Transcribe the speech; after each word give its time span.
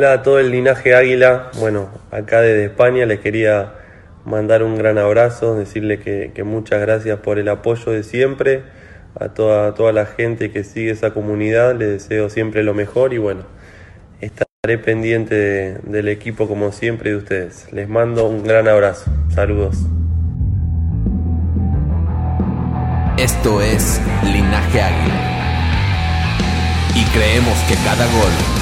Hola 0.00 0.14
a 0.14 0.22
todo 0.22 0.38
el 0.38 0.50
linaje 0.50 0.94
Águila. 0.94 1.50
Bueno, 1.60 1.90
acá 2.10 2.40
desde 2.40 2.64
España 2.64 3.04
les 3.04 3.20
quería 3.20 3.74
mandar 4.24 4.62
un 4.62 4.78
gran 4.78 4.96
abrazo, 4.96 5.54
decirle 5.54 5.98
que, 6.00 6.32
muchas 6.44 6.80
gracias 6.80 7.18
por 7.20 7.38
el 7.38 7.46
apoyo 7.50 7.92
de 7.92 8.02
siempre. 8.02 8.62
A 9.20 9.28
toda, 9.28 9.74
toda 9.74 9.92
la 9.92 10.06
gente 10.06 10.50
que 10.50 10.64
sigue 10.64 10.92
esa 10.92 11.10
comunidad, 11.10 11.76
les 11.76 11.88
deseo 11.90 12.30
siempre 12.30 12.62
lo 12.62 12.72
mejor 12.72 13.12
y 13.12 13.18
bueno, 13.18 13.42
estaré 14.22 14.78
pendiente 14.82 15.34
de- 15.34 15.78
del 15.82 16.08
equipo 16.08 16.48
como 16.48 16.72
siempre 16.72 17.10
de 17.10 17.16
ustedes. 17.16 17.70
Les 17.70 17.86
mando 17.86 18.24
un 18.26 18.44
gran 18.44 18.68
abrazo. 18.68 19.10
Saludos. 19.34 19.76
Esto 23.18 23.60
es 23.60 24.00
Linaje 24.24 24.80
Águila. 24.80 25.20
Y 26.94 27.04
creemos 27.14 27.58
que 27.68 27.74
cada 27.84 28.06
gol 28.06 28.61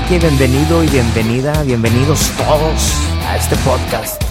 Así 0.00 0.08
que 0.08 0.26
bienvenido 0.26 0.82
y 0.82 0.88
bienvenida, 0.88 1.62
bienvenidos 1.62 2.30
todos 2.38 2.94
a 3.26 3.36
este 3.36 3.54
podcast, 3.56 4.22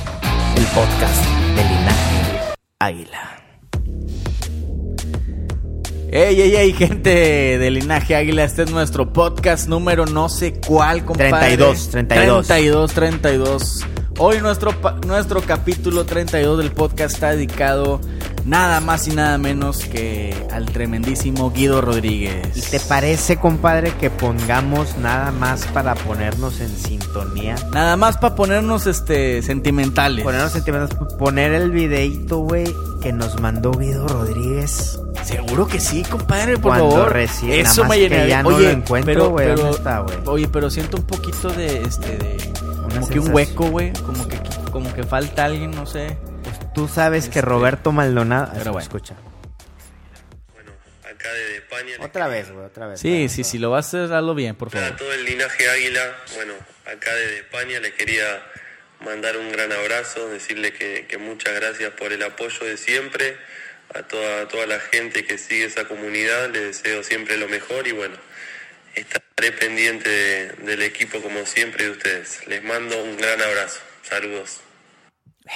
el 0.58 0.64
podcast 0.66 1.26
de 1.56 1.64
Linaje 1.64 2.56
Águila. 2.80 3.42
Ey, 6.12 6.42
ey, 6.42 6.56
ey, 6.56 6.74
gente 6.74 7.60
de 7.60 7.72
Linaje 7.72 8.16
Águila, 8.16 8.46
este 8.46 8.64
es 8.64 8.72
nuestro 8.72 9.14
podcast 9.14 9.68
número 9.68 10.06
no 10.06 10.28
sé 10.28 10.54
cuál, 10.66 11.06
compadre. 11.06 11.56
32, 11.58 11.90
32. 11.90 12.48
32, 12.48 12.94
32. 12.94 13.86
Hoy 14.18 14.42
nuestro, 14.42 14.74
nuestro 15.06 15.42
capítulo 15.42 16.04
32 16.06 16.58
del 16.58 16.72
podcast 16.72 17.16
está 17.16 17.30
dedicado 17.32 18.02
nada 18.46 18.80
más 18.80 19.08
y 19.08 19.12
nada 19.12 19.38
menos 19.38 19.86
que 19.86 20.36
al 20.52 20.66
tremendísimo 20.68 21.52
Guido 21.52 21.82
Rodríguez. 21.82 22.56
¿Y 22.56 22.62
te 22.62 22.80
parece, 22.80 23.38
compadre, 23.38 23.92
que 24.00 24.10
pongamos 24.10 24.98
nada 24.98 25.32
más 25.32 25.66
para 25.68 25.96
ponernos 25.96 26.60
en 26.60 26.70
sintonía? 26.70 27.56
Nada 27.74 27.98
más 27.98 28.18
para 28.18 28.36
ponernos 28.36 28.88
este 28.88 29.42
sentimentales. 29.42 30.24
Ponernos 30.24 30.52
sentimentos, 30.52 30.98
poner 31.16 31.54
el 31.54 31.72
videito, 31.72 32.40
güey, 32.40 32.74
que 33.02 33.14
nos 33.14 33.40
mandó 33.42 33.72
Guido 33.72 34.08
Rodríguez. 34.08 35.00
Seguro 35.24 35.68
que 35.68 35.80
sí, 35.80 36.04
compadre, 36.04 36.54
por 36.54 36.72
Cuando 36.72 36.92
favor. 36.92 37.14
recién- 37.14 37.52
Eso 37.66 37.84
nada 37.84 37.90
más 37.90 37.90
me 37.90 37.96
que 37.96 38.02
llenaría. 38.10 38.28
ya 38.30 38.44
no 38.44 38.50
oye, 38.50 38.64
lo 38.66 38.70
encuentro, 38.72 39.14
pero, 39.14 39.30
güey, 39.30 39.46
pero- 39.48 39.58
¿dónde 39.62 39.78
está, 39.78 40.00
güey? 40.00 40.18
Oye, 40.26 40.48
pero 40.48 40.70
siento 40.70 40.98
un 40.98 41.04
poquito 41.04 41.50
de 41.50 41.82
este 41.84 42.18
de 42.18 42.38
como 42.94 43.08
que 43.08 43.20
un 43.20 43.32
hueco, 43.34 43.66
güey, 43.70 43.92
como 44.06 44.28
que 44.28 44.40
como 44.72 44.94
que 44.94 45.04
falta 45.04 45.46
alguien, 45.46 45.72
no 45.72 45.86
sé. 45.86 46.18
Tú 46.80 46.88
sabes 46.88 47.24
que 47.26 47.40
Este, 47.40 47.42
Roberto 47.42 47.92
Maldonado. 47.92 48.52
pero 48.58 48.72
bueno. 48.72 48.84
escucha. 48.84 49.16
Bueno, 50.54 50.72
acá 51.04 51.32
desde 51.34 51.58
España. 51.58 51.98
les 51.98 52.00
Otra 52.00 52.28
vez, 52.28 52.50
güey, 52.52 52.66
otra 52.66 52.88
vez. 52.88 53.00
Sí, 53.02 53.14
Vamos, 53.18 53.32
sí, 53.34 53.44
sí, 53.44 53.58
lo 53.58 53.70
vas 53.72 53.86
a 53.86 53.88
hacer, 54.04 54.14
hazlo 54.14 54.34
bien, 54.36 54.56
por 54.56 54.70
a 54.70 54.72
favor. 54.72 54.96
todo 54.96 55.12
el 55.12 55.26
linaje 55.26 55.70
Águila. 55.70 56.16
Bueno, 56.36 56.54
acá 56.86 57.14
desde 57.16 57.40
España 57.40 57.80
les 57.82 57.94
quería 57.94 58.42
mandar 59.02 59.36
un 59.38 59.52
gran 59.52 59.72
abrazo, 59.74 60.30
decirle 60.30 60.72
que, 60.74 61.06
que 61.08 61.18
muchas 61.18 61.54
gracias 61.54 61.92
por 61.94 62.14
el 62.14 62.24
apoyo 62.24 62.66
de 62.66 62.78
siempre. 62.78 63.38
A 63.94 64.04
toda, 64.04 64.48
toda 64.48 64.68
la 64.68 64.80
gente 64.80 65.26
que 65.26 65.38
sigue 65.38 65.66
esa 65.66 65.86
comunidad 65.86 66.50
les 66.52 66.84
deseo 66.84 67.04
siempre 67.04 67.38
lo 67.38 67.48
mejor 67.50 67.88
y 67.88 67.92
bueno, 67.92 68.16
estaré 68.94 69.52
pendiente 69.52 70.08
de- 70.10 70.48
del 70.64 70.82
equipo 70.84 71.22
como 71.22 71.46
siempre 71.46 71.86
de 71.86 71.92
ustedes. 71.92 72.46
Les 72.48 72.64
mando 72.64 73.04
un 73.04 73.18
gran 73.18 73.42
abrazo. 73.42 73.80
Saludos. 74.04 74.62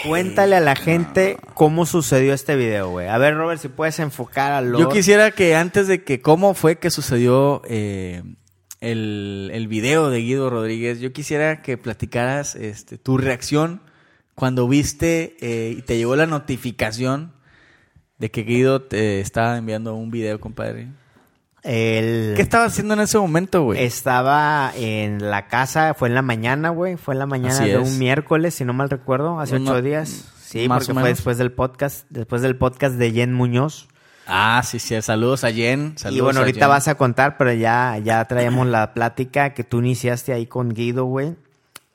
Cuéntale 0.02 0.56
a 0.56 0.60
la 0.60 0.76
gente 0.76 1.38
cómo 1.54 1.86
sucedió 1.86 2.34
este 2.34 2.56
video, 2.56 2.90
güey. 2.90 3.08
A 3.08 3.18
ver, 3.18 3.36
Robert, 3.36 3.62
si 3.62 3.68
puedes 3.68 4.00
enfocar 4.00 4.52
a 4.52 4.62
lo. 4.62 4.80
Yo 4.80 4.90
quisiera 4.90 5.32
que 5.32 5.56
antes 5.56 5.88
de 5.88 6.04
que 6.04 6.22
cómo 6.22 6.56
fue 6.56 6.80
que 6.80 6.90
sucedió 6.90 7.62
eh, 7.66 8.24
el, 8.82 9.52
el 9.54 9.68
video 9.68 10.10
de 10.10 10.20
Guido 10.20 10.50
Rodríguez, 10.50 11.00
yo 11.00 11.14
quisiera 11.14 11.62
que 11.62 11.78
platicaras 11.78 12.56
este, 12.56 12.98
tu 12.98 13.18
reacción 13.18 13.82
cuando 14.36 14.68
viste 14.68 15.38
eh, 15.42 15.76
y 15.78 15.82
te 15.84 15.98
llegó 15.98 16.16
la 16.16 16.26
notificación 16.26 17.34
de 18.18 18.32
que 18.32 18.44
Guido 18.44 18.82
te 18.82 19.20
estaba 19.20 19.58
enviando 19.58 19.94
un 19.94 20.10
video, 20.10 20.40
compadre. 20.40 20.90
El... 21.64 22.34
¿Qué 22.36 22.42
estaba 22.42 22.66
haciendo 22.66 22.94
en 22.94 23.00
ese 23.00 23.18
momento, 23.18 23.64
güey? 23.64 23.84
Estaba 23.84 24.72
en 24.76 25.30
la 25.32 25.48
casa, 25.48 25.94
fue 25.94 26.10
en 26.10 26.16
la 26.16 26.22
mañana, 26.22 26.70
güey. 26.70 26.98
Fue 26.98 27.14
en 27.16 27.20
la 27.20 27.26
mañana 27.26 27.56
Así 27.56 27.66
de 27.66 27.82
es. 27.82 27.88
un 27.90 28.00
miércoles, 28.00 28.54
si 28.56 28.66
no 28.66 28.74
mal 28.74 28.90
recuerdo, 28.90 29.40
hace 29.40 29.60
No, 29.60 29.72
ocho 29.72 29.82
días. 29.82 30.26
Sí, 30.44 30.68
más 30.68 30.86
porque 30.86 31.00
fue 31.00 31.10
después 31.10 31.38
del 31.38 31.52
podcast, 31.52 32.06
después 32.10 32.42
del 32.42 32.58
podcast 32.58 32.96
de 32.96 33.12
Jen 33.12 33.34
Muñoz. 33.34 33.88
Ah, 34.28 34.62
sí, 34.66 34.78
sí. 34.80 35.02
Saludos 35.02 35.44
a 35.44 35.52
Jen. 35.52 35.94
y 35.96 36.00
saludos 36.00 36.24
bueno, 36.26 36.40
a 36.40 36.44
ahorita 36.44 36.60
Jen. 36.60 36.70
vas 36.70 36.88
a 36.88 36.96
contar, 36.96 37.38
pero 37.38 37.54
ya, 37.54 37.98
ya 38.04 38.24
traíamos 38.26 38.68
la 38.68 38.94
plática 38.94 39.54
que 39.54 39.64
tú 39.64 39.80
iniciaste 39.80 40.32
ahí 40.34 40.46
con 40.46 40.70
Guido, 40.74 41.06
güey. 41.06 41.36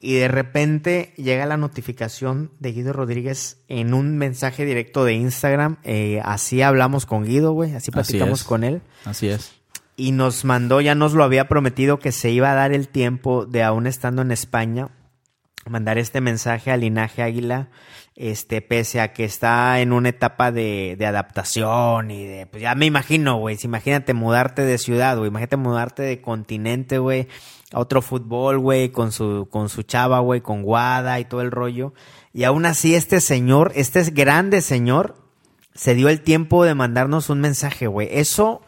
Y 0.00 0.14
de 0.14 0.28
repente 0.28 1.12
llega 1.16 1.44
la 1.46 1.56
notificación 1.56 2.52
de 2.60 2.72
Guido 2.72 2.92
Rodríguez 2.92 3.58
en 3.68 3.94
un 3.94 4.16
mensaje 4.16 4.64
directo 4.64 5.04
de 5.04 5.14
Instagram. 5.14 5.76
Eh, 5.82 6.20
así 6.24 6.62
hablamos 6.62 7.04
con 7.04 7.24
Guido, 7.24 7.52
güey. 7.52 7.74
Así 7.74 7.90
platicamos 7.90 8.44
con 8.44 8.62
él. 8.64 8.80
Así 9.04 9.28
es. 9.28 9.57
Y 10.00 10.12
nos 10.12 10.44
mandó, 10.44 10.80
ya 10.80 10.94
nos 10.94 11.12
lo 11.12 11.24
había 11.24 11.48
prometido 11.48 11.98
que 11.98 12.12
se 12.12 12.30
iba 12.30 12.52
a 12.52 12.54
dar 12.54 12.72
el 12.72 12.86
tiempo 12.86 13.46
de 13.46 13.64
aún 13.64 13.88
estando 13.88 14.22
en 14.22 14.30
España, 14.30 14.90
mandar 15.66 15.98
este 15.98 16.20
mensaje 16.20 16.70
al 16.70 16.82
linaje 16.82 17.20
águila, 17.20 17.68
este, 18.14 18.62
pese 18.62 19.00
a 19.00 19.12
que 19.12 19.24
está 19.24 19.80
en 19.80 19.92
una 19.92 20.10
etapa 20.10 20.52
de, 20.52 20.96
adaptación 21.04 22.12
y 22.12 22.24
de, 22.24 22.46
pues 22.46 22.62
ya 22.62 22.76
me 22.76 22.86
imagino, 22.86 23.38
güey, 23.38 23.58
imagínate 23.60 24.14
mudarte 24.14 24.62
de 24.62 24.78
ciudad, 24.78 25.16
güey, 25.18 25.30
imagínate 25.30 25.56
mudarte 25.56 26.04
de 26.04 26.20
continente, 26.20 26.98
güey, 26.98 27.26
a 27.72 27.80
otro 27.80 28.00
fútbol, 28.00 28.60
güey, 28.60 28.90
con 28.90 29.10
su, 29.10 29.48
con 29.50 29.68
su 29.68 29.82
chava, 29.82 30.20
güey, 30.20 30.42
con 30.42 30.62
Guada 30.62 31.18
y 31.18 31.24
todo 31.24 31.40
el 31.40 31.50
rollo. 31.50 31.92
Y 32.32 32.44
aún 32.44 32.66
así 32.66 32.94
este 32.94 33.20
señor, 33.20 33.72
este 33.74 33.98
es 33.98 34.14
grande 34.14 34.60
señor, 34.60 35.16
se 35.74 35.96
dio 35.96 36.08
el 36.08 36.20
tiempo 36.20 36.64
de 36.64 36.76
mandarnos 36.76 37.30
un 37.30 37.40
mensaje, 37.40 37.88
güey. 37.88 38.06
Eso... 38.12 38.62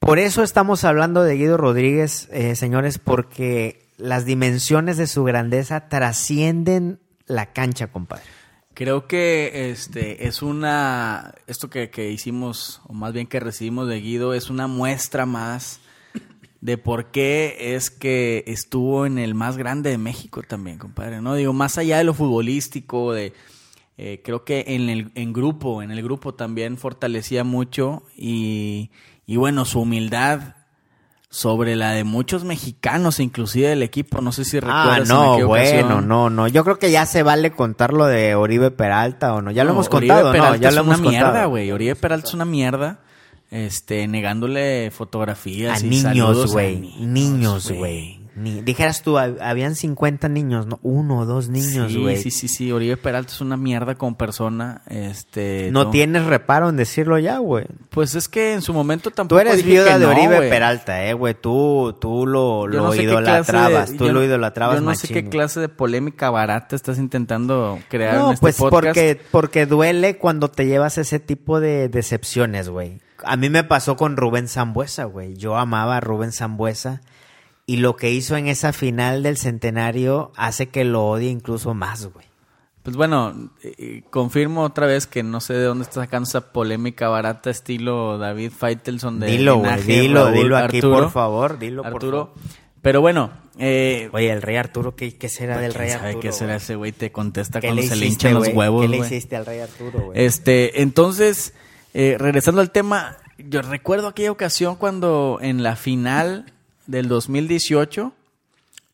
Por 0.00 0.18
eso 0.18 0.42
estamos 0.42 0.84
hablando 0.84 1.22
de 1.22 1.36
Guido 1.36 1.58
Rodríguez, 1.58 2.28
eh, 2.32 2.56
señores, 2.56 2.98
porque 2.98 3.86
las 3.98 4.24
dimensiones 4.24 4.96
de 4.96 5.06
su 5.06 5.24
grandeza 5.24 5.88
trascienden 5.88 6.98
la 7.26 7.52
cancha, 7.52 7.88
compadre. 7.88 8.24
Creo 8.72 9.06
que 9.06 9.70
este 9.70 10.26
es 10.26 10.40
una 10.40 11.34
esto 11.46 11.68
que, 11.68 11.90
que 11.90 12.10
hicimos 12.10 12.80
o 12.88 12.94
más 12.94 13.12
bien 13.12 13.26
que 13.26 13.40
recibimos 13.40 13.88
de 13.88 14.00
Guido 14.00 14.32
es 14.32 14.48
una 14.48 14.66
muestra 14.68 15.26
más 15.26 15.80
de 16.62 16.78
por 16.78 17.10
qué 17.10 17.74
es 17.74 17.90
que 17.90 18.42
estuvo 18.46 19.04
en 19.04 19.18
el 19.18 19.34
más 19.34 19.58
grande 19.58 19.90
de 19.90 19.98
México 19.98 20.42
también, 20.42 20.78
compadre. 20.78 21.20
No 21.20 21.34
digo 21.34 21.52
más 21.52 21.76
allá 21.76 21.98
de 21.98 22.04
lo 22.04 22.14
futbolístico, 22.14 23.12
de 23.12 23.34
eh, 23.98 24.22
creo 24.24 24.44
que 24.44 24.64
en 24.66 24.88
el 24.88 25.12
en 25.14 25.34
grupo, 25.34 25.82
en 25.82 25.90
el 25.90 26.02
grupo 26.02 26.32
también 26.34 26.78
fortalecía 26.78 27.44
mucho 27.44 28.02
y, 28.16 28.90
y 29.30 29.36
bueno 29.36 29.64
su 29.64 29.82
humildad 29.82 30.40
sobre 31.28 31.76
la 31.76 31.92
de 31.92 32.02
muchos 32.02 32.42
mexicanos, 32.42 33.20
inclusive 33.20 33.68
del 33.68 33.84
equipo. 33.84 34.20
No 34.20 34.32
sé 34.32 34.44
si 34.44 34.56
Ah, 34.56 34.60
recuerdas. 34.60 34.98
en 34.98 35.08
no, 35.08 35.46
bueno, 35.46 36.00
no, 36.00 36.30
no. 36.30 36.48
Yo 36.48 36.64
creo 36.64 36.80
que 36.80 36.90
ya 36.90 37.06
se 37.06 37.22
vale 37.22 37.52
contar 37.52 37.92
lo 37.92 38.06
de 38.06 38.34
Oribe 38.34 38.72
Peralta 38.72 39.32
o 39.34 39.40
no. 39.40 39.52
Ya 39.52 39.62
lo 39.62 39.68
No, 39.68 39.74
hemos 39.76 39.88
Oribe 39.94 40.08
contado, 40.14 40.26
¿no? 40.26 40.32
Peralta 40.32 40.56
Ya 40.56 40.68
es 40.70 40.74
lo 40.74 40.80
hemos 40.80 40.98
una 40.98 41.08
mierda, 41.10 41.44
güey. 41.44 41.70
Oribe 41.70 41.94
Peralta 41.94 42.26
es 42.26 42.34
una 42.34 42.44
mierda. 42.44 42.98
Este, 43.52 44.08
negándole 44.08 44.90
fotografías 44.90 45.80
A 45.80 45.86
y 45.86 45.90
niños, 45.90 46.52
güey. 46.52 46.76
Niños, 46.98 47.70
güey. 47.70 48.19
Ni- 48.36 48.62
Dijeras 48.62 49.02
tú, 49.02 49.14
hab- 49.16 49.38
habían 49.40 49.74
50 49.74 50.28
niños, 50.28 50.66
¿no? 50.66 50.78
Uno 50.82 51.18
o 51.20 51.26
dos 51.26 51.48
niños, 51.48 51.96
güey. 51.96 52.16
sí, 52.16 52.30
sí, 52.30 52.48
sí. 52.48 52.70
Oribe 52.72 52.96
Peralta 52.96 53.32
es 53.32 53.40
una 53.40 53.56
mierda 53.56 53.96
como 53.96 54.16
persona. 54.16 54.82
Este, 54.88 55.68
No 55.72 55.90
tienes 55.90 56.24
reparo 56.26 56.68
en 56.68 56.76
decirlo 56.76 57.18
ya, 57.18 57.38
güey. 57.38 57.66
Pues 57.90 58.14
es 58.14 58.28
que 58.28 58.52
en 58.54 58.62
su 58.62 58.72
momento 58.72 59.10
Tú 59.10 59.16
tampoco 59.16 59.40
eres 59.40 59.56
dije 59.56 59.70
viuda 59.70 59.92
que 59.94 59.98
de 59.98 60.04
no, 60.06 60.10
Oribe. 60.12 60.48
Peralta, 60.48 61.04
eh, 61.04 61.12
güey. 61.14 61.34
Tú, 61.34 61.96
tú 62.00 62.26
lo, 62.26 62.66
lo 62.66 62.82
no 62.84 62.92
sé 62.92 62.98
qué 62.98 63.04
idolatrabas. 63.04 63.90
de- 63.92 63.98
tú 63.98 64.06
yo 64.06 64.12
lo 64.12 64.20
no- 64.20 64.26
idolatrabas 64.26 64.76
Yo 64.76 64.82
no 64.84 64.94
sé 64.94 65.08
qué 65.08 65.28
clase 65.28 65.60
de 65.60 65.68
polémica 65.68 66.30
barata 66.30 66.76
estás 66.76 66.98
intentando 66.98 67.78
crear 67.88 68.14
en 68.14 68.20
No, 68.20 68.32
este 68.32 68.40
pues 68.40 68.56
podcast. 68.56 68.84
porque, 68.86 69.20
porque 69.30 69.66
duele 69.66 70.16
cuando 70.18 70.48
te 70.48 70.66
llevas 70.66 70.98
ese 70.98 71.18
tipo 71.20 71.60
de 71.60 71.88
decepciones, 71.88 72.68
güey. 72.68 73.00
A 73.24 73.36
mí 73.36 73.50
me 73.50 73.64
pasó 73.64 73.96
con 73.96 74.16
Rubén 74.16 74.48
Zambuesa, 74.48 75.04
güey. 75.04 75.34
Yo 75.36 75.56
amaba 75.56 75.98
a 75.98 76.00
Rubén 76.00 76.32
Zambuesa 76.32 77.02
y 77.70 77.76
lo 77.76 77.94
que 77.96 78.10
hizo 78.10 78.36
en 78.36 78.48
esa 78.48 78.72
final 78.72 79.22
del 79.22 79.36
centenario 79.36 80.32
hace 80.36 80.68
que 80.68 80.84
lo 80.84 81.04
odie 81.06 81.30
incluso 81.30 81.72
más, 81.74 82.06
güey. 82.12 82.26
Pues 82.82 82.96
bueno, 82.96 83.50
confirmo 84.10 84.62
otra 84.62 84.86
vez 84.86 85.06
que 85.06 85.22
no 85.22 85.40
sé 85.40 85.52
de 85.54 85.64
dónde 85.64 85.84
está 85.84 86.00
sacando 86.00 86.26
esa 86.28 86.52
polémica 86.52 87.08
barata 87.08 87.50
estilo 87.50 88.18
David 88.18 88.50
Faitelson 88.56 89.20
de 89.20 89.26
Dilo, 89.28 89.58
güey, 89.58 89.82
dilo, 89.82 90.24
Raúl 90.24 90.34
dilo 90.34 90.56
aquí, 90.56 90.76
Arturo. 90.78 90.96
por 91.02 91.10
favor, 91.10 91.58
dilo, 91.58 91.82
por 91.82 91.92
Arturo. 91.92 92.26
favor. 92.34 92.42
Pero 92.82 93.00
bueno, 93.02 93.30
eh, 93.58 94.08
Oye, 94.12 94.30
el 94.32 94.40
rey 94.40 94.56
Arturo, 94.56 94.96
¿qué, 94.96 95.16
qué 95.16 95.28
será 95.28 95.58
del 95.58 95.72
¿quién 95.72 95.80
rey 95.82 95.90
sabe 95.90 96.06
Arturo? 96.08 96.22
qué 96.22 96.32
será 96.32 96.56
ese 96.56 96.74
güey? 96.76 96.92
Te 96.92 97.12
contesta 97.12 97.60
¿Qué 97.60 97.68
cuando 97.68 97.82
le 97.82 97.88
se 97.88 97.96
le 97.96 98.06
hiciste, 98.06 98.28
hinchan 98.28 98.34
los 98.34 98.44
güey? 98.44 98.56
huevos, 98.56 98.82
¿Qué 98.82 98.88
le 98.88 98.96
hiciste 98.96 99.36
al 99.36 99.46
rey 99.46 99.60
Arturo, 99.60 100.00
güey? 100.06 100.24
Este, 100.24 100.80
entonces, 100.82 101.52
eh, 101.92 102.16
regresando 102.18 102.62
al 102.62 102.70
tema, 102.70 103.18
yo 103.38 103.60
recuerdo 103.62 104.08
aquella 104.08 104.32
ocasión 104.32 104.76
cuando 104.76 105.38
en 105.42 105.62
la 105.62 105.76
final 105.76 106.46
del 106.90 107.08
2018 107.08 108.12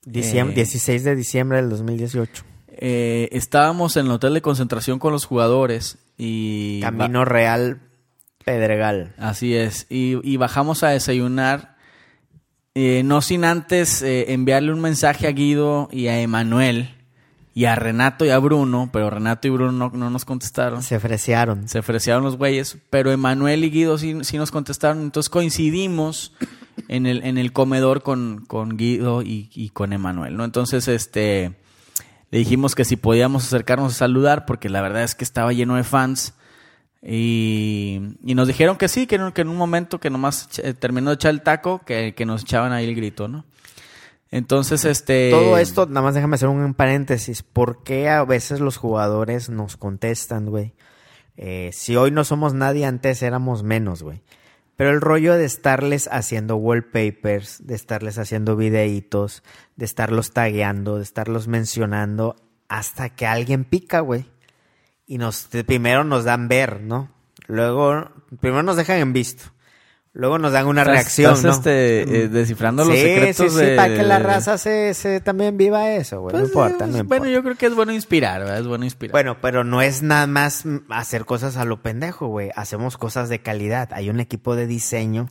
Diciem- 0.05 0.51
eh, 0.51 0.55
16 0.55 1.03
de 1.05 1.17
diciembre 1.17 1.59
del 1.61 1.71
2018. 1.71 2.45
eh, 2.69 3.29
estábamos 3.33 3.97
en 3.97 4.07
el 4.07 4.13
hotel 4.13 4.35
de 4.35 4.43
concentración 4.43 4.99
con 4.99 5.13
los 5.13 5.25
jugadores 5.25 5.99
y 6.19 6.81
Camino 6.81 7.25
Real 7.25 7.81
Pedregal. 8.45 9.15
Así 9.19 9.55
es. 9.57 9.87
Y, 9.91 10.19
y 10.23 10.37
bajamos 10.37 10.83
a 10.83 10.91
desayunar. 10.91 11.75
eh, 12.75 13.03
no 13.05 13.23
sin 13.23 13.45
antes 13.45 14.03
eh, 14.03 14.33
enviarle 14.35 14.73
un 14.73 14.81
mensaje 14.81 15.27
a 15.27 15.33
Guido 15.33 15.89
y 15.91 16.09
a 16.09 16.21
Emanuel 16.21 16.91
y 17.55 17.65
a 17.65 17.75
Renato 17.75 18.27
y 18.27 18.29
a 18.29 18.39
Bruno, 18.39 18.91
pero 18.93 19.09
Renato 19.09 19.49
y 19.49 19.51
Bruno 19.51 19.73
no, 19.73 19.91
no 19.91 20.11
nos 20.11 20.27
contestaron. 20.27 20.83
Se 20.83 20.95
ofrecieron. 20.97 21.69
Se 21.69 21.79
ofrecieron 21.79 22.23
los 22.23 22.37
güeyes, 22.37 22.77
pero 22.91 23.11
Emanuel 23.11 23.65
y 23.65 23.71
Guido 23.71 23.97
sí, 23.97 24.19
sí 24.23 24.37
nos 24.37 24.51
contestaron. 24.51 25.01
Entonces 25.03 25.31
coincidimos 25.31 26.35
en 26.89 27.07
el, 27.07 27.25
en 27.25 27.39
el 27.39 27.53
comedor 27.53 28.03
con, 28.03 28.45
con 28.47 28.77
Guido 28.77 29.23
y, 29.23 29.51
y 29.55 29.71
con 29.71 29.93
Emanuel, 29.93 30.37
¿no? 30.37 30.45
Entonces, 30.45 30.89
este, 30.89 31.53
le 32.31 32.39
dijimos 32.39 32.75
que 32.75 32.85
si 32.85 32.97
podíamos 32.97 33.45
acercarnos 33.45 33.95
a 33.95 33.99
saludar, 33.99 34.47
porque 34.47 34.69
la 34.69 34.83
verdad 34.83 35.03
es 35.03 35.15
que 35.15 35.25
estaba 35.25 35.53
lleno 35.53 35.77
de 35.77 35.85
fans. 35.85 36.35
Y, 37.03 38.01
y 38.25 38.35
nos 38.35 38.49
dijeron 38.49 38.77
que 38.77 38.89
sí, 38.89 39.07
que 39.07 39.15
en, 39.15 39.31
que 39.31 39.43
en 39.43 39.49
un 39.49 39.57
momento 39.57 40.01
que 40.01 40.11
nomás 40.11 40.59
eh, 40.59 40.75
terminó 40.75 41.11
de 41.11 41.15
echar 41.15 41.31
el 41.31 41.43
taco, 41.43 41.83
que, 41.85 42.15
que 42.15 42.27
nos 42.27 42.43
echaban 42.43 42.73
ahí 42.73 42.89
el 42.89 42.97
grito, 42.97 43.29
¿no? 43.29 43.45
Entonces, 44.33 44.85
este... 44.85 45.31
Todo 45.31 45.57
esto, 45.57 45.87
nada 45.87 46.03
más 46.03 46.15
déjame 46.15 46.35
hacer 46.35 46.49
un 46.49 46.75
paréntesis. 46.75 47.45
¿Por 47.45 47.85
qué 47.85 48.09
a 48.09 48.25
veces 48.25 48.59
los 48.59 48.77
jugadores 48.77 49.51
nos 49.51 49.77
contestan, 49.77 50.47
güey? 50.47 50.75
Eh, 51.37 51.71
si 51.73 51.95
hoy 51.95 52.11
no 52.11 52.25
somos 52.25 52.53
nadie, 52.53 52.87
antes 52.87 53.23
éramos 53.23 53.63
menos, 53.63 54.03
güey. 54.03 54.23
Pero 54.77 54.91
el 54.91 55.01
rollo 55.01 55.35
de 55.35 55.47
estarles 55.47 56.09
haciendo 56.13 56.57
wallpapers, 56.57 57.67
de 57.67 57.75
estarles 57.75 58.19
haciendo 58.19 58.57
videitos, 58.57 59.43
de 59.77 59.87
estarlos 59.87 60.33
tagueando, 60.33 60.97
de 60.97 61.03
estarlos 61.03 61.49
mencionando, 61.49 62.37
hasta 62.69 63.09
que 63.11 63.27
alguien 63.27 63.65
pica, 63.65 64.01
güey. 64.01 64.27
Y 65.07 65.19
nos, 65.19 65.49
primero 65.67 66.05
nos 66.05 66.25
dan 66.25 66.49
ver, 66.49 66.83
¿no? 66.83 67.11
Luego, 67.47 68.11
primero 68.41 68.63
nos 68.63 68.77
dejan 68.77 68.99
en 68.99 69.13
visto. 69.13 69.53
Luego 70.19 70.39
nos 70.39 70.51
dan 70.53 70.67
una 70.67 70.81
Estás- 70.81 70.95
reacción, 70.95 71.35
estás, 71.35 71.45
¿no? 71.45 71.51
este, 71.53 72.01
eh, 72.25 72.29
descifrando 72.29 72.87
los 72.87 72.95
Sí, 72.95 73.03
secretos 73.03 73.53
sí, 73.53 73.59
sí, 73.59 73.65
de- 73.67 73.77
para 73.77 73.95
que 73.95 74.03
la 74.03 74.19
raza 74.19 74.57
se, 74.57 74.95
se 74.95 75.21
también 75.21 75.59
viva 75.59 75.91
eso, 75.91 76.23
güey. 76.23 76.33
no 76.33 76.39
Pues, 76.41 76.49
importa, 76.51 76.85
eh, 76.85 76.87
no 76.89 76.93
bueno, 77.05 77.27
importa. 77.27 77.29
yo 77.29 77.43
creo 77.43 77.55
que 77.57 77.67
es 77.67 77.75
bueno 77.75 77.93
inspirar, 77.93 78.41
¿verdad? 78.41 78.59
Es 78.61 78.67
bueno 78.67 78.85
inspirar. 78.87 79.13
Bueno, 79.13 79.37
pero 79.43 79.63
no 79.63 79.83
es 79.83 80.03
nada 80.03 80.27
más 80.27 80.65
mm, 80.65 80.79
hacer 80.91 81.27
cosas 81.27 81.59
a 81.59 81.67
lo 81.67 81.83
pendejo, 81.83 82.29
güey. 82.29 82.51
Hacemos 82.57 82.97
cosas 82.97 83.29
de 83.29 83.41
calidad. 83.41 83.91
Hay 83.93 84.09
un 84.09 84.19
equipo 84.21 84.57
de 84.57 84.67
diseño 84.67 85.29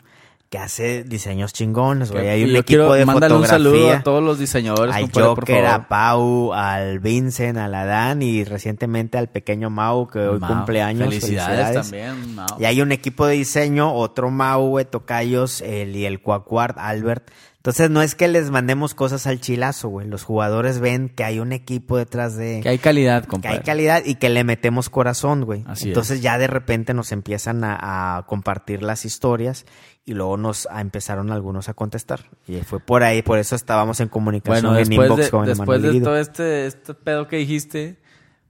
que 0.55 0.61
hace 0.61 1.03
diseños 1.03 1.51
chingones, 1.51 2.11
güey. 2.11 2.29
Hay 2.29 2.43
un 2.43 2.51
yo 2.51 2.59
equipo 2.59 2.67
quiero 2.67 2.93
de 2.93 3.05
mándale 3.05 3.35
un 3.35 3.45
saludo 3.45 3.73
fotografía. 3.73 3.99
a 3.99 4.03
todos 4.03 4.23
los 4.23 4.39
diseñadores. 4.39 4.95
Al 4.95 5.01
compadre, 5.01 5.27
por 5.27 5.39
Joker, 5.39 5.63
favor. 5.63 5.81
a 5.81 5.87
Pau, 5.89 6.53
al 6.53 6.99
Vincent, 6.99 7.57
al 7.57 7.75
Adán 7.75 8.21
y 8.21 8.45
recientemente 8.45 9.17
al 9.17 9.27
pequeño 9.27 9.69
Mau 9.69 10.07
que 10.07 10.19
hoy 10.19 10.39
Mau, 10.39 10.49
cumple 10.49 10.81
años. 10.81 11.09
Felicidades, 11.09 11.73
también, 11.73 12.35
Mau. 12.35 12.47
Y 12.57 12.63
hay 12.63 12.81
un 12.81 12.93
equipo 12.93 13.25
de 13.27 13.33
diseño, 13.35 13.93
otro 13.93 14.31
Mau, 14.31 14.69
güey, 14.69 14.85
Tocayos, 14.85 15.59
el, 15.59 15.93
y 15.93 16.05
el 16.05 16.21
Cuacuart, 16.21 16.77
Albert. 16.77 17.29
Entonces 17.57 17.89
no 17.89 18.03
es 18.03 18.13
que 18.13 18.27
les 18.27 18.51
mandemos 18.51 18.93
cosas 18.93 19.25
al 19.25 19.41
chilazo, 19.41 19.89
güey. 19.89 20.07
Los 20.07 20.23
jugadores 20.23 20.79
ven 20.79 21.09
que 21.09 21.23
hay 21.23 21.39
un 21.39 21.51
equipo 21.51 21.97
detrás 21.97 22.35
de... 22.37 22.59
Que 22.61 22.69
hay 22.69 22.77
calidad, 22.77 23.23
que 23.23 23.27
compadre. 23.29 23.57
hay 23.57 23.63
calidad 23.63 24.03
y 24.05 24.15
que 24.15 24.29
le 24.29 24.43
metemos 24.43 24.91
corazón, 24.91 25.45
güey. 25.45 25.63
Así 25.65 25.87
Entonces 25.87 26.21
ya 26.21 26.37
de 26.37 26.45
repente 26.45 26.93
nos 26.93 27.11
empiezan 27.11 27.63
a, 27.63 28.17
a 28.17 28.27
compartir 28.27 28.83
las 28.83 29.03
historias 29.03 29.65
y 30.05 30.13
luego 30.13 30.37
nos 30.37 30.67
empezaron 30.71 31.31
algunos 31.31 31.67
a 31.67 31.73
contestar. 31.73 32.29
Y 32.47 32.61
fue 32.61 32.79
por 32.79 33.03
ahí, 33.03 33.23
por 33.23 33.39
eso 33.39 33.55
estábamos 33.55 33.99
en 33.99 34.07
comunicación 34.07 34.73
Bueno, 34.73 34.79
en 34.79 34.93
inbox 34.93 35.25
de, 35.25 35.29
con 35.31 35.45
después 35.45 35.81
de 35.81 35.99
todo 35.99 36.17
este, 36.17 36.67
este 36.67 36.93
pedo 36.93 37.27
que 37.27 37.37
dijiste, 37.37 37.97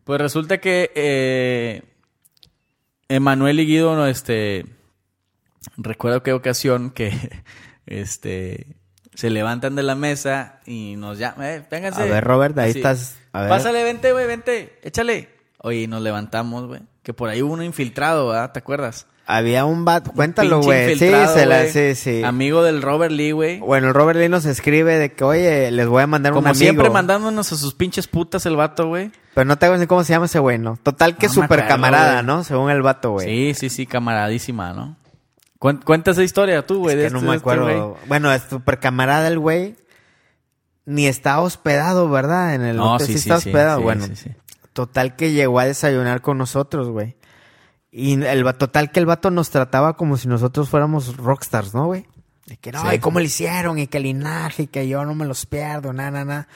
pues 0.04 0.20
resulta 0.20 0.60
que 0.60 0.92
eh, 0.96 1.84
Emanuel 3.08 3.60
y 3.62 3.66
Guido, 3.66 3.96
no, 3.96 4.06
este, 4.06 4.66
recuerdo 5.78 6.24
qué 6.24 6.34
ocasión 6.34 6.92
que, 6.92 7.44
este, 7.86 8.76
se 9.14 9.30
levantan 9.30 9.76
de 9.76 9.84
la 9.84 9.96
mesa 9.96 10.60
y 10.66 10.96
nos 10.98 11.18
llaman, 11.18 11.46
eh, 11.48 11.66
vénganse. 11.72 12.02
A 12.02 12.06
ver, 12.06 12.24
Robert, 12.24 12.58
ahí 12.58 12.72
estás. 12.72 13.18
A 13.32 13.42
ver. 13.42 13.50
Pásale, 13.50 13.84
vente, 13.84 14.12
güey, 14.12 14.28
vente, 14.28 14.78
échale. 14.84 15.30
Oye, 15.60 15.88
nos 15.88 16.02
levantamos, 16.02 16.68
güey. 16.68 16.82
Que 17.02 17.14
por 17.14 17.30
ahí 17.30 17.42
hubo 17.42 17.54
uno 17.54 17.64
infiltrado, 17.64 18.28
¿verdad? 18.28 18.52
¿Te 18.52 18.60
acuerdas? 18.60 19.08
Había 19.28 19.66
un 19.66 19.86
bat, 19.86 20.08
cuéntalo, 20.14 20.62
güey. 20.62 20.94
Sí, 21.00 21.10
se 21.10 21.46
la, 21.48 21.66
sí, 21.66 21.96
sí. 21.96 22.24
Amigo 22.24 22.62
del 22.62 22.84
Robert 22.84 23.12
Lee, 23.12 23.32
güey. 23.32 23.60
Bueno, 23.60 23.88
el 23.88 23.94
Robert 23.96 24.20
Lee 24.20 24.30
nos 24.30 24.46
escribe 24.46 25.00
de 25.00 25.14
que, 25.14 25.24
oye, 25.24 25.72
les 25.72 25.88
voy 25.88 26.04
a 26.04 26.08
mandar 26.08 26.34
un 26.34 26.38
Como 26.38 26.50
amigo. 26.50 26.60
siempre 26.60 26.90
mandándonos 26.92 27.52
a 27.52 27.56
sus 27.58 27.74
pinches 27.74 28.08
putas 28.08 28.46
el 28.46 28.56
vato, 28.56 28.88
güey. 28.88 29.12
Pero 29.34 29.46
no 29.46 29.58
te 29.58 29.66
acuerdas 29.66 29.82
ni 29.82 29.88
cómo 29.88 30.04
se 30.04 30.14
llama 30.14 30.28
ese 30.28 30.38
güey, 30.38 30.60
¿no? 30.60 30.78
Total 30.84 31.18
que 31.18 31.26
No 31.26 31.34
super 31.34 31.46
acuerdo, 31.62 31.68
camarada. 31.68 32.22
¿no? 32.22 32.44
Según 32.44 32.70
el 32.70 32.84
vato, 32.84 33.14
güey. 33.14 33.26
Sí, 33.28 33.60
sí, 33.60 33.70
sí, 33.76 33.86
camaradísima, 33.88 34.74
¿no? 34.74 34.96
Cuen- 35.58 35.84
Cuenta 35.84 36.12
esa 36.12 36.22
historia 36.22 36.64
tú, 36.68 36.80
güey. 36.82 36.96
Es 37.00 37.06
que 37.06 37.10
no 37.10 37.18
este- 37.18 37.30
me 37.30 37.36
este 37.36 37.42
acuerdo. 37.42 37.98
bueno, 38.08 38.32
es 38.32 38.44
super 38.44 38.80
camarada 38.80 39.28
el 39.28 39.40
güey. 39.40 39.76
Ni 40.86 41.08
está 41.08 41.42
hospedado, 41.42 42.08
¿verdad? 42.10 42.54
En 42.54 42.62
el 42.62 42.78
No, 42.78 42.94
hotel 42.94 43.08
sí, 43.08 43.14
sí 43.14 43.20
sí, 43.20 43.30
está 43.30 43.42
sí, 43.42 43.50
hospedado. 43.50 43.82
bueno, 43.82 44.06
total 44.74 45.16
que 45.16 45.32
llegó 45.32 45.58
a 45.60 45.66
desayunar 45.66 46.22
con 46.22 46.38
nosotros, 46.38 46.90
güey. 46.90 47.16
Y 47.98 48.22
el 48.22 48.46
va- 48.46 48.58
total 48.58 48.92
que 48.92 49.00
el 49.00 49.06
vato 49.06 49.32
nos 49.32 49.50
trataba 49.52 49.96
como 49.96 50.18
si 50.18 50.28
nosotros 50.28 50.70
fuéramos 50.70 51.16
rockstars, 51.16 51.74
¿no, 51.74 51.86
güey? 51.86 52.06
De 52.46 52.58
que 52.58 52.72
no, 52.74 52.82
Sí. 52.90 52.96
y 52.96 53.00
cómo 53.00 53.20
le 53.20 53.26
hicieron, 53.26 53.80
y 53.80 53.88
que 53.88 53.98
el 53.98 54.04
linaje, 54.04 54.64
y 54.64 54.68
que 54.68 54.88
yo 54.90 55.06
no 55.06 55.16
me 55.16 55.26
los 55.26 55.46
pierdo, 55.46 55.94
na, 55.94 56.12
na, 56.12 56.26
na. 56.26 56.48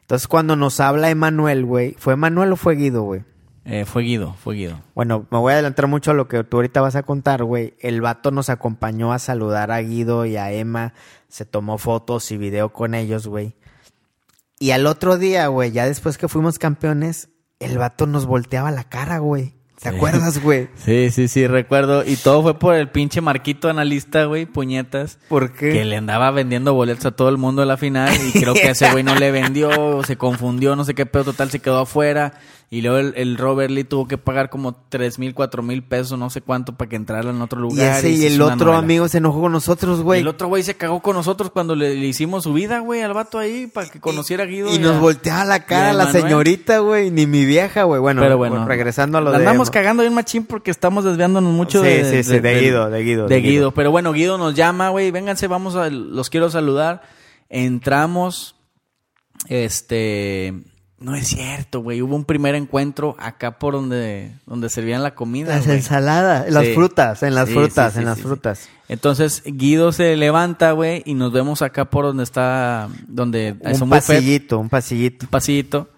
Entonces 0.00 0.26
cuando 0.26 0.56
nos 0.56 0.80
habla 0.80 1.08
Emanuel, 1.10 1.64
güey, 1.64 1.94
¿fue 1.98 2.14
Emanuel 2.14 2.52
o 2.52 2.56
fue 2.56 2.74
Guido, 2.74 3.02
güey? 3.02 3.22
Eh, 3.64 3.84
fue 3.84 4.02
Guido, 4.02 4.34
fue 4.42 4.56
Guido. 4.56 4.80
Bueno, 4.94 5.26
me 5.30 5.38
voy 5.38 5.50
a 5.52 5.54
adelantar 5.54 5.86
mucho 5.86 6.10
a 6.10 6.14
lo 6.14 6.26
que 6.26 6.42
tú 6.42 6.56
ahorita 6.56 6.80
vas 6.80 6.96
a 6.96 7.02
contar, 7.02 7.44
güey. 7.44 7.74
El 7.80 8.00
vato 8.00 8.30
nos 8.30 8.48
acompañó 8.48 9.12
a 9.12 9.18
saludar 9.18 9.70
a 9.70 9.78
Guido 9.80 10.24
y 10.26 10.36
a 10.36 10.50
Emma. 10.50 10.94
Se 11.28 11.44
tomó 11.44 11.76
fotos 11.78 12.32
y 12.32 12.38
video 12.38 12.72
con 12.72 12.94
ellos, 12.94 13.26
güey. 13.26 13.54
Y 14.58 14.70
al 14.72 14.86
otro 14.86 15.18
día, 15.18 15.46
güey, 15.48 15.70
ya 15.70 15.86
después 15.86 16.18
que 16.18 16.28
fuimos 16.28 16.58
campeones, 16.58 17.28
el 17.60 17.76
vato 17.78 18.06
nos 18.06 18.24
volteaba 18.26 18.70
la 18.70 18.84
cara, 18.84 19.18
güey. 19.18 19.54
¿Te 19.80 19.90
Sí. 19.90 19.96
acuerdas, 19.96 20.42
güey? 20.42 20.68
Sí, 20.84 21.10
sí, 21.12 21.28
sí, 21.28 21.46
recuerdo. 21.46 22.04
Y 22.04 22.16
todo 22.16 22.42
fue 22.42 22.58
por 22.58 22.74
el 22.74 22.88
pinche 22.88 23.20
Marquito 23.20 23.68
analista, 23.68 24.24
güey, 24.24 24.44
puñetas. 24.44 25.18
¿Por 25.28 25.52
qué? 25.52 25.70
Que 25.70 25.84
le 25.84 25.96
andaba 25.96 26.30
vendiendo 26.32 26.74
boletos 26.74 27.06
a 27.06 27.10
todo 27.12 27.28
el 27.28 27.38
mundo 27.38 27.62
en 27.62 27.68
la 27.68 27.76
final 27.76 28.12
y 28.26 28.32
creo 28.38 28.54
que 28.54 28.66
a 28.68 28.70
ese 28.72 28.90
güey 28.90 29.04
no 29.04 29.14
le 29.14 29.30
vendió, 29.30 30.02
se 30.04 30.16
confundió, 30.16 30.74
no 30.74 30.84
sé 30.84 30.94
qué 30.94 31.06
pedo, 31.06 31.24
total, 31.24 31.50
se 31.50 31.60
quedó 31.60 31.78
afuera. 31.80 32.32
Y 32.70 32.82
luego 32.82 32.98
el, 32.98 33.14
el 33.16 33.38
Robert 33.38 33.70
Lee 33.70 33.84
tuvo 33.84 34.06
que 34.06 34.18
pagar 34.18 34.50
como 34.50 34.74
tres 34.90 35.18
mil, 35.18 35.32
cuatro 35.32 35.62
mil 35.62 35.82
pesos, 35.82 36.18
no 36.18 36.28
sé 36.28 36.42
cuánto, 36.42 36.74
para 36.74 36.86
que 36.90 36.96
entrara 36.96 37.30
en 37.30 37.40
otro 37.40 37.58
Y 37.60 37.62
lugar. 37.62 37.96
ese 37.98 38.10
y 38.10 38.26
el 38.26 38.42
otro 38.42 38.56
novela. 38.66 38.78
amigo 38.80 39.08
se 39.08 39.16
enojó 39.18 39.40
con 39.40 39.52
nosotros, 39.52 40.00
Y 40.00 40.02
güey. 40.02 40.20
el 40.20 40.28
otro 40.28 40.48
güey 40.48 40.62
se 40.62 40.74
cagó 40.76 41.00
con 41.00 41.16
nosotros 41.16 41.50
cuando 41.50 41.74
le, 41.74 41.94
le 41.94 42.06
hicimos 42.06 42.44
su 42.44 42.52
vida, 42.52 42.80
güey, 42.80 43.00
al 43.00 43.14
vato 43.14 43.38
ahí, 43.38 43.68
para 43.68 43.88
que 43.88 44.00
conociera 44.00 44.42
a 44.44 44.46
Guido. 44.46 44.70
Y 44.70 44.76
a- 44.76 44.80
nos 44.80 45.00
volteaba 45.00 45.46
la 45.46 45.56
y 45.56 45.60
cara 45.60 45.90
a 45.90 45.92
la 45.94 46.12
señorita, 46.12 46.80
güey, 46.80 47.10
ni 47.10 47.26
mi 47.26 47.46
vieja, 47.46 47.84
güey. 47.84 48.02
Bueno, 48.02 48.20
Pero 48.20 48.36
bueno, 48.36 48.66
regresando 48.66 49.16
a 49.16 49.22
lo 49.22 49.30
la 49.32 49.38
de... 49.38 49.46
andamos 49.46 49.70
cagando 49.70 50.02
bien 50.02 50.12
machín 50.12 50.44
porque 50.44 50.70
estamos 50.70 51.04
desviándonos 51.04 51.50
mucho 51.54 51.80
Sí, 51.82 51.88
de, 51.88 52.22
sí, 52.22 52.30
sí, 52.34 52.38
de 52.38 52.60
Guido, 52.60 52.90
de 52.90 53.02
Guido, 53.02 53.28
De 53.28 53.34
de 53.36 53.40
Guido. 53.40 53.50
Guido. 53.52 53.70
Pero 53.72 53.90
bueno, 53.92 54.12
Guido 54.12 54.36
nos 54.36 54.54
llama, 54.54 54.90
güey, 54.90 55.10
vénganse, 55.10 55.46
vamos 55.46 55.74
a, 55.74 55.88
los 55.88 56.28
quiero 56.28 56.50
saludar. 56.50 57.00
Entramos, 57.48 58.56
este, 59.48 60.52
no 61.00 61.14
es 61.14 61.28
cierto, 61.28 61.80
güey, 61.80 62.02
hubo 62.02 62.16
un 62.16 62.24
primer 62.24 62.54
encuentro 62.56 63.14
acá 63.20 63.58
por 63.58 63.74
donde, 63.74 64.32
donde 64.46 64.68
servían 64.68 65.02
la 65.02 65.14
comida. 65.14 65.54
Las 65.56 65.66
ensaladas, 65.68 66.48
en 66.48 66.54
las 66.54 66.66
Sí. 66.66 66.74
frutas, 66.74 67.22
en 67.22 67.34
las 67.34 67.48
Sí, 67.48 67.54
frutas, 67.54 67.92
sí, 67.92 67.98
en 68.00 68.04
las 68.04 68.20
frutas. 68.20 68.68
Entonces 68.88 69.42
Guido 69.46 69.92
se 69.92 70.16
levanta, 70.16 70.72
güey, 70.72 71.02
y 71.06 71.14
nos 71.14 71.32
vemos 71.32 71.62
acá 71.62 71.84
por 71.84 72.04
donde 72.04 72.24
está, 72.24 72.88
donde 73.06 73.56
es 73.62 73.80
Un 73.80 73.90
buffet, 73.90 74.06
pasillito, 74.06 74.58
un 74.58 74.68
pasillito. 74.68 75.26
un 75.26 75.30
pasillito. 75.30 75.88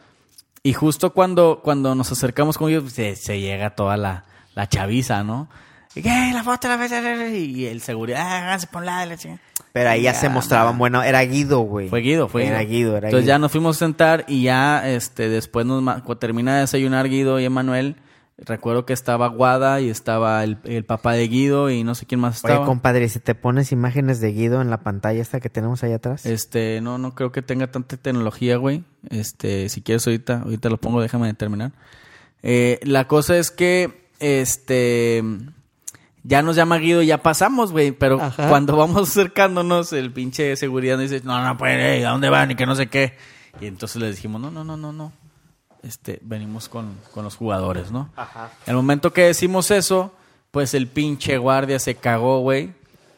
Y 0.62 0.74
justo 0.74 1.14
cuando, 1.14 1.60
cuando 1.64 1.94
nos 1.94 2.12
acercamos 2.12 2.58
con 2.58 2.68
ellos, 2.70 2.92
se, 2.92 3.16
se 3.16 3.40
llega 3.40 3.70
toda 3.70 3.96
la, 3.96 4.24
la 4.54 4.68
chaviza, 4.68 5.24
¿no? 5.24 5.48
Y, 5.94 6.02
¿qué? 6.02 6.30
La 6.34 6.44
foto, 6.44 6.68
la 6.68 6.76
foto, 6.76 6.94
y 7.34 7.64
el 7.64 7.80
seguridad, 7.80 8.20
ah, 8.20 8.38
háganse 8.42 8.66
por 8.66 8.80
un 8.82 8.86
lado, 8.86 9.06
la 9.08 9.16
chingada. 9.16 9.40
Pero 9.72 9.90
ahí 9.90 10.02
ya 10.02 10.14
se 10.14 10.28
mostraban, 10.28 10.78
bueno, 10.78 11.02
era 11.02 11.20
Guido, 11.22 11.60
güey. 11.60 11.88
Fue 11.88 12.00
Guido, 12.00 12.28
fue 12.28 12.46
Era 12.46 12.60
Guido, 12.62 12.96
era 12.96 13.08
Entonces 13.08 13.24
Guido. 13.26 13.34
ya 13.34 13.38
nos 13.38 13.52
fuimos 13.52 13.76
a 13.76 13.78
sentar 13.78 14.24
y 14.26 14.42
ya 14.42 14.88
este 14.90 15.28
después 15.28 15.64
nos 15.66 16.02
termina 16.18 16.54
de 16.56 16.60
desayunar 16.62 17.08
Guido 17.08 17.38
y 17.38 17.44
Emanuel. 17.44 17.96
Recuerdo 18.42 18.86
que 18.86 18.94
estaba 18.94 19.28
Guada 19.28 19.82
y 19.82 19.90
estaba 19.90 20.42
el, 20.44 20.56
el 20.64 20.84
papá 20.84 21.12
de 21.12 21.28
Guido 21.28 21.68
y 21.70 21.84
no 21.84 21.94
sé 21.94 22.06
quién 22.06 22.20
más 22.20 22.42
Oye, 22.42 22.54
estaba. 22.54 22.66
compadre, 22.66 23.06
si 23.10 23.20
te 23.20 23.34
pones 23.34 23.70
imágenes 23.70 24.18
de 24.20 24.32
Guido 24.32 24.62
en 24.62 24.70
la 24.70 24.78
pantalla 24.80 25.20
esta 25.20 25.40
que 25.40 25.50
tenemos 25.50 25.84
ahí 25.84 25.92
atrás. 25.92 26.24
Este, 26.24 26.80
no, 26.80 26.96
no 26.96 27.14
creo 27.14 27.32
que 27.32 27.42
tenga 27.42 27.70
tanta 27.70 27.98
tecnología, 27.98 28.56
güey. 28.56 28.82
Este, 29.10 29.68
si 29.68 29.82
quieres 29.82 30.06
ahorita, 30.06 30.40
ahorita 30.44 30.70
lo 30.70 30.78
pongo, 30.78 31.02
déjame 31.02 31.32
terminar. 31.34 31.72
Eh, 32.42 32.80
la 32.82 33.06
cosa 33.06 33.36
es 33.36 33.50
que, 33.50 34.08
este, 34.20 35.22
ya 36.22 36.42
nos 36.42 36.56
llama 36.56 36.76
Guido 36.78 37.02
y 37.02 37.06
ya 37.06 37.22
pasamos, 37.22 37.72
güey. 37.72 37.92
Pero 37.92 38.20
Ajá. 38.20 38.48
cuando 38.48 38.76
vamos 38.76 39.08
acercándonos, 39.10 39.92
el 39.92 40.12
pinche 40.12 40.42
de 40.44 40.56
seguridad 40.56 40.96
nos 40.98 41.10
dice, 41.10 41.24
no, 41.24 41.42
no, 41.44 41.56
pues, 41.56 41.76
eh, 41.78 42.04
¿a 42.06 42.10
dónde 42.10 42.28
van? 42.30 42.50
Y 42.50 42.54
que 42.54 42.66
no 42.66 42.74
sé 42.74 42.88
qué. 42.88 43.16
Y 43.60 43.66
entonces 43.66 44.00
le 44.00 44.10
dijimos, 44.10 44.40
no, 44.40 44.50
no, 44.50 44.64
no, 44.64 44.76
no, 44.76 44.92
no. 44.92 45.12
Este, 45.82 46.18
venimos 46.22 46.68
con, 46.68 46.94
con 47.12 47.24
los 47.24 47.36
jugadores, 47.36 47.90
¿no? 47.90 48.10
Ajá. 48.16 48.50
El 48.66 48.74
momento 48.76 49.12
que 49.12 49.22
decimos 49.22 49.70
eso, 49.70 50.14
pues 50.50 50.74
el 50.74 50.86
pinche 50.88 51.38
guardia 51.38 51.78
se 51.78 51.94
cagó, 51.94 52.40
güey. 52.40 52.74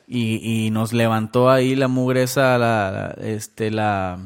Y, 0.06 0.66
y 0.66 0.70
nos 0.70 0.92
levantó 0.92 1.50
ahí 1.50 1.74
la 1.74 1.88
mugresa, 1.88 2.58
la, 2.58 2.90
la- 2.90 3.26
este, 3.26 3.70
la... 3.70 4.18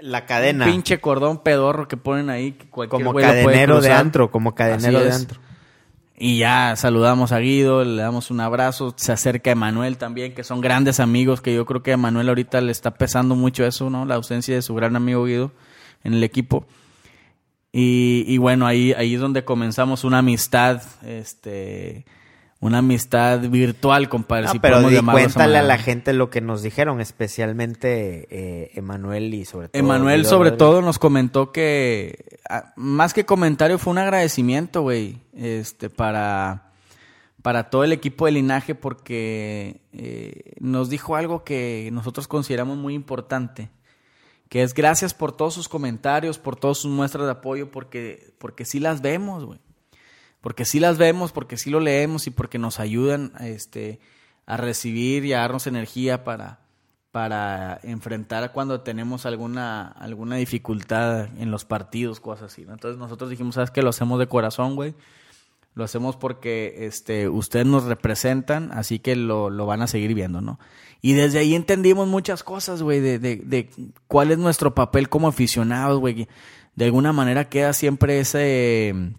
La 0.00 0.26
cadena. 0.26 0.66
Un 0.66 0.72
pinche 0.72 1.00
cordón 1.00 1.38
pedorro 1.38 1.88
que 1.88 1.96
ponen 1.96 2.28
ahí. 2.28 2.52
Que 2.52 2.68
cualquier 2.68 3.00
como 3.00 3.12
güey 3.12 3.24
lo 3.24 3.30
puede 3.32 3.44
cadenero 3.44 3.80
de 3.80 3.92
antro, 3.92 4.30
como 4.30 4.54
cadenero 4.54 4.98
Así 4.98 5.04
de 5.04 5.10
es. 5.10 5.16
antro. 5.16 5.40
Y 6.16 6.38
ya 6.38 6.76
saludamos 6.76 7.32
a 7.32 7.40
Guido, 7.40 7.84
le 7.84 8.02
damos 8.02 8.30
un 8.30 8.40
abrazo. 8.40 8.94
Se 8.96 9.10
acerca 9.10 9.50
Emanuel 9.50 9.96
también, 9.98 10.32
que 10.32 10.44
son 10.44 10.60
grandes 10.60 11.00
amigos, 11.00 11.40
que 11.40 11.54
yo 11.54 11.66
creo 11.66 11.82
que 11.82 11.90
a 11.90 11.94
Emanuel 11.94 12.28
ahorita 12.28 12.60
le 12.60 12.70
está 12.70 12.92
pesando 12.94 13.34
mucho 13.34 13.66
eso, 13.66 13.90
¿no? 13.90 14.04
La 14.04 14.14
ausencia 14.14 14.54
de 14.54 14.62
su 14.62 14.74
gran 14.74 14.94
amigo 14.94 15.24
Guido 15.24 15.50
en 16.04 16.14
el 16.14 16.22
equipo. 16.22 16.66
Y, 17.72 18.24
y 18.28 18.38
bueno, 18.38 18.66
ahí, 18.68 18.92
ahí 18.92 19.14
es 19.14 19.20
donde 19.20 19.44
comenzamos 19.44 20.04
una 20.04 20.18
amistad, 20.18 20.82
este, 21.04 22.04
una 22.60 22.78
amistad 22.78 23.40
virtual, 23.40 24.08
compadre. 24.08 24.46
No, 24.46 24.52
si 24.52 24.58
pero 24.58 24.76
podemos 24.80 24.92
di 24.92 25.10
cuéntale 25.12 25.58
a 25.58 25.62
la 25.62 25.76
gente 25.76 26.12
lo 26.14 26.30
que 26.30 26.40
nos 26.40 26.62
dijeron, 26.62 27.00
especialmente 27.00 28.26
eh, 28.30 28.70
Emanuel 28.74 29.34
y 29.34 29.44
sobre 29.44 29.68
todo. 29.68 29.78
Emanuel, 29.78 30.24
sobre 30.24 30.50
Rodríguez. 30.50 30.58
todo, 30.58 30.82
nos 30.82 30.98
comentó 30.98 31.52
que, 31.52 32.38
ah, 32.48 32.72
más 32.76 33.12
que 33.12 33.26
comentario, 33.26 33.78
fue 33.78 33.90
un 33.90 33.98
agradecimiento, 33.98 34.82
güey, 34.82 35.18
este, 35.34 35.90
para, 35.90 36.72
para 37.42 37.68
todo 37.68 37.84
el 37.84 37.92
equipo 37.92 38.24
de 38.24 38.32
linaje, 38.32 38.74
porque 38.74 39.82
eh, 39.92 40.54
nos 40.58 40.88
dijo 40.88 41.16
algo 41.16 41.44
que 41.44 41.90
nosotros 41.92 42.26
consideramos 42.28 42.78
muy 42.78 42.94
importante, 42.94 43.70
que 44.48 44.62
es 44.62 44.72
gracias 44.72 45.12
por 45.12 45.32
todos 45.32 45.52
sus 45.52 45.68
comentarios, 45.68 46.38
por 46.38 46.56
todas 46.56 46.78
sus 46.78 46.90
muestras 46.90 47.26
de 47.26 47.32
apoyo, 47.32 47.70
porque, 47.70 48.32
porque 48.38 48.64
sí 48.64 48.80
las 48.80 49.02
vemos, 49.02 49.44
güey. 49.44 49.60
Porque 50.44 50.66
sí 50.66 50.78
las 50.78 50.98
vemos, 50.98 51.32
porque 51.32 51.56
sí 51.56 51.70
lo 51.70 51.80
leemos 51.80 52.26
y 52.26 52.30
porque 52.30 52.58
nos 52.58 52.78
ayudan 52.78 53.32
este, 53.40 53.98
a 54.44 54.58
recibir 54.58 55.24
y 55.24 55.32
a 55.32 55.38
darnos 55.38 55.66
energía 55.66 56.22
para, 56.22 56.60
para 57.12 57.80
enfrentar 57.82 58.52
cuando 58.52 58.82
tenemos 58.82 59.24
alguna, 59.24 59.86
alguna 59.86 60.36
dificultad 60.36 61.30
en 61.38 61.50
los 61.50 61.64
partidos, 61.64 62.20
cosas 62.20 62.52
así. 62.52 62.66
¿no? 62.66 62.74
Entonces 62.74 62.98
nosotros 62.98 63.30
dijimos, 63.30 63.54
¿sabes 63.54 63.70
qué? 63.70 63.80
Lo 63.80 63.88
hacemos 63.88 64.18
de 64.18 64.26
corazón, 64.26 64.76
güey. 64.76 64.94
Lo 65.72 65.82
hacemos 65.82 66.14
porque 66.18 66.74
este, 66.80 67.26
ustedes 67.30 67.64
nos 67.64 67.84
representan, 67.84 68.70
así 68.72 68.98
que 68.98 69.16
lo, 69.16 69.48
lo 69.48 69.64
van 69.64 69.80
a 69.80 69.86
seguir 69.86 70.12
viendo, 70.12 70.42
¿no? 70.42 70.60
Y 71.00 71.14
desde 71.14 71.38
ahí 71.38 71.54
entendimos 71.54 72.06
muchas 72.06 72.42
cosas, 72.42 72.82
güey, 72.82 73.00
de, 73.00 73.18
de, 73.18 73.36
de 73.36 73.70
cuál 74.08 74.30
es 74.30 74.36
nuestro 74.36 74.74
papel 74.74 75.08
como 75.08 75.26
aficionados, 75.26 76.00
güey. 76.00 76.28
De 76.74 76.84
alguna 76.84 77.14
manera 77.14 77.48
queda 77.48 77.72
siempre 77.72 78.20
ese 78.20 79.14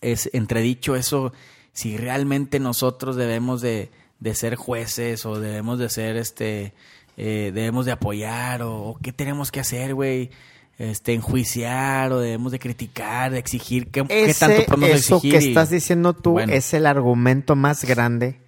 es 0.00 0.30
entredicho 0.32 0.96
eso, 0.96 1.32
si 1.72 1.96
realmente 1.96 2.60
nosotros 2.60 3.16
debemos 3.16 3.60
de, 3.60 3.90
de 4.20 4.34
ser 4.34 4.56
jueces 4.56 5.24
o 5.26 5.38
debemos 5.40 5.78
de 5.78 5.88
ser, 5.88 6.16
este, 6.16 6.72
eh, 7.16 7.50
debemos 7.54 7.86
de 7.86 7.92
apoyar 7.92 8.62
o, 8.62 8.74
o 8.82 8.98
qué 8.98 9.12
tenemos 9.12 9.50
que 9.50 9.60
hacer, 9.60 9.94
güey, 9.94 10.30
este, 10.78 11.14
enjuiciar 11.14 12.12
o 12.12 12.20
debemos 12.20 12.52
de 12.52 12.58
criticar, 12.58 13.30
de 13.32 13.38
exigir, 13.38 13.88
¿qué, 13.90 14.02
tanto 14.38 14.64
podemos 14.66 14.90
eso 14.90 15.16
exigir? 15.16 15.38
que 15.38 15.44
Y- 15.44 15.48
estás 15.48 15.70
diciendo 15.70 16.12
tú 16.14 16.32
Bueno. 16.32 16.52
es 16.52 16.72
el 16.74 16.86
argumento 16.86 17.56
más 17.56 17.84
grande 17.84 18.40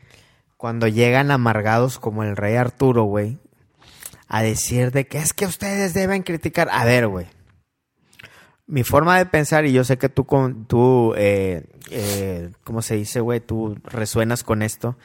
cuando 0.56 0.88
llegan 0.88 1.30
amargados 1.30 1.98
como 1.98 2.22
el 2.22 2.36
rey 2.36 2.56
Arturo, 2.56 3.04
güey, 3.04 3.38
a 4.28 4.42
decir 4.42 4.90
de 4.92 5.06
que 5.06 5.18
es 5.18 5.32
que 5.34 5.44
ustedes 5.46 5.92
deben 5.94 6.22
criticar. 6.22 6.68
A 6.72 6.84
ver, 6.84 7.06
güey. 7.08 7.26
Mi 8.66 8.82
forma 8.82 9.18
de 9.18 9.26
pensar, 9.26 9.66
y 9.66 9.72
yo 9.72 9.84
sé 9.84 9.98
que 9.98 10.08
tú, 10.08 10.24
con, 10.24 10.64
tú 10.64 11.12
eh, 11.16 11.66
eh, 11.90 12.50
¿cómo 12.64 12.82
se 12.82 12.96
dice, 12.96 13.20
güey? 13.20 13.40
Tú 13.40 13.76
resuenas 13.84 14.42
con 14.42 14.62
esto. 14.62 14.96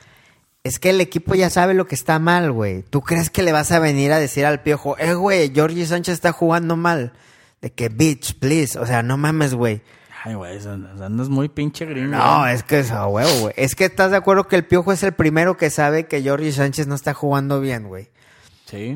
Es 0.64 0.80
que 0.80 0.90
el 0.90 1.02
equipo 1.02 1.36
ya 1.36 1.50
sabe 1.50 1.74
lo 1.74 1.88
que 1.88 1.96
está 1.96 2.20
mal, 2.20 2.52
güey. 2.52 2.84
¿Tú 2.84 3.02
crees 3.02 3.30
que 3.30 3.44
le 3.44 3.52
vas 3.52 3.72
a 3.72 3.80
venir 3.80 4.12
a 4.12 4.20
decir 4.20 4.46
al 4.46 4.62
piojo, 4.62 4.98
eh, 4.98 5.14
güey, 5.14 5.52
Georgie 5.54 5.86
Sánchez 5.86 6.14
está 6.14 6.32
jugando 6.32 6.76
mal? 6.78 7.14
De 7.62 7.72
que, 7.72 7.90
bitch, 7.90 8.40
please. 8.40 8.78
O 8.80 8.86
sea, 8.86 9.04
no 9.04 9.18
mames, 9.18 9.54
güey. 9.54 9.82
Ay, 10.24 10.34
güey, 10.34 10.60
andas 10.68 11.30
muy 11.30 11.48
pinche 11.48 11.86
gringo. 11.86 12.18
No, 12.18 12.40
güey. 12.40 12.54
es 12.54 12.64
que 12.64 12.80
es 12.80 12.92
a 12.92 13.08
huevo, 13.08 13.32
güey. 13.40 13.54
Es 13.58 13.76
que 13.76 13.86
estás 13.86 14.12
de 14.12 14.18
acuerdo 14.18 14.48
que 14.48 14.58
el 14.58 14.66
piojo 14.66 14.92
es 14.92 15.02
el 15.04 15.14
primero 15.14 15.56
que 15.56 15.70
sabe 15.70 16.08
que 16.08 16.22
Georgie 16.22 16.52
Sánchez 16.52 16.88
no 16.88 16.96
está 16.96 17.14
jugando 17.14 17.62
bien, 17.62 17.88
güey. 17.88 18.10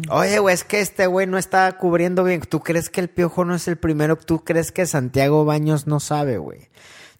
Oye, 0.10 0.40
güey, 0.40 0.54
es 0.54 0.64
que 0.64 0.80
este 0.80 1.08
güey 1.08 1.28
no 1.28 1.38
está 1.38 1.72
cubriendo 1.78 2.24
bien. 2.24 2.42
¿Tú 2.42 2.60
crees 2.60 2.90
que 2.90 3.02
el 3.02 3.10
piojo 3.10 3.46
no 3.46 3.56
es 3.56 3.68
el 3.68 3.78
primero? 3.78 4.16
¿Tú 4.18 4.44
crees 4.44 4.72
que 4.72 4.86
Santiago 4.86 5.46
Baños 5.46 5.88
no 5.88 6.00
sabe, 6.00 6.38
güey? 6.38 6.70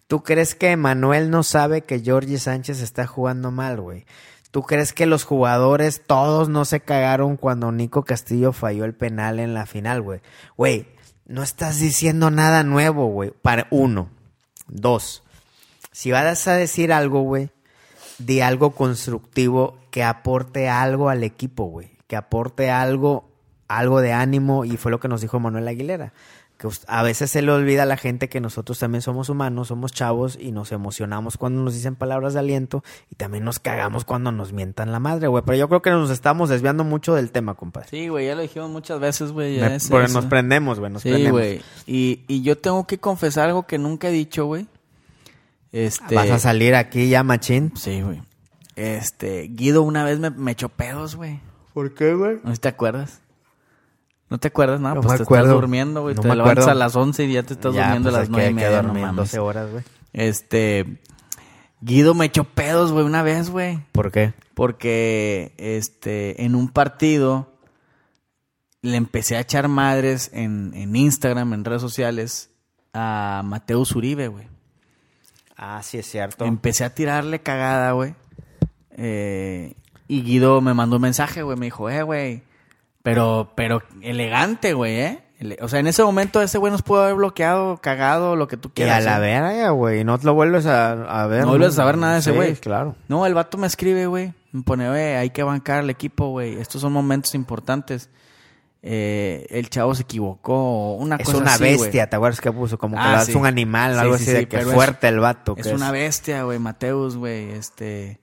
¿Tú 0.06 0.22
crees 0.22 0.54
que 0.54 0.76
Manuel 0.76 1.30
no 1.30 1.42
sabe 1.42 1.82
que 1.82 2.00
Georgie 2.00 2.38
Sánchez 2.38 2.80
está 2.80 3.06
jugando 3.06 3.50
mal, 3.50 3.80
güey? 3.80 4.04
¿Tú 4.50 4.62
crees 4.62 4.92
que 4.92 5.06
los 5.06 5.24
jugadores 5.24 6.02
todos 6.06 6.48
no 6.48 6.64
se 6.64 6.80
cagaron 6.80 7.36
cuando 7.36 7.72
Nico 7.72 8.04
Castillo 8.04 8.52
falló 8.52 8.84
el 8.84 8.94
penal 8.94 9.40
en 9.40 9.54
la 9.54 9.66
final, 9.66 10.02
güey? 10.02 10.20
Güey, 10.56 10.86
no 11.26 11.42
estás 11.42 11.80
diciendo 11.80 12.30
nada 12.30 12.62
nuevo, 12.62 13.06
güey. 13.06 13.30
Para 13.30 13.66
uno. 13.70 14.10
Dos. 14.68 15.24
Si 15.90 16.12
vas 16.12 16.46
a 16.46 16.54
decir 16.54 16.92
algo, 16.92 17.22
güey, 17.22 17.50
di 18.18 18.42
algo 18.42 18.72
constructivo 18.72 19.78
que 19.90 20.04
aporte 20.04 20.68
algo 20.68 21.08
al 21.08 21.24
equipo, 21.24 21.64
güey. 21.64 21.93
Que 22.06 22.16
aporte 22.16 22.70
algo, 22.70 23.30
algo 23.68 24.00
de 24.00 24.12
ánimo. 24.12 24.64
Y 24.64 24.76
fue 24.76 24.90
lo 24.90 25.00
que 25.00 25.08
nos 25.08 25.20
dijo 25.20 25.40
Manuel 25.40 25.66
Aguilera. 25.68 26.12
Que 26.56 26.68
a 26.86 27.02
veces 27.02 27.32
se 27.32 27.42
le 27.42 27.50
olvida 27.50 27.82
a 27.82 27.86
la 27.86 27.96
gente 27.96 28.28
que 28.28 28.40
nosotros 28.40 28.78
también 28.78 29.02
somos 29.02 29.28
humanos, 29.28 29.66
somos 29.68 29.90
chavos 29.92 30.38
y 30.40 30.52
nos 30.52 30.70
emocionamos 30.70 31.36
cuando 31.36 31.60
nos 31.62 31.74
dicen 31.74 31.96
palabras 31.96 32.32
de 32.34 32.38
aliento 32.38 32.84
y 33.10 33.16
también 33.16 33.42
nos 33.42 33.58
cagamos 33.58 34.04
cuando 34.04 34.30
nos 34.30 34.52
mientan 34.52 34.92
la 34.92 35.00
madre, 35.00 35.26
güey. 35.26 35.42
Pero 35.44 35.58
yo 35.58 35.68
creo 35.68 35.82
que 35.82 35.90
nos 35.90 36.10
estamos 36.10 36.48
desviando 36.50 36.84
mucho 36.84 37.12
del 37.16 37.32
tema, 37.32 37.54
compadre. 37.54 37.88
Sí, 37.90 38.06
güey, 38.06 38.28
ya 38.28 38.36
lo 38.36 38.42
dijimos 38.42 38.70
muchas 38.70 39.00
veces, 39.00 39.32
güey. 39.32 39.58
es 39.58 39.88
porque 39.88 40.04
eso. 40.06 40.14
nos 40.14 40.26
prendemos, 40.26 40.78
güey, 40.78 40.92
nos 40.92 41.02
Sí, 41.02 41.08
prendemos. 41.08 41.40
güey. 41.40 41.60
Y, 41.88 42.22
y 42.28 42.42
yo 42.42 42.56
tengo 42.56 42.86
que 42.86 42.98
confesar 42.98 43.48
algo 43.48 43.66
que 43.66 43.78
nunca 43.78 44.08
he 44.08 44.12
dicho, 44.12 44.46
güey. 44.46 44.68
Este... 45.72 46.14
Vas 46.14 46.30
a 46.30 46.38
salir 46.38 46.76
aquí 46.76 47.08
ya, 47.08 47.24
machín. 47.24 47.72
Sí, 47.76 48.00
güey. 48.00 48.22
Este, 48.76 49.48
Guido 49.50 49.82
una 49.82 50.04
vez 50.04 50.20
me, 50.20 50.30
me 50.30 50.52
echó 50.52 50.68
pedos, 50.68 51.16
güey. 51.16 51.40
¿Por 51.74 51.92
qué, 51.94 52.14
güey? 52.14 52.36
No 52.42 52.50
sé 52.50 52.54
si 52.54 52.60
te 52.62 52.68
acuerdas. 52.68 53.20
¿No 54.30 54.38
te 54.38 54.48
acuerdas? 54.48 54.80
No, 54.80 54.94
No 54.94 55.00
pues 55.02 55.12
me 55.12 55.16
te 55.18 55.22
acuerdo. 55.24 55.44
estás 55.44 55.60
durmiendo, 55.60 56.00
güey. 56.02 56.14
No 56.14 56.22
te 56.22 56.28
me 56.28 56.36
levantas 56.36 56.64
acuerdo. 56.64 56.70
a 56.80 56.84
las 56.84 56.96
11 56.96 57.24
y 57.24 57.32
ya 57.34 57.42
te 57.42 57.52
estás 57.54 57.74
Ya, 57.74 57.82
durmiendo 57.82 58.08
pues, 58.10 58.14
a 58.16 58.18
las 58.20 58.28
hay 58.28 58.32
nueve 58.32 58.50
y 58.50 58.54
media, 58.54 58.70
no 58.82 58.88
dormir 58.88 59.02
mames. 59.02 59.16
12 59.16 59.38
horas, 59.40 59.70
güey. 59.70 59.84
Este... 60.14 60.98
Guido 61.80 62.14
me 62.14 62.24
echó 62.24 62.44
pedos, 62.44 62.92
güey, 62.92 63.04
una 63.04 63.22
vez, 63.22 63.50
güey. 63.50 63.78
¿Por 63.92 64.10
qué? 64.10 64.32
Porque, 64.54 65.52
este, 65.58 66.42
en 66.44 66.54
un 66.54 66.68
partido 66.70 67.52
le 68.80 68.96
empecé 68.96 69.36
a 69.36 69.40
echar 69.40 69.68
madres 69.68 70.30
en, 70.32 70.72
en 70.74 70.96
Instagram, 70.96 71.52
en 71.52 71.62
redes 71.64 71.82
sociales, 71.82 72.48
a 72.94 73.42
Mateus 73.44 73.94
Uribe, 73.94 74.28
güey. 74.28 74.46
Ah, 75.58 75.82
sí, 75.82 75.98
es 75.98 76.06
cierto. 76.10 76.46
Empecé 76.46 76.84
a 76.84 76.94
tirarle 76.94 77.40
cagada, 77.42 77.92
güey. 77.92 78.14
Eh, 78.96 79.74
y 80.08 80.22
Guido 80.22 80.60
me 80.60 80.74
mandó 80.74 80.96
un 80.96 81.02
mensaje, 81.02 81.42
güey. 81.42 81.56
Me 81.56 81.66
dijo, 81.66 81.88
eh, 81.90 82.02
güey. 82.02 82.42
Pero, 83.02 83.52
pero 83.54 83.82
elegante, 84.02 84.72
güey, 84.72 84.96
¿eh? 85.00 85.20
O 85.60 85.68
sea, 85.68 85.80
en 85.80 85.86
ese 85.88 86.02
momento 86.02 86.40
ese 86.40 86.56
güey 86.56 86.72
nos 86.72 86.80
pudo 86.82 87.02
haber 87.02 87.16
bloqueado, 87.16 87.76
cagado, 87.78 88.34
lo 88.34 88.48
que 88.48 88.56
tú 88.56 88.68
Y 88.68 88.72
quieras. 88.72 89.04
a 89.06 89.10
la 89.10 89.16
¿eh? 89.18 89.20
verga, 89.20 89.70
güey. 89.70 90.02
No 90.04 90.18
te 90.18 90.24
lo 90.24 90.32
vuelves 90.34 90.64
a, 90.64 90.92
a 90.92 91.26
ver. 91.26 91.42
No 91.42 91.48
vuelves 91.48 91.74
a 91.74 91.76
saber 91.76 91.98
nada 91.98 92.14
de 92.14 92.20
ese 92.20 92.30
Sí, 92.30 92.36
güey. 92.36 92.54
claro. 92.54 92.96
No, 93.08 93.26
el 93.26 93.34
vato 93.34 93.58
me 93.58 93.66
escribe, 93.66 94.06
güey. 94.06 94.32
Me 94.52 94.62
pone, 94.62 94.88
güey, 94.88 95.16
hay 95.16 95.30
que 95.30 95.42
bancar 95.42 95.80
al 95.80 95.90
equipo, 95.90 96.28
güey. 96.30 96.54
Estos 96.58 96.80
son 96.80 96.92
momentos 96.94 97.34
importantes. 97.34 98.08
Eh, 98.82 99.46
el 99.50 99.68
chavo 99.70 99.94
se 99.94 100.02
equivocó. 100.02 100.94
Una 100.94 101.16
Es 101.16 101.24
cosa 101.26 101.38
una 101.38 101.54
así, 101.54 101.64
bestia, 101.64 102.08
¿te 102.08 102.16
acuerdas 102.16 102.40
que 102.40 102.52
puso? 102.52 102.78
Como 102.78 102.96
que 102.96 103.02
Ah, 103.02 103.18
es 103.20 103.26
sí. 103.26 103.34
un 103.34 103.46
animal, 103.46 103.94
Sí, 103.94 103.98
algo 104.00 104.16
sí, 104.16 104.22
así 104.24 104.30
sí, 104.32 104.36
de 104.38 104.48
que 104.48 104.58
es- 104.58 104.64
fuerte 104.72 105.08
el 105.08 105.20
vato. 105.20 105.54
Es 105.58 105.66
una 105.66 105.90
bestia, 105.90 106.44
güey, 106.44 106.58
Mateus, 106.58 107.16
güey. 107.16 107.50
Este, 107.50 108.18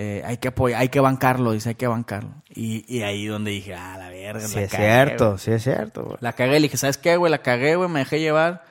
eh, 0.00 0.22
hay 0.24 0.36
que 0.36 0.46
apoyar, 0.46 0.80
hay 0.80 0.90
que 0.90 1.00
bancarlo, 1.00 1.50
dice, 1.50 1.70
hay 1.70 1.74
que 1.74 1.88
bancarlo. 1.88 2.30
Y, 2.54 2.84
y 2.86 3.02
ahí 3.02 3.26
donde 3.26 3.50
dije, 3.50 3.74
ah, 3.74 3.96
la 3.98 4.10
verga, 4.10 4.46
Sí, 4.46 4.54
la 4.54 4.62
es 4.62 4.70
cagué, 4.70 4.84
cierto, 4.84 5.38
sí 5.38 5.50
es 5.50 5.64
cierto, 5.64 6.04
güey. 6.04 6.16
La 6.20 6.34
cagué, 6.34 6.52
le 6.52 6.60
dije, 6.60 6.76
¿sabes 6.76 6.98
qué, 6.98 7.16
güey? 7.16 7.32
La 7.32 7.38
cagué, 7.38 7.74
güey, 7.74 7.88
me 7.88 7.98
dejé 7.98 8.20
llevar. 8.20 8.64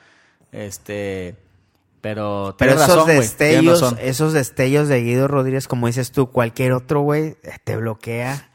Este, 0.52 1.36
pero, 2.00 2.54
Pero 2.58 2.72
esos 2.72 2.88
razón, 2.88 3.08
destellos, 3.08 3.82
razón. 3.82 3.98
esos 4.00 4.32
destellos 4.32 4.88
de 4.88 5.02
Guido 5.02 5.28
Rodríguez, 5.28 5.68
como 5.68 5.86
dices 5.86 6.12
tú, 6.12 6.30
cualquier 6.30 6.72
otro, 6.72 7.02
güey, 7.02 7.36
eh, 7.42 7.58
te 7.62 7.76
bloquea. 7.76 8.48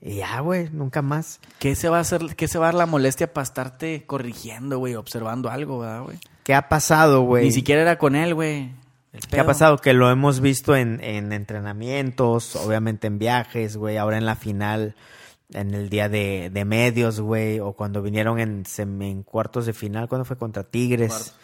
Y 0.00 0.16
ya, 0.16 0.40
güey, 0.40 0.70
nunca 0.72 1.02
más. 1.02 1.40
¿Qué 1.58 1.74
se 1.74 1.90
va 1.90 1.98
a 1.98 2.00
hacer, 2.00 2.36
qué 2.36 2.48
se 2.48 2.58
va 2.58 2.66
a 2.66 2.68
dar 2.68 2.74
la 2.74 2.86
molestia 2.86 3.34
para 3.34 3.42
estarte 3.42 4.04
corrigiendo, 4.06 4.78
güey, 4.78 4.94
observando 4.94 5.50
algo, 5.50 5.80
¿verdad, 5.80 6.04
güey? 6.04 6.18
¿Qué 6.42 6.54
ha 6.54 6.70
pasado, 6.70 7.20
güey? 7.20 7.44
Ni 7.44 7.52
siquiera 7.52 7.82
era 7.82 7.98
con 7.98 8.16
él, 8.16 8.32
güey. 8.34 8.70
¿Qué 9.30 9.40
ha 9.40 9.46
pasado? 9.46 9.78
Que 9.78 9.92
lo 9.92 10.10
hemos 10.10 10.40
visto 10.40 10.74
en, 10.74 11.02
en 11.02 11.32
entrenamientos, 11.32 12.56
obviamente 12.56 13.06
en 13.06 13.18
viajes, 13.18 13.76
güey, 13.76 13.96
ahora 13.96 14.18
en 14.18 14.26
la 14.26 14.34
final, 14.34 14.96
en 15.52 15.72
el 15.74 15.88
día 15.88 16.08
de, 16.08 16.50
de 16.52 16.64
medios, 16.64 17.20
güey, 17.20 17.60
o 17.60 17.74
cuando 17.74 18.02
vinieron 18.02 18.40
en, 18.40 19.22
cuartos 19.22 19.66
de 19.66 19.72
final, 19.72 20.08
cuando 20.08 20.24
fue 20.24 20.36
contra 20.36 20.64
Tigres, 20.64 21.34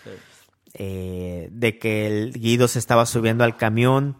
eh, 0.74 1.48
de 1.52 1.78
que 1.78 2.06
el 2.06 2.32
Guido 2.32 2.66
se 2.66 2.80
estaba 2.80 3.06
subiendo 3.06 3.44
al 3.44 3.56
camión 3.56 4.16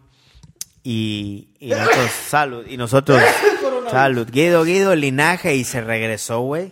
y, 0.83 1.49
y 1.59 1.69
nosotros, 1.71 2.11
salud, 2.11 2.65
y 2.67 2.77
nosotros, 2.77 3.21
salud, 3.91 4.27
Guido, 4.31 4.63
Guido, 4.63 4.95
linaje, 4.95 5.55
y 5.55 5.65
se 5.65 5.81
regresó, 5.81 6.39
güey. 6.41 6.71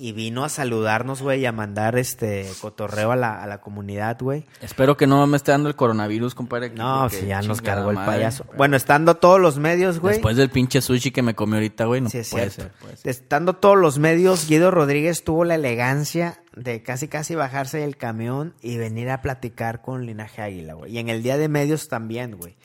Y 0.00 0.12
vino 0.12 0.44
a 0.44 0.48
saludarnos, 0.48 1.20
güey, 1.20 1.40
y 1.40 1.46
a 1.46 1.52
mandar 1.52 1.98
este 1.98 2.50
cotorreo 2.62 3.12
a 3.12 3.16
la, 3.16 3.42
a 3.42 3.46
la 3.46 3.60
comunidad, 3.60 4.16
güey. 4.18 4.46
Espero 4.62 4.96
que 4.96 5.06
no 5.06 5.26
me 5.26 5.36
esté 5.36 5.52
dando 5.52 5.68
el 5.68 5.76
coronavirus, 5.76 6.34
compadre. 6.34 6.70
No, 6.70 7.10
si 7.10 7.26
ya 7.26 7.42
nos 7.42 7.60
cargó 7.60 7.90
el 7.90 7.96
madre. 7.96 8.12
payaso. 8.12 8.46
Bueno, 8.56 8.76
estando 8.76 9.16
todos 9.16 9.38
los 9.38 9.58
medios, 9.58 9.98
güey. 10.00 10.14
Después 10.14 10.38
del 10.38 10.48
pinche 10.48 10.80
sushi 10.80 11.10
que 11.10 11.20
me 11.20 11.34
comí 11.34 11.54
ahorita, 11.54 11.84
güey, 11.84 12.00
no 12.00 12.08
sí, 12.08 12.18
es 12.18 12.30
puede 12.30 12.48
ser. 12.48 12.70
puede 12.80 12.96
ser. 12.96 13.10
Estando 13.10 13.56
todos 13.56 13.76
los 13.76 13.98
medios, 13.98 14.48
Guido 14.48 14.70
Rodríguez 14.70 15.22
tuvo 15.22 15.44
la 15.44 15.56
elegancia 15.56 16.42
de 16.56 16.82
casi 16.82 17.06
casi 17.08 17.34
bajarse 17.34 17.78
del 17.78 17.98
camión 17.98 18.54
y 18.62 18.78
venir 18.78 19.10
a 19.10 19.20
platicar 19.20 19.82
con 19.82 20.06
Linaje 20.06 20.40
Águila, 20.40 20.74
güey. 20.74 20.92
Y 20.92 20.98
en 20.98 21.10
el 21.10 21.22
día 21.22 21.36
de 21.36 21.48
medios 21.48 21.88
también, 21.88 22.36
güey. 22.36 22.56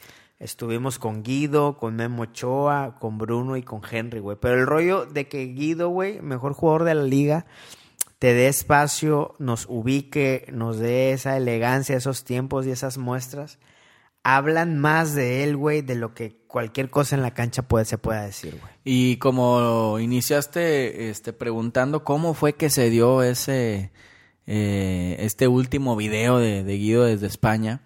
Estuvimos 0.46 1.00
con 1.00 1.24
Guido, 1.24 1.76
con 1.76 1.96
Memo 1.96 2.22
Ochoa, 2.22 2.98
con 3.00 3.18
Bruno 3.18 3.58
y 3.58 3.64
con 3.64 3.82
Henry, 3.90 4.20
güey. 4.20 4.38
Pero 4.40 4.60
el 4.60 4.68
rollo 4.68 5.08
de 5.08 5.28
que 5.28 5.48
Guido, 5.48 5.90
güey, 5.90 6.22
mejor 6.22 6.54
jugador 6.54 6.84
de 6.84 6.94
la 6.94 7.02
liga, 7.02 7.48
te 8.20 8.36
dé 8.36 8.48
espacio, 8.48 9.34
nos 9.40 9.66
ubique, 9.68 10.46
nos 10.54 10.78
dé 10.78 11.14
esa 11.14 11.36
elegancia, 11.36 11.98
esos 11.98 12.24
tiempos 12.24 12.68
y 12.68 12.72
esas 12.72 13.00
muestras, 13.00 13.58
hablan 14.22 14.78
más 14.78 15.16
de 15.16 15.44
él, 15.44 15.58
güey, 15.58 15.82
de 15.82 15.96
lo 15.96 16.14
que 16.14 16.38
cualquier 16.46 16.92
cosa 16.92 17.16
en 17.16 17.24
la 17.24 17.34
cancha 17.34 17.64
puede, 17.64 17.86
se 17.86 17.98
pueda 17.98 18.22
decir, 18.22 18.56
güey. 18.62 18.72
Y 18.84 19.18
como 19.18 19.98
iniciaste 20.00 21.10
este, 21.10 21.34
preguntando 21.34 22.04
cómo 22.04 22.36
fue 22.36 22.54
que 22.54 22.70
se 22.70 22.92
dio 22.92 23.24
ese 23.24 23.92
eh, 24.46 25.16
este 25.22 25.48
último 25.48 25.96
video 25.96 26.38
de, 26.38 26.64
de 26.64 26.78
Guido 26.78 27.06
desde 27.06 27.26
España, 27.26 27.82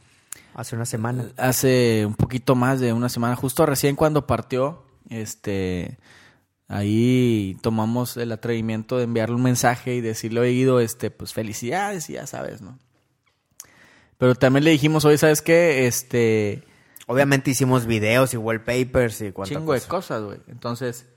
Hace 0.54 0.76
una 0.76 0.86
semana. 0.86 1.26
hace 1.38 2.06
un 2.06 2.16
poquito 2.16 2.56
más 2.56 2.80
de 2.80 2.94
una 2.94 3.10
semana, 3.10 3.36
justo 3.36 3.66
recién 3.66 3.96
cuando 3.96 4.28
partió, 4.28 4.84
este 5.10 5.98
ahí 6.68 7.58
tomamos 7.62 8.16
el 8.18 8.32
atrevimiento 8.32 8.98
de 8.98 9.04
enviarle 9.06 9.36
un 9.36 9.44
mensaje 9.44 9.96
y 9.96 10.02
decirle, 10.02 10.42
oye 10.42 10.52
Guido, 10.52 10.80
este, 10.80 11.12
pues 11.12 11.34
felicidades 11.34 12.10
y 12.10 12.14
ya 12.14 12.28
sabes, 12.28 12.62
¿no? 12.62 12.78
Pero 14.18 14.36
también 14.36 14.66
le 14.66 14.72
dijimos, 14.72 15.06
oye, 15.06 15.18
¿sabes 15.18 15.42
qué? 15.42 15.88
Este, 15.88 16.64
Obviamente 17.08 17.50
hicimos 17.50 17.88
videos 17.88 18.36
y 18.36 18.38
wallpapers 18.38 19.22
y 19.22 19.32
cuánta 19.32 19.56
chingo 19.56 19.74
de 19.74 19.80
cosa. 19.80 19.90
cosas, 19.90 20.24
güey. 20.24 20.38
Entonces, 20.48 21.08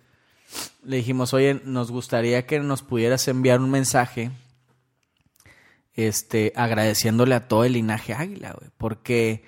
le 0.84 0.96
dijimos, 0.96 1.34
oye, 1.34 1.60
nos 1.64 1.90
gustaría 1.90 2.46
que 2.46 2.60
nos 2.60 2.82
pudieras 2.82 3.28
enviar 3.28 3.60
un 3.60 3.70
mensaje, 3.70 4.30
este, 5.94 6.52
agradeciéndole 6.56 7.34
a 7.34 7.48
todo 7.48 7.64
el 7.64 7.74
linaje 7.74 8.14
águila, 8.14 8.54
güey. 8.58 8.70
Porque 8.78 9.44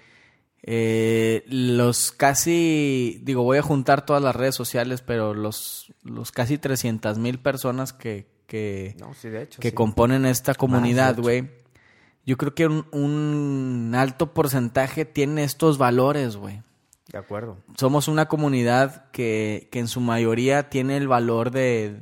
eh, 0.63 1.45
los 1.47 2.11
casi, 2.13 3.21
digo, 3.23 3.43
voy 3.43 3.59
a 3.59 3.63
juntar 3.63 4.07
todas 4.07 4.23
las 4.23 4.35
redes 4.35 4.55
sociales, 4.55 5.03
pero 5.03 5.35
los, 5.35 5.93
los 6.03 6.33
casi 6.33 6.59
300 6.59 7.19
mil 7.19 7.39
personas 7.39 7.93
que, 7.93 8.27
que, 8.47 8.97
No, 8.99 9.15
sí, 9.15 9.29
de 9.29 9.43
hecho. 9.43 9.61
que 9.61 9.71
sí. 9.71 9.75
componen 9.75 10.27
esta 10.27 10.55
comunidad, 10.55 11.19
güey. 11.19 11.51
Yo 12.27 12.39
creo 12.39 12.55
que 12.55 12.67
un, 12.67 12.87
un 12.93 13.93
alto 13.95 14.33
porcentaje 14.33 15.05
tiene 15.05 15.45
estos 15.45 15.77
valores, 15.77 16.37
güey 16.37 16.63
De 17.13 17.19
acuerdo. 17.19 17.59
somos 17.77 18.09
una 18.09 18.27
comunidad 18.29 19.11
que, 19.11 19.69
que 19.71 19.81
en 19.81 19.89
su 19.89 20.01
mayoría 20.01 20.71
tiene 20.71 20.97
el 20.97 21.07
valor 21.07 21.51
de, 21.51 22.01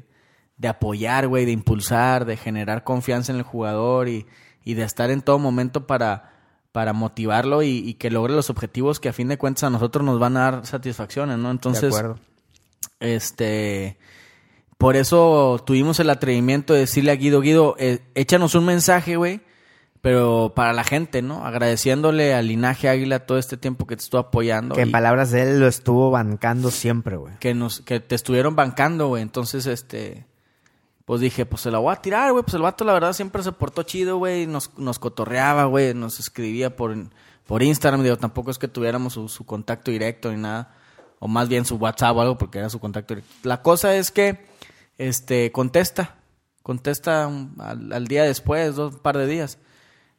de 0.63 0.69
apoyar, 0.69 1.27
güey, 1.27 1.45
de 1.45 1.51
impulsar, 1.51 2.25
de 2.25 2.37
generar 2.37 2.85
confianza 2.85 3.33
en 3.33 3.39
el 3.39 3.45
jugador 3.45 4.09
y, 4.09 4.27
y 4.65 4.75
de 4.75 4.85
estar 4.85 5.11
en 5.11 5.21
todo 5.21 5.41
momento 5.41 5.89
para, 5.89 6.31
para 6.71 6.93
motivarlo 6.93 7.65
y, 7.65 7.79
y 7.79 7.95
que 7.95 8.11
logre 8.11 8.33
los 8.33 8.49
objetivos 8.49 9.01
que 9.01 9.09
a 9.09 9.13
fin 9.13 9.27
de 9.27 9.39
cuentas 9.39 9.65
a 9.65 9.71
nosotros 9.71 10.05
nos 10.05 10.21
van 10.21 10.37
a 10.37 10.51
dar 10.53 10.67
satisfacciones, 10.67 11.37
¿no? 11.39 11.49
de 11.49 11.53
Entonces, 11.53 11.93
acuerdo. 11.93 12.19
este, 13.01 13.99
por 14.79 14.95
eso 14.95 15.61
tuvimos 15.67 15.99
el 15.99 16.11
atrevimiento 16.11 16.75
de 16.75 16.81
decirle 16.81 17.11
a 17.11 17.17
Guido, 17.17 17.41
Guido, 17.41 17.75
eh, 17.81 17.99
échanos 18.15 18.55
un 18.55 18.65
mensaje, 18.65 19.17
güey, 19.17 19.41
pero 20.01 20.53
para 20.55 20.73
la 20.73 20.85
gente, 20.85 21.23
¿no? 21.23 21.45
Agradeciéndole 21.45 22.35
al 22.35 22.47
linaje 22.47 22.89
Águila 22.89 23.27
todo 23.27 23.39
este 23.39 23.57
tiempo 23.57 23.87
que 23.89 23.97
te 23.97 24.03
estuvo 24.05 24.21
apoyando. 24.21 24.77
Que 24.77 24.83
en 24.83 24.93
palabras 24.93 25.33
de 25.33 25.43
él 25.43 25.59
lo 25.61 25.67
estuvo 25.67 26.13
bancando 26.13 26.71
siempre, 26.71 27.17
güey. 27.17 27.35
que 27.41 27.53
nos 27.53 27.81
que 27.81 27.99
te 27.99 28.15
estuvieron 28.15 28.55
bancando, 28.55 29.09
güey. 29.09 29.23
Entonces, 29.23 29.67
este 29.67 30.27
pues 31.05 31.21
dije, 31.21 31.47
pues 31.47 31.63
se 31.63 31.71
la 31.71 31.79
voy 31.79 31.93
a 31.93 32.01
tirar, 32.01 32.33
güey. 32.33 32.45
Pues 32.45 32.55
el 32.55 32.63
vato 32.63 32.85
la 32.85 32.93
verdad 32.93 33.13
siempre 33.13 33.43
se 33.43 33.53
portó 33.53 33.83
chido, 33.83 34.19
güey, 34.19 34.47
nos 34.47 34.77
nos 34.79 34.99
cotorreaba, 34.99 35.65
güey, 35.65 35.95
nos 35.95 36.21
escribía 36.21 36.77
por 36.77 36.97
por 37.47 37.63
Instagram, 37.63 38.03
digo, 38.03 38.17
tampoco 38.17 38.51
es 38.51 38.59
que 38.59 38.69
tuviéramos 38.69 39.15
su, 39.15 39.45
contacto 39.45 39.91
directo 39.91 40.31
ni 40.31 40.41
nada, 40.41 40.75
o 41.19 41.29
más 41.29 41.49
bien 41.49 41.65
su 41.65 41.77
WhatsApp 41.77 42.17
o 42.17 42.21
algo 42.21 42.39
porque 42.39 42.59
era 42.59 42.71
su 42.71 42.79
contacto 42.81 43.15
directo. 43.15 43.35
La 43.43 43.63
cosa 43.63 43.95
es 43.97 44.11
que 44.11 44.47
este 44.97 45.51
contesta, 45.53 46.17
contesta 46.63 47.25
al, 47.59 47.93
al 47.93 48.07
día 48.07 48.25
después, 48.25 48.77
dos 48.77 48.97
par 48.97 49.19
de 49.19 49.27
días. 49.27 49.59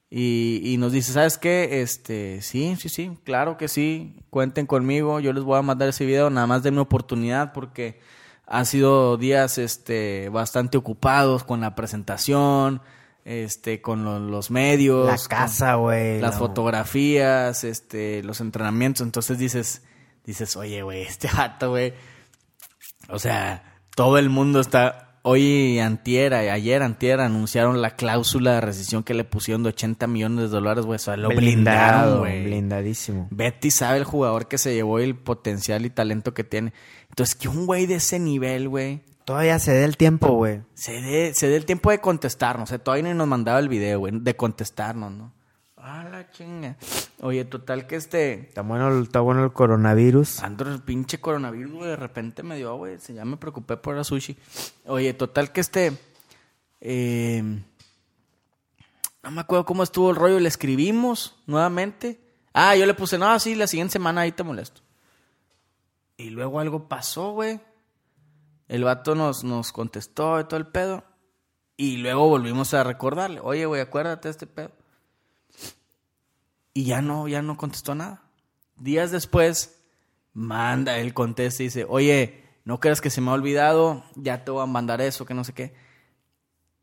Y, 0.10 0.62
y 0.64 0.78
nos 0.78 0.92
dice, 0.92 1.12
¿sabes 1.12 1.40
qué? 1.40 1.82
Este, 1.82 2.44
sí, 2.44 2.76
sí, 2.76 2.88
sí, 2.88 3.18
claro 3.24 3.58
que 3.58 3.68
sí, 3.68 4.16
cuenten 4.30 4.68
conmigo, 4.68 5.20
yo 5.20 5.34
les 5.34 5.44
voy 5.44 5.58
a 5.58 5.64
mandar 5.64 5.90
ese 5.90 6.06
video, 6.06 6.30
nada 6.30 6.46
más 6.46 6.62
denme 6.62 6.82
oportunidad 6.82 7.52
porque 7.52 8.00
han 8.46 8.66
sido 8.66 9.18
días 9.18 9.58
este, 9.58 10.30
bastante 10.30 10.78
ocupados 10.78 11.44
con 11.44 11.62
la 11.62 11.76
presentación, 11.76 12.82
este, 13.26 13.82
con 13.82 14.04
lo- 14.04 14.20
los 14.20 14.52
medios. 14.52 15.08
La 15.08 15.18
casa, 15.38 15.76
güey. 15.76 16.20
Las 16.20 16.34
la- 16.34 16.40
fotografías, 16.40 17.64
este, 17.64 18.22
los 18.24 18.42
entrenamientos, 18.42 19.02
entonces 19.06 19.38
dices, 19.38 19.82
dices, 20.26 20.56
oye, 20.56 20.82
güey, 20.84 21.04
este 21.04 21.28
vato, 21.36 21.70
güey, 21.72 21.94
o 23.10 23.20
sea, 23.20 23.80
todo 23.96 24.18
el 24.18 24.30
mundo 24.30 24.60
está. 24.60 25.13
Hoy, 25.26 25.80
antier, 25.80 26.34
ayer, 26.34 26.84
antier, 26.84 27.22
anunciaron 27.22 27.82
la 27.82 27.96
cláusula 27.96 28.56
de 28.56 28.62
rescisión 28.62 29.04
que 29.04 29.14
le 29.14 29.24
pusieron 29.24 29.64
de 29.64 29.70
80 29.70 30.06
millones 30.08 30.40
de 30.40 30.48
dólares, 30.50 30.86
güey. 30.86 30.98
O 30.98 31.00
sea, 31.00 31.16
lo 31.16 31.30
blindado, 31.30 32.20
güey. 32.20 32.44
blindadísimo. 32.44 33.30
Betty 33.32 33.72
sabe 33.72 34.00
el 34.00 34.04
jugador 34.04 34.50
que 34.50 34.58
se 34.58 34.74
llevó 34.74 35.00
y 35.00 35.06
el 35.06 35.16
potencial 35.16 35.86
y 35.86 35.90
talento 35.90 36.34
que 36.34 36.44
tiene. 36.44 36.74
Entonces, 37.08 37.36
que 37.36 37.48
un 37.48 37.66
güey 37.66 37.86
de 37.86 37.96
ese 37.96 38.20
nivel, 38.20 38.68
güey, 38.68 39.02
Todavía 39.26 39.58
se 39.60 39.72
dé 39.72 39.86
el 39.86 39.96
tiempo, 39.96 40.34
güey. 40.34 40.62
Se 40.74 40.92
dé, 40.92 41.34
se 41.34 41.48
dé 41.48 41.56
el 41.56 41.66
tiempo 41.66 41.92
de 41.92 42.00
contestarnos. 42.00 42.68
O 42.68 42.70
sea, 42.70 42.80
todavía 42.80 43.10
ni 43.10 43.18
nos 43.18 43.28
mandaba 43.28 43.60
el 43.60 43.70
video, 43.70 44.00
güey, 44.00 44.14
de 44.20 44.36
contestarnos, 44.36 45.12
¿no? 45.14 45.32
Ah, 45.86 46.06
la 46.10 46.30
chinga. 46.32 46.78
Oye, 47.22 47.44
total 47.44 47.88
que 47.88 47.98
este. 47.98 48.34
Está 48.48 48.62
bueno, 48.62 49.02
está 49.02 49.20
bueno 49.20 49.44
el 49.44 49.52
coronavirus. 49.52 50.40
Ando 50.42 50.64
el 50.72 50.82
pinche 50.82 51.20
coronavirus, 51.20 51.74
güey, 51.74 51.90
de 51.90 51.96
repente 51.98 52.42
me 52.42 52.56
dio, 52.56 52.76
güey. 52.78 53.00
se- 53.00 53.14
Ya 53.14 53.26
me 53.26 53.36
preocupé 53.36 53.76
por 53.76 53.96
la 53.96 54.04
sushi. 54.06 54.38
Oye, 54.86 55.14
total 55.14 55.52
que 55.52 55.60
este. 55.62 55.98
eh, 56.80 57.44
no 59.24 59.32
me 59.32 59.42
acuerdo 59.42 59.66
cómo 59.66 59.84
estuvo 59.84 60.10
el 60.10 60.16
rollo. 60.16 60.40
Le 60.40 60.48
escribimos 60.48 61.36
nuevamente. 61.48 62.20
Ah, 62.54 62.76
yo 62.78 62.86
le 62.86 62.94
puse, 62.94 63.18
no, 63.18 63.38
sí, 63.40 63.56
la 63.56 63.68
siguiente 63.68 63.94
semana 63.94 64.22
ahí 64.22 64.32
te 64.32 64.44
molesto. 64.44 64.82
Y 66.16 66.30
luego 66.30 66.60
algo 66.62 66.88
pasó, 66.88 67.32
güey. 67.32 67.60
El 68.70 68.84
vato 68.86 69.16
nos, 69.16 69.44
nos 69.44 69.72
contestó 69.74 70.40
y 70.40 70.46
todo 70.46 70.58
el 70.58 70.68
pedo. 70.68 71.04
Y 71.76 71.98
luego 71.98 72.30
volvimos 72.30 72.74
a 72.74 72.84
recordarle, 72.84 73.40
oye, 73.42 73.66
güey, 73.66 73.82
acuérdate 73.82 74.28
de 74.28 74.32
este 74.32 74.48
pedo. 74.48 74.72
Y 76.74 76.86
ya 76.86 77.02
no, 77.02 77.28
ya 77.28 77.42
no 77.42 77.58
contestó 77.58 77.96
nada. 77.96 78.22
Días 78.78 79.12
después, 79.12 79.80
manda, 80.34 80.98
él 80.98 81.14
contesta 81.14 81.62
y 81.64 81.68
dice, 81.68 81.86
oye, 81.88 82.44
no 82.66 82.80
creas 82.80 83.02
que 83.02 83.10
se 83.10 83.22
me 83.22 83.30
ha 83.30 83.34
olvidado, 83.34 84.04
ya 84.16 84.44
te 84.44 84.52
voy 84.52 84.64
a 84.64 84.66
mandar 84.66 85.02
eso, 85.02 85.26
que 85.26 85.34
no 85.34 85.44
sé 85.44 85.54
qué. 85.54 85.74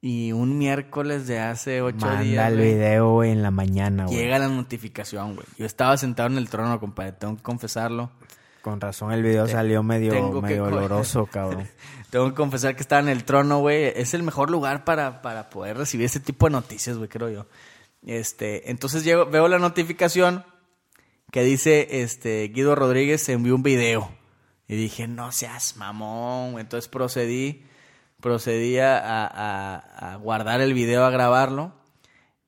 Y 0.02 0.32
un 0.32 0.56
miércoles 0.56 1.26
de 1.26 1.40
hace 1.40 1.82
ocho 1.82 2.06
Manda 2.06 2.22
días, 2.22 2.48
el 2.52 2.56
güey, 2.56 2.74
video, 2.74 3.12
güey, 3.12 3.30
en 3.32 3.42
la 3.42 3.50
mañana, 3.50 4.06
güey. 4.06 4.16
llega 4.16 4.38
la 4.38 4.48
notificación, 4.48 5.34
güey. 5.34 5.46
Yo 5.58 5.66
estaba 5.66 5.96
sentado 5.98 6.28
en 6.30 6.38
el 6.38 6.48
trono, 6.48 6.80
compadre, 6.80 7.12
tengo 7.12 7.36
que 7.36 7.42
confesarlo. 7.42 8.10
Con 8.62 8.80
razón 8.80 9.12
el 9.12 9.22
video 9.22 9.46
salió 9.48 9.82
medio, 9.82 10.12
que 10.12 10.40
medio 10.40 10.62
co- 10.64 10.68
oloroso, 10.76 11.26
cabrón. 11.32 11.66
Tengo 12.10 12.28
que 12.28 12.34
confesar 12.34 12.74
que 12.76 12.82
estaba 12.82 13.00
en 13.02 13.08
el 13.08 13.24
trono, 13.24 13.58
güey. 13.60 13.84
Es 13.94 14.14
el 14.14 14.22
mejor 14.22 14.50
lugar 14.50 14.84
para, 14.84 15.20
para 15.22 15.50
poder 15.50 15.76
recibir 15.76 16.06
ese 16.06 16.20
tipo 16.20 16.46
de 16.46 16.52
noticias, 16.52 16.96
güey, 16.96 17.08
creo 17.08 17.28
yo. 17.30 17.46
Este, 18.06 18.70
entonces 18.70 19.04
llego, 19.04 19.26
veo 19.26 19.46
la 19.48 19.58
notificación 19.58 20.44
que 21.30 21.42
dice, 21.44 22.02
este, 22.02 22.48
Guido 22.48 22.74
Rodríguez 22.74 23.28
envió 23.28 23.54
un 23.54 23.62
video. 23.62 24.10
Y 24.68 24.76
dije, 24.76 25.06
no 25.08 25.32
seas 25.32 25.76
mamón. 25.76 26.58
Entonces 26.60 26.88
procedí, 26.88 27.64
procedí 28.20 28.78
a, 28.78 28.98
a- 28.98 30.12
a 30.12 30.16
guardar 30.16 30.60
el 30.60 30.74
video, 30.74 31.04
a 31.04 31.10
grabarlo. 31.10 31.74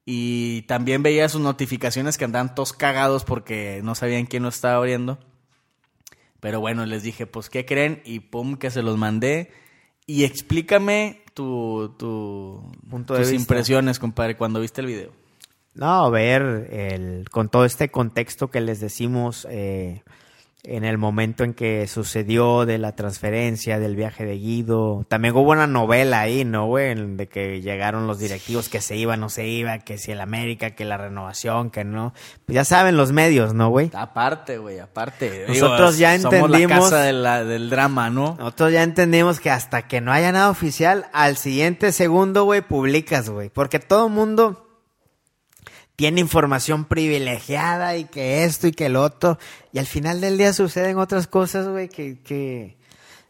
Y 0.05 0.63
también 0.63 1.03
veía 1.03 1.29
sus 1.29 1.41
notificaciones 1.41 2.19
que 2.19 2.25
andaban 2.25 2.55
todos 2.55 2.73
cagados 2.73 3.25
porque 3.25 3.81
no 3.85 3.95
sabían 3.95 4.27
quién 4.27 4.43
lo 4.43 4.49
estaba 4.49 4.77
abriendo. 4.77 5.19
Pero 6.41 6.59
bueno, 6.61 6.87
les 6.87 7.03
dije, 7.05 7.27
pues, 7.27 7.49
¿qué 7.51 7.65
creen? 7.65 8.03
Y 8.05 8.19
pum, 8.21 8.57
que 8.57 8.71
se 8.73 8.83
los 8.83 8.99
mandé. 8.99 9.53
Y 10.07 10.25
explícame 10.25 11.23
tu, 11.35 11.95
tu 11.99 12.69
Punto 12.91 13.15
tus 13.15 13.29
impresiones, 13.37 13.99
compadre, 14.01 14.37
cuando 14.37 14.59
viste 14.61 14.81
el 14.81 14.89
video. 14.89 15.13
No, 15.75 16.11
ver 16.11 16.43
el, 16.71 17.25
con 17.31 17.49
todo 17.49 17.65
este 17.65 17.91
contexto 17.91 18.51
que 18.51 18.61
les 18.61 18.79
decimos 18.81 19.47
eh, 19.51 20.03
en 20.65 20.85
el 20.85 20.99
momento 20.99 21.43
en 21.45 21.55
que 21.55 21.87
sucedió 21.89 22.67
de 22.67 22.77
la 22.79 22.95
transferencia, 22.95 23.81
del 23.81 23.97
viaje 23.97 24.25
de 24.27 24.37
Guido. 24.37 25.05
También 25.09 25.35
hubo 25.35 25.51
una 25.51 25.67
novela 25.67 26.21
ahí, 26.21 26.45
¿no, 26.45 26.67
güey? 26.67 26.95
De 27.17 27.27
que 27.27 27.63
llegaron 27.63 28.07
los 28.07 28.19
directivos, 28.19 28.69
que 28.69 28.81
se 28.83 28.97
iba, 28.97 29.17
no 29.17 29.29
se 29.31 29.47
iba, 29.49 29.79
que 29.79 29.97
si 29.99 30.13
el 30.13 30.21
América, 30.21 30.73
que 30.73 30.85
la 30.85 30.99
renovación, 30.99 31.71
que 31.71 31.85
no. 31.85 32.13
Pues 32.45 32.55
ya 32.55 32.65
saben 32.65 32.97
los 32.99 33.11
medios, 33.11 33.55
¿no, 33.55 33.71
güey? 33.71 33.91
Aparte, 33.95 34.59
güey, 34.59 34.79
aparte. 34.79 35.47
Nosotros 35.49 35.97
ya 35.97 36.17
somos 36.19 36.51
la 36.51 36.59
entendimos- 36.59 36.91
casa 36.91 37.01
de 37.03 37.13
la- 37.15 37.45
del 37.45 37.71
drama, 37.71 38.11
¿no? 38.11 38.37
Nosotros 38.39 38.73
ya 38.73 38.83
entendimos 38.83 39.41
que 39.41 39.51
hasta 39.51 39.89
que 39.89 40.01
no 40.03 40.13
haya 40.13 40.31
nada 40.33 40.51
oficial, 40.51 41.07
al 41.15 41.39
siguiente 41.39 41.93
segundo, 41.93 42.45
güey, 42.45 42.61
publicas, 42.61 43.31
güey. 43.31 43.49
Porque 43.49 43.79
todo 43.81 44.07
el 44.09 44.13
mundo 44.13 44.69
tiene 45.97 46.21
información 46.21 46.85
privilegiada 46.85 47.97
y 47.97 48.05
que 48.05 48.45
esto 48.45 48.67
y 48.67 48.73
que 48.73 48.87
el 48.87 48.97
otro. 48.97 49.39
Y 49.73 49.79
al 49.79 49.87
final 49.87 50.21
del 50.21 50.39
día 50.39 50.53
suceden 50.53 50.99
otras 50.99 51.27
cosas, 51.27 51.69
güey, 51.69 51.89
que, 51.89 52.77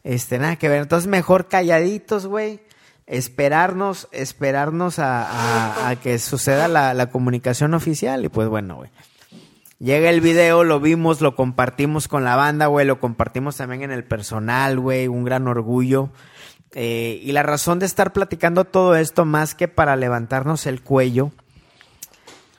este, 0.05 0.39
nada 0.39 0.57
que 0.57 0.69
ver. 0.69 0.83
Entonces 0.83 1.09
mejor 1.09 1.49
calladitos, 1.49 2.27
güey. 2.27 2.61
Esperarnos, 3.07 4.09
esperarnos 4.13 4.99
a, 4.99 5.89
a- 5.89 5.97
que 5.97 6.19
suceda 6.19 6.69
la, 6.69 6.95
la 6.95 7.11
comunicación 7.11 7.75
oficial. 7.75 8.25
Y 8.25 8.29
pues 8.29 8.49
bueno, 8.49 8.77
güey. 8.77 8.91
Llega 9.79 10.11
el 10.11 10.21
video, 10.21 10.63
lo 10.63 10.79
vimos, 10.79 11.21
lo 11.21 11.35
compartimos 11.35 12.07
con 12.07 12.23
la 12.23 12.37
banda, 12.37 12.67
güey, 12.69 12.87
lo 12.87 13.01
compartimos 13.01 13.57
también 13.57 13.83
en 13.83 13.91
el 13.91 14.05
personal, 14.05 14.79
güey, 14.79 15.09
un 15.09 15.25
gran 15.25 15.49
orgullo. 15.49 16.11
Eh, 16.75 17.21
y 17.23 17.33
la 17.33 17.43
razón 17.43 17.81
de 17.81 17.87
estar 17.87 18.13
platicando 18.13 18.65
todo 18.65 18.95
esto, 18.95 19.25
más 19.25 19.57
que 19.57 19.67
para 19.67 19.97
levantarnos 19.97 20.67
el 20.67 20.83
cuello, 20.83 21.33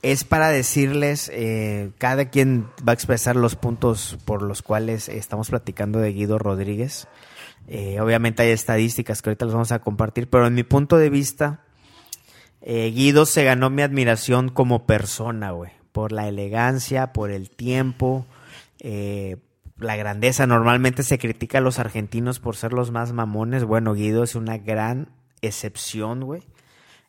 es 0.04 0.26
para 0.26 0.50
decirles, 0.50 1.32
eh, 1.34 1.92
cada 1.98 2.30
quien 2.30 2.68
va 2.88 2.92
a 2.92 2.94
expresar 2.94 3.36
los 3.36 3.56
puntos 3.56 4.18
por 4.26 4.44
los 4.44 4.62
cuales 4.62 5.10
estamos 5.10 5.50
platicando 5.50 6.00
de 6.00 6.12
Guido 6.12 6.38
Rodríguez. 6.38 7.08
Eh, 7.68 8.00
obviamente 8.02 8.44
hay 8.44 8.52
estadísticas 8.52 9.22
que 9.22 9.30
ahorita 9.30 9.46
las 9.46 9.54
vamos 9.54 9.72
a 9.72 9.80
compartir, 9.80 10.30
pero 10.30 10.46
en 10.46 10.54
mi 10.54 10.64
punto 10.64 10.98
de 10.98 11.10
vista, 11.10 11.62
eh, 12.62 12.92
Guido 12.94 13.26
se 13.26 13.46
ganó 13.46 13.70
mi 13.70 13.82
admiración 13.82 14.50
como 14.50 14.86
persona, 14.86 15.52
güey. 15.52 15.72
Por 15.92 16.12
la 16.12 16.28
elegancia, 16.28 17.14
por 17.14 17.32
el 17.32 17.50
tiempo, 17.50 18.26
eh, 18.80 19.38
la 19.78 19.96
grandeza. 19.96 20.48
Normalmente 20.48 21.04
se 21.04 21.18
critica 21.18 21.60
a 21.60 21.62
los 21.62 21.80
argentinos 21.80 22.40
por 22.40 22.56
ser 22.56 22.74
los 22.74 22.92
más 22.92 23.14
mamones. 23.14 23.64
Bueno, 23.64 23.94
Guido 23.94 24.24
es 24.24 24.36
una 24.36 24.58
gran 24.58 25.10
excepción, 25.42 26.22
güey. 26.22 26.44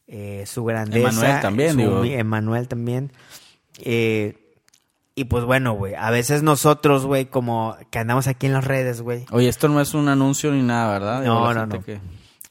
Eh, 0.06 0.44
su 0.46 0.64
grandeza. 0.64 1.08
Emanuel 1.08 1.40
también, 1.40 1.70
su 1.72 1.76
digo. 1.78 2.04
Emanuel 2.04 2.68
también. 2.68 3.12
Eh, 3.78 4.36
y 5.14 5.24
pues 5.24 5.44
bueno, 5.44 5.72
güey. 5.74 5.94
A 5.94 6.10
veces 6.10 6.42
nosotros, 6.42 7.06
güey, 7.06 7.26
como 7.26 7.76
que 7.90 7.98
andamos 8.00 8.26
aquí 8.26 8.46
en 8.46 8.52
las 8.52 8.64
redes, 8.64 9.00
güey. 9.00 9.24
Oye, 9.30 9.48
esto 9.48 9.68
no 9.68 9.80
es 9.80 9.94
un 9.94 10.08
anuncio 10.08 10.50
ni 10.52 10.62
nada, 10.62 10.92
¿verdad? 10.92 11.22
No, 11.24 11.54
no, 11.54 11.66
no. 11.66 11.82
que- 11.82 12.00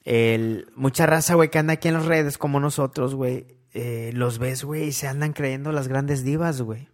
El, 0.05 0.67
mucha 0.75 1.05
raza, 1.05 1.35
güey, 1.35 1.49
que 1.49 1.59
anda 1.59 1.73
aquí 1.73 1.87
en 1.89 1.93
las 1.95 2.05
redes 2.05 2.37
como 2.37 2.59
nosotros, 2.59 3.15
güey. 3.15 3.45
eh, 3.75 4.11
los 4.13 4.37
ves, 4.37 4.63
güey, 4.63 4.83
y 4.89 4.91
se 4.91 5.07
andan 5.07 5.33
creyendo 5.33 5.71
las 5.71 5.87
grandes 5.87 6.23
divas, 6.23 6.61
güey. 6.61 6.89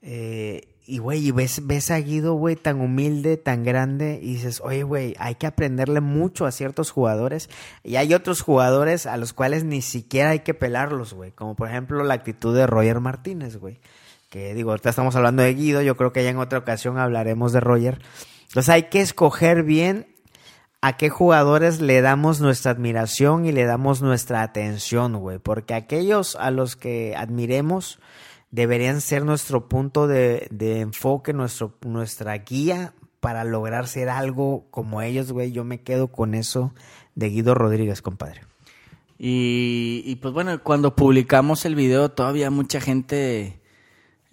Eh, 0.00 0.71
y, 0.84 0.98
güey, 0.98 1.28
y 1.28 1.30
ves, 1.30 1.64
ves 1.66 1.92
a 1.92 1.98
Guido, 1.98 2.34
güey, 2.34 2.56
tan 2.56 2.80
humilde, 2.80 3.36
tan 3.36 3.62
grande, 3.62 4.18
y 4.20 4.34
dices, 4.34 4.60
oye, 4.64 4.82
güey, 4.82 5.14
hay 5.18 5.36
que 5.36 5.46
aprenderle 5.46 6.00
mucho 6.00 6.44
a 6.44 6.50
ciertos 6.50 6.90
jugadores. 6.90 7.48
Y 7.84 7.96
hay 7.96 8.14
otros 8.14 8.40
jugadores 8.40 9.06
a 9.06 9.16
los 9.16 9.32
cuales 9.32 9.62
ni 9.62 9.80
siquiera 9.80 10.30
hay 10.30 10.40
que 10.40 10.54
pelarlos, 10.54 11.14
güey. 11.14 11.30
Como 11.30 11.54
por 11.54 11.68
ejemplo 11.68 12.02
la 12.02 12.14
actitud 12.14 12.56
de 12.56 12.66
Roger 12.66 12.98
Martínez, 12.98 13.58
güey. 13.58 13.80
Que 14.28 14.54
digo, 14.54 14.70
ahorita 14.70 14.90
estamos 14.90 15.14
hablando 15.14 15.42
de 15.42 15.54
Guido, 15.54 15.82
yo 15.82 15.96
creo 15.96 16.12
que 16.12 16.24
ya 16.24 16.30
en 16.30 16.38
otra 16.38 16.58
ocasión 16.58 16.98
hablaremos 16.98 17.52
de 17.52 17.60
Roger. 17.60 18.00
Entonces 18.48 18.68
hay 18.68 18.84
que 18.84 19.00
escoger 19.00 19.62
bien 19.62 20.08
a 20.80 20.96
qué 20.96 21.10
jugadores 21.10 21.80
le 21.80 22.00
damos 22.00 22.40
nuestra 22.40 22.72
admiración 22.72 23.46
y 23.46 23.52
le 23.52 23.64
damos 23.66 24.02
nuestra 24.02 24.42
atención, 24.42 25.16
güey. 25.16 25.38
Porque 25.38 25.74
aquellos 25.74 26.34
a 26.34 26.50
los 26.50 26.74
que 26.74 27.14
admiremos 27.16 28.00
deberían 28.52 29.00
ser 29.00 29.24
nuestro 29.24 29.68
punto 29.68 30.06
de, 30.06 30.46
de 30.52 30.80
enfoque, 30.80 31.32
nuestro, 31.32 31.74
nuestra 31.80 32.38
guía 32.38 32.94
para 33.18 33.42
lograr 33.44 33.88
ser 33.88 34.08
algo 34.08 34.66
como 34.70 35.02
ellos, 35.02 35.32
güey. 35.32 35.50
Yo 35.50 35.64
me 35.64 35.80
quedo 35.80 36.08
con 36.08 36.34
eso 36.34 36.72
de 37.14 37.30
Guido 37.30 37.54
Rodríguez, 37.54 38.02
compadre. 38.02 38.42
Y, 39.18 40.02
y, 40.04 40.16
pues 40.16 40.34
bueno, 40.34 40.62
cuando 40.62 40.94
publicamos 40.94 41.64
el 41.64 41.74
video 41.74 42.10
todavía 42.10 42.50
mucha 42.50 42.80
gente, 42.80 43.60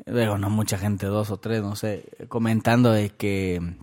digo, 0.06 0.38
no 0.38 0.50
mucha 0.50 0.78
gente, 0.78 1.06
dos 1.06 1.30
o 1.32 1.38
tres, 1.38 1.62
no 1.62 1.76
sé, 1.76 2.10
comentando 2.28 2.92
de 2.92 3.12
que, 3.12 3.76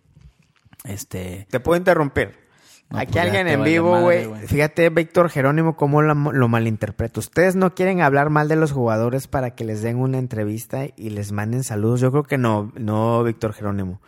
este, 0.85 1.47
Te 1.51 1.61
puedo 1.61 1.79
interrumpir. 1.79 2.46
No, 2.91 2.99
Aquí 2.99 3.15
pues 3.15 3.25
alguien 3.25 3.49
en 3.49 3.65
vivo, 3.65 4.01
güey. 4.01 4.27
Fíjate, 4.47 4.89
Víctor 4.91 5.29
Jerónimo, 5.29 5.77
cómo 5.77 6.03
la- 6.03 6.15
lo 6.15 6.49
malinterpreta. 6.49 7.19
Ustedes 7.19 7.57
no 7.57 7.75
quieren 7.75 8.01
hablar 8.01 8.31
mal 8.31 8.47
de 8.49 8.55
los 8.57 8.71
jugadores 8.71 9.27
para 9.27 9.57
que 9.57 9.65
les 9.65 9.83
den 9.83 9.97
una 9.97 10.19
entrevista 10.19 10.85
y 10.97 11.11
les 11.11 11.33
manden 11.33 11.65
saludos. 11.65 12.01
Yo 12.01 12.13
creo 12.13 12.23
que 12.23 12.39
no, 12.39 12.73
no, 12.77 13.25
Víctor 13.25 13.53
Jerónimo. 13.55 14.01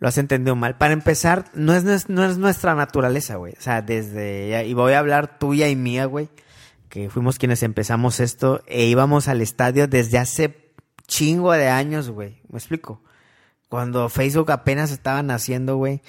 Lo 0.00 0.08
has 0.08 0.16
entendido 0.16 0.56
mal. 0.56 0.76
Para 0.78 0.94
empezar, 0.94 1.44
no 1.54 1.74
es, 1.74 2.08
no 2.08 2.24
es 2.24 2.38
nuestra 2.38 2.74
naturaleza, 2.74 3.36
güey. 3.36 3.52
O 3.58 3.60
sea, 3.60 3.82
desde... 3.82 4.66
Y 4.66 4.72
voy 4.74 4.94
a 4.94 4.98
hablar 4.98 5.38
tuya 5.38 5.68
y 5.68 5.76
mía, 5.76 6.06
güey. 6.06 6.28
Que 6.88 7.10
fuimos 7.10 7.38
quienes 7.38 7.62
empezamos 7.62 8.18
esto 8.20 8.62
e 8.66 8.86
íbamos 8.86 9.28
al 9.28 9.40
estadio 9.42 9.88
desde 9.88 10.18
hace 10.18 10.72
chingo 11.06 11.52
de 11.52 11.68
años, 11.68 12.08
güey. 12.10 12.40
¿Me 12.48 12.58
explico? 12.58 13.02
Cuando 13.68 14.08
Facebook 14.08 14.50
apenas 14.52 14.90
estaba 14.90 15.22
naciendo, 15.22 15.76
güey. 15.76 16.00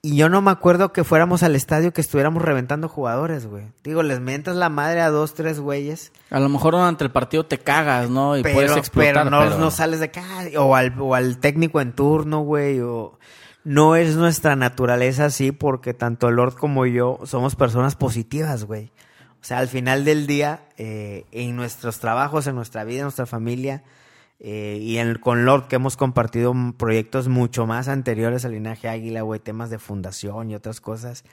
Y 0.00 0.16
yo 0.16 0.28
no 0.28 0.40
me 0.42 0.52
acuerdo 0.52 0.92
que 0.92 1.02
fuéramos 1.02 1.42
al 1.42 1.56
estadio 1.56 1.92
que 1.92 2.00
estuviéramos 2.00 2.40
reventando 2.42 2.88
jugadores, 2.88 3.46
güey. 3.46 3.64
Digo, 3.82 4.04
les 4.04 4.20
mentas 4.20 4.54
la 4.54 4.68
madre 4.68 5.00
a 5.00 5.10
dos, 5.10 5.34
tres 5.34 5.58
güeyes. 5.58 6.12
a 6.30 6.38
lo 6.38 6.48
mejor 6.48 6.74
durante 6.74 7.02
el 7.02 7.10
partido 7.10 7.44
te 7.46 7.58
cagas, 7.58 8.08
¿no? 8.08 8.36
Y 8.38 8.42
Pero, 8.42 8.54
puedes 8.54 8.76
explotar, 8.76 9.12
pero 9.14 9.24
no, 9.30 9.40
pero- 9.40 9.58
no 9.58 9.70
sales 9.72 9.98
de 9.98 10.06
acá. 10.06 10.24
O 10.58 10.76
al, 10.76 10.94
o 11.00 11.16
al 11.16 11.38
técnico 11.38 11.80
en 11.80 11.92
turno, 11.92 12.40
güey. 12.42 12.78
O... 12.80 13.18
no 13.64 13.96
es 13.96 14.14
nuestra 14.14 14.54
naturaleza 14.54 15.24
así 15.24 15.50
porque 15.50 15.94
tanto 15.94 16.30
Lord 16.30 16.54
como 16.54 16.86
yo 16.86 17.18
somos 17.24 17.56
personas 17.56 17.96
positivas, 17.96 18.64
güey. 18.64 18.92
O 19.40 19.44
sea, 19.44 19.58
al 19.58 19.68
final 19.68 20.04
del 20.04 20.28
día, 20.28 20.62
eh, 20.76 21.24
en 21.32 21.56
nuestros 21.56 21.98
trabajos, 21.98 22.46
en 22.46 22.54
nuestra 22.54 22.84
vida, 22.84 22.98
en 22.98 23.04
nuestra 23.04 23.26
familia, 23.26 23.82
eh, 24.40 24.78
y 24.80 24.98
en, 24.98 25.16
con 25.16 25.44
Lord 25.44 25.68
que 25.68 25.76
hemos 25.76 25.96
compartido 25.96 26.54
proyectos 26.76 27.28
mucho 27.28 27.66
más 27.66 27.88
anteriores 27.88 28.44
al 28.44 28.52
linaje 28.52 28.88
águila, 28.88 29.22
güey, 29.22 29.40
temas 29.40 29.70
de 29.70 29.78
fundación 29.78 30.50
y 30.50 30.54
otras 30.54 30.80
cosas, 30.80 31.24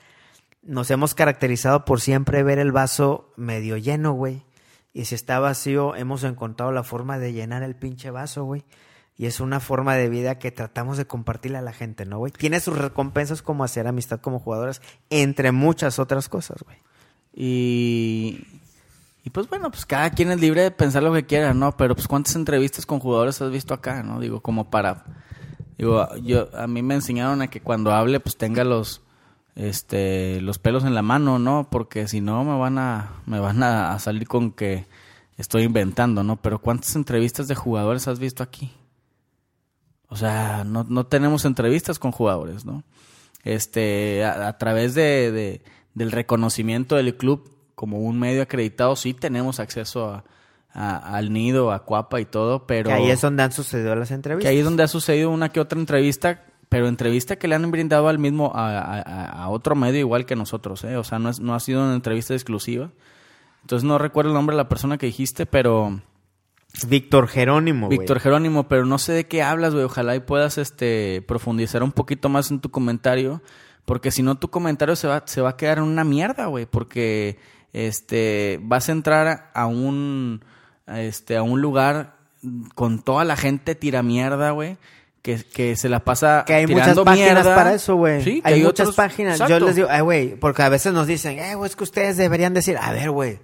nos 0.63 0.89
hemos 0.89 1.13
caracterizado 1.13 1.85
por 1.85 2.01
siempre 2.01 2.41
ver 2.41 2.57
el 2.57 2.71
vaso 2.71 3.31
medio 3.35 3.77
lleno, 3.77 4.13
güey. 4.13 4.43
Y 4.93 5.05
si 5.05 5.15
está 5.15 5.39
vacío, 5.39 5.95
hemos 5.95 6.23
encontrado 6.23 6.71
la 6.71 6.83
forma 6.83 7.19
de 7.19 7.33
llenar 7.33 7.61
el 7.63 7.75
pinche 7.75 8.09
vaso, 8.09 8.45
güey. 8.45 8.63
Y 9.17 9.27
es 9.27 9.39
una 9.39 9.59
forma 9.59 9.95
de 9.95 10.09
vida 10.09 10.39
que 10.39 10.51
tratamos 10.51 10.97
de 10.97 11.05
compartirle 11.05 11.57
a 11.57 11.61
la 11.61 11.73
gente, 11.73 12.05
¿no, 12.05 12.17
güey? 12.17 12.31
Tiene 12.31 12.59
sus 12.59 12.77
recompensas 12.77 13.41
como 13.41 13.63
hacer 13.63 13.87
amistad 13.87 14.19
como 14.19 14.39
jugadores, 14.39 14.81
entre 15.09 15.51
muchas 15.51 15.99
otras 15.99 16.27
cosas, 16.27 16.63
güey. 16.63 16.77
Y, 17.33 18.45
y 19.25 19.31
pues 19.31 19.49
bueno, 19.49 19.71
pues 19.71 19.87
cada 19.87 20.11
quien 20.11 20.31
es 20.31 20.39
libre 20.39 20.61
de 20.61 20.71
pensar 20.71 21.01
lo 21.01 21.11
que 21.11 21.25
quiera, 21.25 21.55
¿no? 21.55 21.75
Pero 21.75 21.95
pues 21.95 22.07
cuántas 22.07 22.35
entrevistas 22.35 22.85
con 22.85 22.99
jugadores 22.99 23.41
has 23.41 23.49
visto 23.49 23.73
acá, 23.73 24.03
¿no? 24.03 24.19
Digo, 24.19 24.39
como 24.39 24.69
para... 24.69 25.03
Digo, 25.79 26.07
yo, 26.17 26.47
a 26.55 26.67
mí 26.67 26.83
me 26.83 26.93
enseñaron 26.93 27.41
a 27.41 27.47
que 27.47 27.59
cuando 27.59 27.91
hable 27.91 28.19
pues 28.19 28.37
tenga 28.37 28.63
los, 28.63 29.01
este, 29.55 30.39
los 30.41 30.59
pelos 30.59 30.85
en 30.85 30.93
la 30.93 31.01
mano, 31.01 31.39
¿no? 31.39 31.67
Porque 31.71 32.07
si 32.07 32.21
no 32.21 32.43
me 32.43 32.55
van 32.57 32.77
a, 32.77 33.13
me 33.25 33.39
van 33.39 33.63
a 33.63 33.97
salir 33.97 34.27
con 34.27 34.51
que 34.51 34.85
estoy 35.37 35.63
inventando, 35.63 36.23
¿no? 36.23 36.37
Pero 36.37 36.59
¿cuántas 36.59 36.95
entrevistas 36.95 37.47
de 37.47 37.55
jugadores 37.55 38.07
has 38.07 38.19
visto 38.19 38.43
aquí? 38.43 38.71
O 40.07 40.15
sea, 40.15 40.63
no, 40.63 40.85
no 40.87 41.07
tenemos 41.07 41.45
entrevistas 41.45 41.97
con 41.97 42.11
jugadores, 42.11 42.63
¿no? 42.63 42.83
Este, 43.43 44.23
a, 44.23 44.55
través 44.59 44.93
de, 44.93 45.63
del 45.95 46.11
reconocimiento 46.11 46.95
del 46.95 47.17
club 47.17 47.54
como 47.75 47.99
un 47.99 48.17
medio 48.19 48.41
acreditado, 48.41 48.95
sí 48.95 49.13
tenemos 49.13 49.59
acceso 49.59 50.23
a, 50.73 51.17
al 51.17 51.31
nido, 51.31 51.71
a 51.71 51.83
Cuapa 51.83 52.19
y 52.19 52.25
todo, 52.25 52.65
pero... 52.65 52.89
Que 52.89 52.93
ahí 52.93 53.09
es 53.09 53.21
donde 53.21 53.43
han 53.43 53.51
sucedido 53.51 53.95
las 53.95 54.11
entrevistas. 54.11 54.49
Que 54.49 54.53
ahí 54.53 54.59
es 54.59 54.65
donde 54.65 54.83
ha 54.83 54.87
sucedido 54.87 55.29
una 55.29 55.49
que 55.49 55.59
otra 55.59 55.79
entrevista, 55.79 56.43
pero 56.69 56.87
entrevista 56.87 57.35
que 57.35 57.47
le 57.47 57.55
han 57.55 57.69
brindado 57.71 58.07
al 58.07 58.19
mismo, 58.19 58.51
a, 58.55 58.99
a 58.99 59.49
otro 59.49 59.75
medio 59.75 59.99
igual 59.99 60.25
que 60.25 60.35
nosotros, 60.35 60.83
¿eh? 60.83 60.97
O 60.97 61.03
sea, 61.03 61.19
no, 61.19 61.29
es, 61.29 61.39
no 61.39 61.53
ha 61.53 61.59
sido 61.59 61.83
una 61.83 61.95
entrevista 61.95 62.33
exclusiva. 62.33 62.91
Entonces 63.61 63.85
no 63.85 63.97
recuerdo 63.97 64.31
el 64.31 64.35
nombre 64.35 64.55
de 64.55 64.63
la 64.63 64.69
persona 64.69 64.97
que 64.97 65.05
dijiste, 65.05 65.45
pero... 65.45 66.01
Víctor 66.87 67.29
Jerónimo. 67.29 67.87
Víctor 67.87 68.19
Jerónimo, 68.19 68.67
pero 68.67 68.85
no 68.85 68.97
sé 68.97 69.13
de 69.13 69.27
qué 69.27 69.41
hablas, 69.43 69.73
güey. 69.73 69.85
Ojalá 69.85 70.13
y 70.15 70.19
puedas 70.19 70.57
este, 70.57 71.23
profundizar 71.25 71.83
un 71.83 71.93
poquito 71.93 72.27
más 72.27 72.51
en 72.51 72.59
tu 72.59 72.69
comentario 72.69 73.41
porque 73.85 74.09
si 74.11 74.23
no, 74.23 74.35
tu 74.35 74.49
comentario 74.49 74.95
se 74.95 75.07
va, 75.07 75.23
se 75.25 75.41
va 75.41 75.49
a 75.49 75.57
quedar 75.57 75.77
en 75.77 75.85
una 75.85 76.03
mierda, 76.03 76.47
güey. 76.47 76.65
Porque 76.65 77.37
este, 77.75 78.57
vas 78.61 78.87
a 78.87 78.93
entrar 78.93 79.51
a 79.53 79.65
un, 79.65 80.45
este, 80.87 81.35
a 81.35 81.43
un 81.43 81.59
lugar 81.59 82.15
con 82.73 83.03
toda 83.03 83.25
la 83.25 83.35
gente 83.35 83.75
tira 83.75 84.01
mierda, 84.01 84.51
güey. 84.51 84.77
Que, 85.21 85.43
que, 85.43 85.75
se 85.75 85.89
la 85.89 86.01
pasa 86.01 86.43
que 86.45 86.53
hay 86.53 86.67
muchas 86.67 86.97
páginas 86.99 87.45
para 87.45 87.73
eso, 87.73 87.95
güey. 87.95 88.23
Sí, 88.23 88.41
hay, 88.45 88.63
muchas 88.63 88.91
páginas. 88.95 89.39
Yo 89.49 89.59
les 89.59 89.75
digo, 89.75 89.87
ay, 89.89 90.01
güey, 90.01 90.35
porque 90.35 90.61
a 90.61 90.69
veces 90.69 90.93
nos 90.93 91.07
dicen, 91.07 91.37
eh, 91.39 91.55
güey, 91.55 91.67
es 91.67 91.75
que 91.75 91.83
ustedes 91.83 92.15
deberían 92.15 92.53
decir, 92.53 92.77
a 92.79 92.91
ver, 92.93 93.09
güey, 93.09 93.39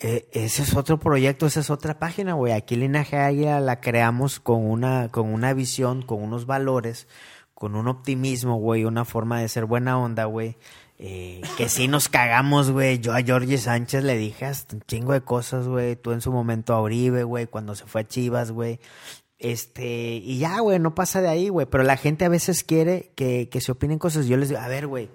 eh, 0.00 0.26
ese 0.32 0.62
es 0.62 0.74
otro 0.74 0.98
proyecto, 0.98 1.46
esa 1.46 1.60
es 1.60 1.70
otra 1.70 1.98
página, 2.00 2.32
güey. 2.32 2.54
Aquí 2.54 2.74
Linaje 2.74 3.18
Águila 3.18 3.60
la 3.60 3.80
creamos 3.80 4.40
con 4.40 4.68
una, 4.68 5.10
con 5.10 5.32
una 5.32 5.52
visión, 5.52 6.02
con 6.02 6.20
unos 6.22 6.46
valores, 6.46 7.06
con 7.54 7.76
un 7.76 7.86
optimismo, 7.86 8.56
güey, 8.56 8.84
una 8.84 9.04
forma 9.04 9.40
de 9.40 9.48
ser 9.48 9.66
buena 9.66 9.98
onda, 9.98 10.24
güey. 10.24 10.56
Eh, 11.04 11.40
que 11.56 11.68
sí 11.68 11.88
nos 11.88 12.08
cagamos, 12.08 12.70
güey. 12.70 13.00
Yo 13.00 13.12
a 13.12 13.24
Jorge 13.26 13.58
Sánchez 13.58 14.04
le 14.04 14.16
dije 14.16 14.44
hasta 14.44 14.76
un 14.76 14.82
chingo 14.82 15.12
de 15.12 15.22
cosas, 15.22 15.66
güey. 15.66 15.96
Tú 15.96 16.12
en 16.12 16.20
su 16.20 16.30
momento 16.30 16.74
a 16.74 16.80
Oribe, 16.80 17.24
güey, 17.24 17.48
cuando 17.48 17.74
se 17.74 17.86
fue 17.86 18.02
a 18.02 18.06
Chivas, 18.06 18.52
güey. 18.52 18.78
Este, 19.40 20.14
y 20.14 20.38
ya, 20.38 20.60
güey, 20.60 20.78
no 20.78 20.94
pasa 20.94 21.20
de 21.20 21.28
ahí, 21.28 21.48
güey. 21.48 21.66
Pero 21.66 21.82
la 21.82 21.96
gente 21.96 22.24
a 22.24 22.28
veces 22.28 22.62
quiere 22.62 23.10
que, 23.16 23.48
que 23.50 23.60
se 23.60 23.72
opinen 23.72 23.98
cosas. 23.98 24.26
Yo 24.26 24.36
les 24.36 24.48
digo, 24.48 24.60
a 24.60 24.68
ver, 24.68 24.86
güey, 24.86 25.10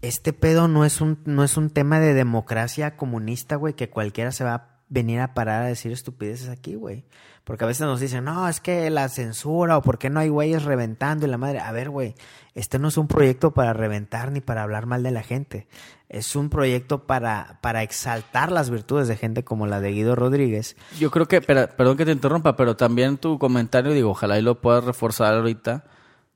este 0.00 0.32
pedo 0.32 0.66
no 0.66 0.84
es 0.84 1.00
un, 1.00 1.20
no 1.26 1.44
es 1.44 1.56
un 1.56 1.70
tema 1.70 2.00
de 2.00 2.12
democracia 2.12 2.96
comunista, 2.96 3.54
güey, 3.54 3.74
que 3.74 3.88
cualquiera 3.88 4.32
se 4.32 4.42
va 4.42 4.54
a 4.54 4.82
venir 4.88 5.20
a 5.20 5.32
parar 5.32 5.62
a 5.62 5.66
decir 5.68 5.92
estupideces 5.92 6.48
aquí, 6.48 6.74
güey. 6.74 7.04
Porque 7.44 7.64
a 7.64 7.66
veces 7.66 7.86
nos 7.86 7.98
dicen, 7.98 8.24
no, 8.24 8.48
es 8.48 8.60
que 8.60 8.88
la 8.90 9.08
censura 9.08 9.76
o 9.76 9.82
por 9.82 9.98
qué 9.98 10.10
no 10.10 10.20
hay 10.20 10.28
güeyes 10.28 10.62
reventando 10.62 11.26
y 11.26 11.30
la 11.30 11.38
madre. 11.38 11.58
A 11.58 11.72
ver, 11.72 11.90
güey, 11.90 12.14
este 12.54 12.78
no 12.78 12.88
es 12.88 12.96
un 12.96 13.08
proyecto 13.08 13.50
para 13.50 13.72
reventar 13.72 14.30
ni 14.30 14.40
para 14.40 14.62
hablar 14.62 14.86
mal 14.86 15.02
de 15.02 15.10
la 15.10 15.22
gente. 15.22 15.66
Es 16.08 16.36
un 16.36 16.50
proyecto 16.50 17.04
para, 17.04 17.58
para 17.60 17.82
exaltar 17.82 18.52
las 18.52 18.70
virtudes 18.70 19.08
de 19.08 19.16
gente 19.16 19.42
como 19.42 19.66
la 19.66 19.80
de 19.80 19.90
Guido 19.90 20.14
Rodríguez. 20.14 20.76
Yo 21.00 21.10
creo 21.10 21.26
que, 21.26 21.40
perdón 21.40 21.96
que 21.96 22.04
te 22.04 22.12
interrumpa, 22.12 22.54
pero 22.54 22.76
también 22.76 23.16
tu 23.16 23.38
comentario, 23.38 23.92
digo, 23.92 24.10
ojalá 24.10 24.38
y 24.38 24.42
lo 24.42 24.60
puedas 24.60 24.84
reforzar 24.84 25.34
ahorita 25.34 25.84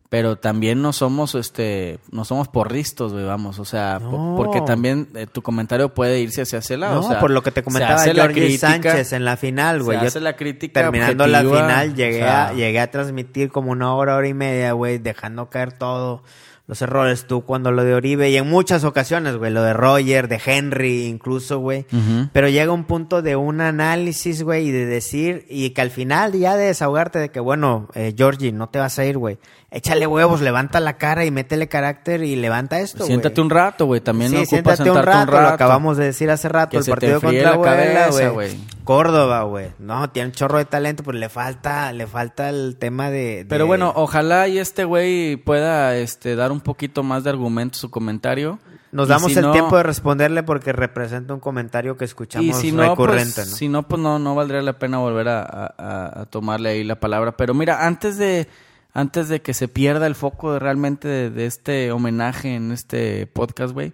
pero 0.08 0.36
también 0.36 0.82
no 0.82 0.92
somos 0.92 1.34
este 1.34 1.98
no 2.10 2.24
somos 2.24 2.48
porristos 2.48 3.12
güey 3.12 3.24
vamos 3.24 3.58
o 3.58 3.64
sea 3.64 4.00
porque 4.36 4.60
también 4.60 5.08
eh, 5.14 5.26
tu 5.26 5.42
comentario 5.42 5.92
puede 5.94 6.20
irse 6.20 6.42
hacia 6.42 6.60
ese 6.60 6.76
lado 6.76 7.00
no, 7.00 7.06
o 7.06 7.08
sea, 7.08 7.20
por 7.20 7.30
lo 7.30 7.42
que 7.42 7.50
te 7.50 7.62
comentaba 7.62 7.98
Jorge 7.98 8.58
Sánchez 8.58 9.12
en 9.12 9.24
la 9.24 9.36
final 9.36 9.82
güey. 9.82 9.98
Yo 10.02 10.20
la 10.20 10.36
crítica 10.36 10.82
terminando 10.82 11.26
la 11.26 11.40
final 11.40 11.94
llegué 11.94 12.22
a 12.22 12.52
llegué 12.52 12.80
a 12.80 12.90
transmitir 12.90 13.50
como 13.50 13.70
una 13.72 13.94
hora 13.94 14.16
hora 14.16 14.28
y 14.28 14.34
media 14.34 14.72
güey 14.72 14.98
dejando 14.98 15.50
caer 15.50 15.72
todo 15.72 16.22
los 16.66 16.82
errores. 16.82 17.26
Tú 17.26 17.42
cuando 17.42 17.70
lo 17.70 17.84
de 17.84 17.94
Oribe 17.94 18.30
y 18.30 18.36
en 18.36 18.48
muchas 18.48 18.84
ocasiones, 18.84 19.36
güey, 19.36 19.52
lo 19.52 19.62
de 19.62 19.72
Roger, 19.72 20.28
de 20.28 20.40
Henry 20.44 21.04
incluso, 21.04 21.58
güey. 21.60 21.86
Pero 22.32 22.48
llega 22.48 22.72
un 22.72 22.84
punto 22.84 23.22
de 23.22 23.36
un 23.36 23.60
análisis, 23.60 24.42
güey, 24.42 24.68
y 24.68 24.70
de 24.72 24.86
decir, 24.86 25.46
y 25.48 25.70
que 25.70 25.80
al 25.80 25.90
final 25.90 26.32
ya 26.32 26.56
de 26.56 26.66
desahogarte 26.66 27.18
de 27.18 27.28
que, 27.30 27.40
bueno, 27.40 27.88
eh, 27.94 28.14
Georgie, 28.16 28.52
no 28.52 28.68
te 28.68 28.78
vas 28.78 28.98
a 28.98 29.04
ir, 29.04 29.18
güey 29.18 29.38
échale 29.70 30.06
huevos, 30.06 30.40
levanta 30.40 30.80
la 30.80 30.96
cara 30.96 31.24
y 31.24 31.30
métele 31.30 31.68
carácter 31.68 32.22
y 32.22 32.36
levanta 32.36 32.80
esto, 32.80 33.04
Siéntate 33.04 33.40
un 33.40 33.50
rato, 33.50 33.86
güey. 33.86 34.00
También 34.00 34.30
sí, 34.30 34.46
siéntate 34.46 34.90
un 34.90 35.02
rato, 35.02 35.32
Lo 35.32 35.48
acabamos 35.48 35.96
de 35.96 36.04
decir 36.06 36.30
hace 36.30 36.48
rato, 36.48 36.78
el 36.78 36.84
partido 36.84 37.20
contra 37.20 37.56
la 37.56 38.30
güey. 38.30 38.56
Córdoba, 38.84 39.42
güey. 39.42 39.72
No, 39.78 40.10
tiene 40.10 40.28
un 40.28 40.32
chorro 40.32 40.58
de 40.58 40.64
talento, 40.64 41.02
pero 41.02 41.18
le 41.18 41.28
falta, 41.28 41.92
le 41.92 42.06
falta 42.06 42.48
el 42.48 42.76
tema 42.78 43.10
de, 43.10 43.44
Pero 43.48 43.66
bueno, 43.66 43.92
ojalá 43.96 44.46
y 44.48 44.58
este 44.58 44.84
güey 44.84 45.36
pueda 45.36 45.96
este 45.96 46.36
dar 46.36 46.52
un 46.52 46.60
poquito 46.60 47.02
más 47.02 47.24
de 47.24 47.30
argumento 47.30 47.78
su 47.78 47.90
comentario. 47.90 48.58
Nos 48.92 49.08
damos 49.08 49.36
el 49.36 49.50
tiempo 49.50 49.76
de 49.76 49.82
responderle 49.82 50.42
porque 50.42 50.72
representa 50.72 51.34
un 51.34 51.40
comentario 51.40 51.96
que 51.96 52.04
escuchamos 52.04 52.46
y 52.46 52.52
si 52.54 52.72
no, 52.72 52.94
pues, 52.94 53.10
recurrente, 53.10 53.40
¿no? 53.40 53.46
Si 53.46 53.68
no, 53.68 53.86
pues 53.86 54.00
no, 54.00 54.18
no 54.18 54.34
valdría 54.34 54.62
la 54.62 54.78
pena 54.78 54.98
volver 54.98 55.28
a 55.28 56.26
tomarle 56.30 56.70
ahí 56.70 56.84
la 56.84 56.98
palabra. 56.98 57.36
Pero 57.36 57.52
mira, 57.52 57.84
antes 57.84 58.16
de 58.16 58.48
antes 58.96 59.28
de 59.28 59.42
que 59.42 59.52
se 59.52 59.68
pierda 59.68 60.06
el 60.06 60.14
foco 60.14 60.58
realmente 60.58 61.28
de, 61.28 61.44
este 61.44 61.92
homenaje 61.92 62.54
en 62.54 62.72
este 62.72 63.26
podcast, 63.26 63.74
güey. 63.74 63.92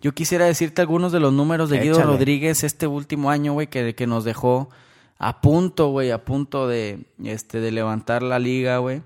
Yo 0.00 0.14
quisiera 0.14 0.46
decirte 0.46 0.80
algunos 0.80 1.12
de 1.12 1.20
los 1.20 1.34
números 1.34 1.68
de 1.68 1.80
Guido 1.80 2.02
Rodríguez 2.02 2.64
este 2.64 2.86
último 2.86 3.30
año, 3.30 3.52
güey, 3.52 3.66
que, 3.66 3.94
que 3.94 4.06
nos 4.06 4.24
dejó 4.24 4.70
a 5.18 5.42
punto, 5.42 5.88
güey, 5.90 6.12
a 6.12 6.24
punto 6.24 6.66
de, 6.66 7.04
este, 7.22 7.60
de 7.60 7.72
levantar 7.72 8.22
la 8.22 8.38
liga, 8.38 8.78
güey. 8.78 9.02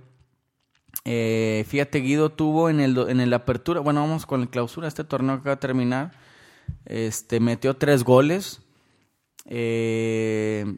Eh, 1.05 1.65
fíjate, 1.67 1.99
Guido 1.99 2.31
tuvo 2.31 2.71
en 2.71 2.79
el, 2.79 2.97
en 3.09 3.19
el 3.19 3.35
apertura, 3.35 3.81
bueno, 3.81 4.01
vamos 4.01 4.27
con 4.27 4.43
la 4.43 4.47
clausura, 4.47 4.87
este 4.87 5.03
torneo 5.03 5.35
que 5.35 5.41
acaba 5.41 5.57
de 5.57 5.61
terminar, 5.61 6.13
este, 6.85 7.41
metió 7.41 7.75
tres 7.75 8.05
goles. 8.05 8.63
Eh, 9.47 10.77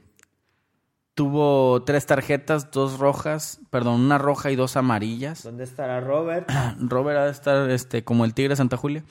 Tuvo 1.14 1.82
tres 1.84 2.06
tarjetas, 2.06 2.70
dos 2.70 2.98
rojas, 2.98 3.60
perdón, 3.70 4.00
una 4.00 4.18
roja 4.18 4.50
y 4.50 4.56
dos 4.56 4.76
amarillas. 4.76 5.44
¿Dónde 5.44 5.64
estará 5.64 6.00
Robert? 6.00 6.50
Robert 6.80 7.18
ha 7.18 7.24
de 7.26 7.30
estar 7.30 7.70
este, 7.70 8.04
como 8.04 8.24
el 8.24 8.34
Tigre 8.34 8.56
Santa 8.56 8.76
Julia. 8.76 9.04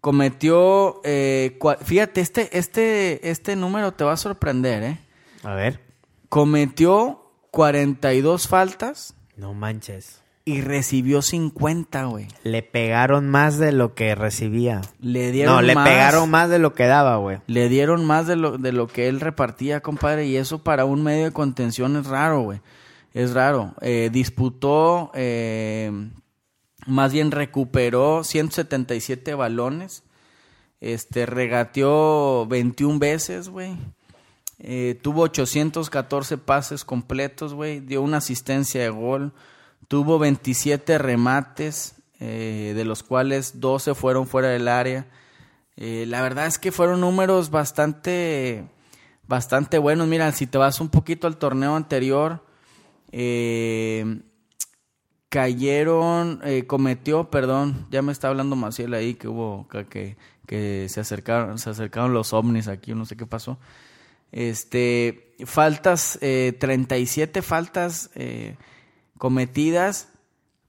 Cometió, 0.00 1.00
eh, 1.04 1.58
fíjate, 1.84 2.20
este, 2.20 2.56
este, 2.58 3.30
este 3.30 3.56
número 3.56 3.92
te 3.92 4.04
va 4.04 4.12
a 4.12 4.16
sorprender, 4.16 4.82
¿eh? 4.82 4.98
A 5.42 5.54
ver. 5.54 5.80
Cometió 6.28 7.30
42 7.50 8.48
faltas. 8.48 9.14
No 9.36 9.54
manches 9.54 10.21
y 10.44 10.60
recibió 10.60 11.22
50, 11.22 12.04
güey. 12.04 12.26
Le 12.42 12.62
pegaron 12.62 13.28
más 13.28 13.58
de 13.58 13.70
lo 13.70 13.94
que 13.94 14.14
recibía. 14.14 14.80
Le 15.00 15.30
dieron 15.30 15.54
No, 15.54 15.62
le 15.62 15.74
pegaron 15.74 16.30
más 16.30 16.50
de 16.50 16.58
lo 16.58 16.74
que 16.74 16.86
daba, 16.86 17.16
güey. 17.16 17.38
Le 17.46 17.68
dieron 17.68 18.04
más 18.04 18.26
de 18.26 18.36
lo, 18.36 18.58
de 18.58 18.72
lo 18.72 18.88
que 18.88 19.08
él 19.08 19.20
repartía, 19.20 19.80
compadre. 19.80 20.26
Y 20.26 20.36
eso 20.36 20.58
para 20.58 20.84
un 20.84 21.02
medio 21.04 21.24
de 21.24 21.32
contención 21.32 21.96
es 21.96 22.06
raro, 22.06 22.40
güey. 22.40 22.60
Es 23.14 23.34
raro. 23.34 23.74
Eh, 23.82 24.10
disputó, 24.12 25.12
eh, 25.14 25.92
más 26.86 27.12
bien 27.12 27.30
recuperó 27.30 28.24
177 28.24 29.34
balones. 29.34 30.02
Este, 30.80 31.26
regateó 31.26 32.46
21 32.48 32.98
veces, 32.98 33.48
güey. 33.48 33.76
Eh, 34.58 34.98
tuvo 35.00 35.22
814 35.22 36.36
pases 36.38 36.84
completos, 36.84 37.54
güey. 37.54 37.78
Dio 37.78 38.02
una 38.02 38.16
asistencia 38.16 38.82
de 38.82 38.90
gol 38.90 39.32
tuvo 39.92 40.18
27 40.18 40.96
remates, 40.96 41.96
eh, 42.18 42.72
de 42.74 42.84
los 42.86 43.02
cuales 43.02 43.60
12 43.60 43.94
fueron 43.94 44.26
fuera 44.26 44.48
del 44.48 44.68
área. 44.68 45.06
Eh, 45.76 46.06
la 46.08 46.22
verdad 46.22 46.46
es 46.46 46.58
que 46.58 46.72
fueron 46.72 47.02
números 47.02 47.50
bastante, 47.50 48.64
bastante 49.28 49.76
buenos. 49.76 50.08
Mira, 50.08 50.32
si 50.32 50.46
te 50.46 50.56
vas 50.56 50.80
un 50.80 50.88
poquito 50.88 51.26
al 51.26 51.36
torneo 51.36 51.76
anterior, 51.76 52.42
eh, 53.10 54.22
cayeron, 55.28 56.40
cometió, 56.66 57.28
perdón, 57.28 57.86
ya 57.90 58.00
me 58.00 58.12
está 58.12 58.28
hablando 58.28 58.56
Maciel 58.56 58.94
ahí 58.94 59.12
que 59.12 59.28
hubo, 59.28 59.68
que, 59.68 60.16
que, 60.46 60.88
se 60.88 61.00
acercaron, 61.00 61.58
se 61.58 61.68
acercaron 61.68 62.14
los 62.14 62.32
ovnis 62.32 62.66
aquí, 62.66 62.94
no 62.94 63.04
sé 63.04 63.14
qué 63.14 63.26
pasó. 63.26 63.58
Este, 64.30 65.34
faltas, 65.44 66.18
eh, 66.22 66.56
37 66.58 67.42
faltas 67.42 68.08
cometidas 69.22 70.08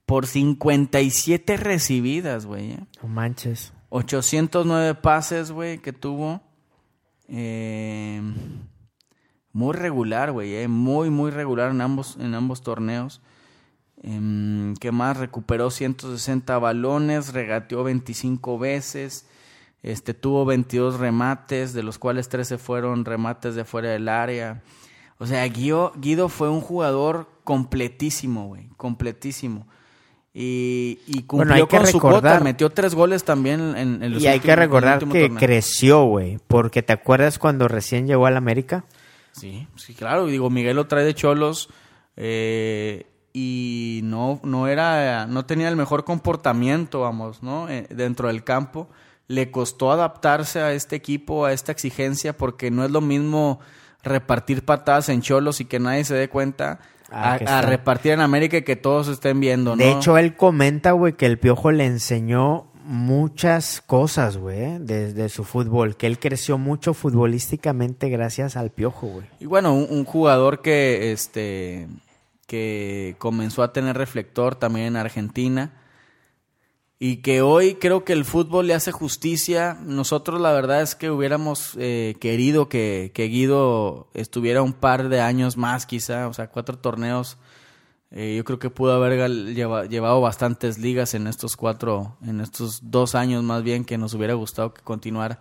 por 0.06 0.28
57 0.28 1.56
recibidas, 1.56 2.46
güey. 2.46 2.70
¿eh? 2.70 2.86
No 3.02 3.08
manches. 3.08 3.72
809 3.88 4.94
pases, 4.94 5.50
güey, 5.50 5.78
que 5.78 5.92
tuvo. 5.92 6.40
Eh, 7.26 8.22
muy 9.52 9.72
regular, 9.74 10.30
güey, 10.30 10.54
eh, 10.54 10.68
muy, 10.68 11.10
muy 11.10 11.32
regular 11.32 11.72
en 11.72 11.80
ambos, 11.80 12.16
en 12.20 12.32
ambos 12.36 12.62
torneos. 12.62 13.22
Em, 14.04 14.76
¿Qué 14.76 14.92
más? 14.92 15.16
Recuperó 15.16 15.72
160 15.72 16.56
balones, 16.60 17.32
regateó 17.32 17.82
25 17.82 18.56
veces. 18.56 19.26
Este, 19.82 20.14
tuvo 20.14 20.44
22 20.44 21.00
remates, 21.00 21.72
de 21.72 21.82
los 21.82 21.98
cuales 21.98 22.28
13 22.28 22.58
fueron 22.58 23.04
remates 23.04 23.56
de 23.56 23.64
fuera 23.64 23.90
del 23.90 24.08
área. 24.08 24.62
O 25.18 25.26
sea, 25.26 25.44
Guido, 25.48 25.92
Guido 25.96 26.28
fue 26.28 26.48
un 26.50 26.60
jugador 26.60 27.33
completísimo, 27.44 28.46
güey, 28.48 28.68
completísimo. 28.76 29.66
Y, 30.36 30.98
y 31.06 31.22
cumplió 31.22 31.36
Bueno, 31.36 31.54
hay 31.54 31.66
que 31.68 31.76
con 31.76 31.86
su 31.86 31.98
recordar- 32.00 32.20
cuota, 32.32 32.40
metió 32.40 32.70
tres 32.70 32.94
goles 32.96 33.22
también 33.22 33.60
en, 33.76 34.02
en 34.02 34.12
los 34.14 34.20
Y 34.22 34.26
hay 34.26 34.40
que 34.40 34.56
recordar 34.56 34.98
que 34.98 35.06
torneo. 35.28 35.38
creció, 35.38 36.04
güey. 36.06 36.38
Porque 36.48 36.82
te 36.82 36.92
acuerdas 36.92 37.38
cuando 37.38 37.68
recién 37.68 38.08
llegó 38.08 38.26
al 38.26 38.36
América. 38.36 38.84
Sí, 39.30 39.68
sí, 39.76 39.94
claro. 39.94 40.26
Digo, 40.26 40.50
Miguel 40.50 40.74
lo 40.76 40.86
trae 40.88 41.04
de 41.04 41.14
Cholos 41.14 41.68
eh, 42.16 43.06
y 43.32 44.00
no, 44.02 44.40
no 44.42 44.66
era, 44.66 45.26
no 45.26 45.46
tenía 45.46 45.68
el 45.68 45.76
mejor 45.76 46.04
comportamiento, 46.04 47.00
vamos, 47.00 47.42
¿no? 47.42 47.68
Eh, 47.68 47.86
dentro 47.90 48.26
del 48.28 48.42
campo. 48.42 48.88
Le 49.28 49.50
costó 49.52 49.90
adaptarse 49.92 50.60
a 50.60 50.72
este 50.72 50.96
equipo, 50.96 51.44
a 51.46 51.52
esta 51.52 51.70
exigencia, 51.72 52.36
porque 52.36 52.70
no 52.72 52.84
es 52.84 52.90
lo 52.90 53.00
mismo 53.00 53.60
repartir 54.02 54.64
patadas 54.64 55.08
en 55.08 55.22
Cholos 55.22 55.60
y 55.60 55.64
que 55.64 55.78
nadie 55.78 56.04
se 56.04 56.14
dé 56.14 56.28
cuenta 56.28 56.80
Ah, 57.10 57.38
a, 57.46 57.62
repartir 57.62 58.12
en 58.12 58.20
América 58.20 58.56
y 58.56 58.62
que 58.62 58.76
todos 58.76 59.08
estén 59.08 59.40
viendo, 59.40 59.76
¿no? 59.76 59.84
De 59.84 59.92
hecho, 59.92 60.18
él 60.18 60.36
comenta, 60.36 60.92
güey, 60.92 61.12
que 61.14 61.26
el 61.26 61.38
Piojo 61.38 61.70
le 61.70 61.84
enseñó 61.84 62.66
muchas 62.84 63.82
cosas, 63.82 64.36
güey, 64.36 64.78
desde 64.80 65.28
su 65.28 65.44
fútbol. 65.44 65.96
Que 65.96 66.06
él 66.06 66.18
creció 66.18 66.58
mucho 66.58 66.94
futbolísticamente 66.94 68.08
gracias 68.08 68.56
al 68.56 68.70
Piojo, 68.70 69.06
güey. 69.06 69.26
Y 69.38 69.46
bueno, 69.46 69.74
un, 69.74 69.86
un 69.90 70.04
jugador 70.04 70.62
que 70.62 71.12
este 71.12 71.88
que 72.46 73.16
comenzó 73.18 73.62
a 73.62 73.72
tener 73.72 73.96
reflector 73.96 74.54
también 74.54 74.88
en 74.88 74.96
Argentina 74.96 75.72
y 76.98 77.16
que 77.18 77.42
hoy 77.42 77.74
creo 77.74 78.04
que 78.04 78.12
el 78.12 78.24
fútbol 78.24 78.66
le 78.68 78.74
hace 78.74 78.92
justicia. 78.92 79.76
Nosotros 79.84 80.40
la 80.40 80.52
verdad 80.52 80.80
es 80.82 80.94
que 80.94 81.10
hubiéramos 81.10 81.72
eh, 81.76 82.14
querido 82.20 82.68
que, 82.68 83.10
que 83.14 83.24
Guido 83.24 84.08
estuviera 84.14 84.62
un 84.62 84.72
par 84.72 85.08
de 85.08 85.20
años 85.20 85.56
más 85.56 85.86
quizá, 85.86 86.28
o 86.28 86.32
sea, 86.32 86.48
cuatro 86.48 86.78
torneos. 86.78 87.36
Eh, 88.10 88.34
yo 88.36 88.44
creo 88.44 88.60
que 88.60 88.70
pudo 88.70 88.92
haber 88.94 89.28
lleva- 89.54 89.86
llevado 89.86 90.20
bastantes 90.20 90.78
ligas 90.78 91.14
en 91.14 91.26
estos 91.26 91.56
cuatro, 91.56 92.16
en 92.24 92.40
estos 92.40 92.90
dos 92.90 93.16
años 93.16 93.42
más 93.42 93.64
bien 93.64 93.84
que 93.84 93.98
nos 93.98 94.14
hubiera 94.14 94.34
gustado 94.34 94.72
que 94.72 94.82
continuara. 94.82 95.40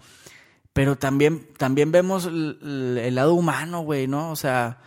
Pero 0.74 0.96
también, 0.98 1.48
también 1.58 1.92
vemos 1.92 2.26
el- 2.26 2.98
el 3.00 3.13
lado 3.13 3.36
humano, 3.36 3.82
güey, 3.82 4.08
¿no? 4.08 4.32
O 4.32 4.36
sea, 4.36 4.80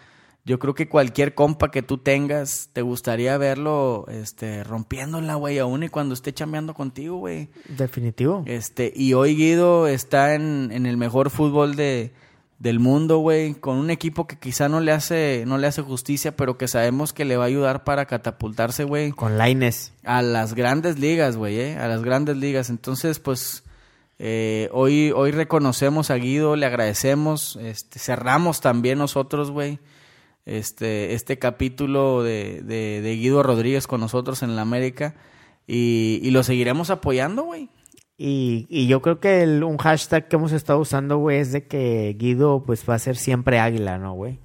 yo 0.46 0.61
creo 0.61 0.74
que 0.74 0.88
cualquier 0.88 1.35
compa 1.35 1.72
que 1.72 1.82
tú 1.82 1.98
tengas, 1.98 2.70
te 2.72 2.80
gustaría 2.80 3.37
verlo 3.37 4.06
este, 4.09 4.62
rompiéndola, 4.62 5.35
güey, 5.35 5.59
aún 5.59 5.82
y 5.82 5.88
cuando 5.88 6.14
esté 6.14 6.32
chambeando 6.32 6.72
contigo, 6.72 7.16
güey. 7.16 7.48
Definitivo. 7.68 8.44
Este, 8.46 8.92
y 8.94 9.12
hoy 9.14 9.35
Guido 9.35 9.88
está 9.88 10.35
en, 10.35 10.70
en 10.72 10.87
el 10.87 10.96
mejor 10.96 11.30
fútbol 11.30 11.74
de, 11.74 12.12
del 12.61 12.78
mundo, 12.78 13.18
güey, 13.18 13.54
con 13.54 13.76
un 13.76 13.90
equipo 13.90 14.28
que 14.28 14.38
quizá 14.38 14.68
no 14.68 14.80
le 14.80 14.92
hace, 14.92 15.42
no 15.48 15.59
le 15.59 15.66
hace 15.66 15.82
justicia, 15.82 16.37
pero 16.37 16.56
que 16.56 16.68
sabemos 16.68 17.12
que 17.12 17.24
le 17.24 17.37
va 17.37 17.44
a 17.44 17.48
ayudar 17.48 17.82
para 17.82 18.06
catapultarse, 18.06 18.85
güey, 18.85 19.11
Con 19.11 19.37
Laines. 19.37 19.92
a 20.04 20.22
las 20.22 20.54
grandes 20.54 20.98
ligas, 20.98 21.37
güey, 21.37 21.59
¿eh? 21.59 21.76
a 21.76 21.88
las 21.88 22.02
grandes 22.02 22.37
ligas. 22.37 22.70
Entonces, 22.70 23.18
pues, 23.18 23.64
eh, 24.20 24.70
hoy, 24.72 25.12
hoy 25.14 25.32
reconocemos 25.32 26.11
a 26.11 26.14
Guido, 26.14 26.54
le 26.54 26.66
agradecemos, 26.66 27.56
este, 27.61 27.98
cerramos 27.98 28.61
también 28.61 28.98
nosotros, 28.98 29.50
güey, 29.50 29.80
este, 30.46 31.12
este 31.14 31.38
capítulo 31.38 32.22
de, 32.22 32.62
de, 32.62 33.00
de 33.02 33.16
Guido 33.16 33.42
Rodríguez 33.42 33.87
con 33.87 34.00
nosotros 34.00 34.42
en 34.42 34.56
la 34.56 34.62
América 34.62 35.14
y, 35.66 36.20
y 36.22 36.30
lo 36.30 36.42
seguiremos 36.42 36.90
apoyando, 36.90 37.42
güey. 37.44 37.68
Y, 38.18 38.66
y 38.70 38.87
yo 38.87 39.02
creo 39.02 39.20
que 39.20 39.42
el- 39.42 39.62
un 39.62 39.76
hashtag 39.76 40.28
que 40.28 40.37
hemos 40.37 40.52
estado 40.52 40.78
usando, 40.78 41.18
güey, 41.18 41.38
es 41.38 41.52
de 41.52 41.66
que 41.66 42.16
Guido, 42.18 42.62
pues, 42.64 42.88
va 42.88 42.94
a 42.94 42.98
ser 42.98 43.16
siempre 43.16 43.59
águila, 43.59 43.98
¿no, 43.98 44.14
güey? 44.14 44.38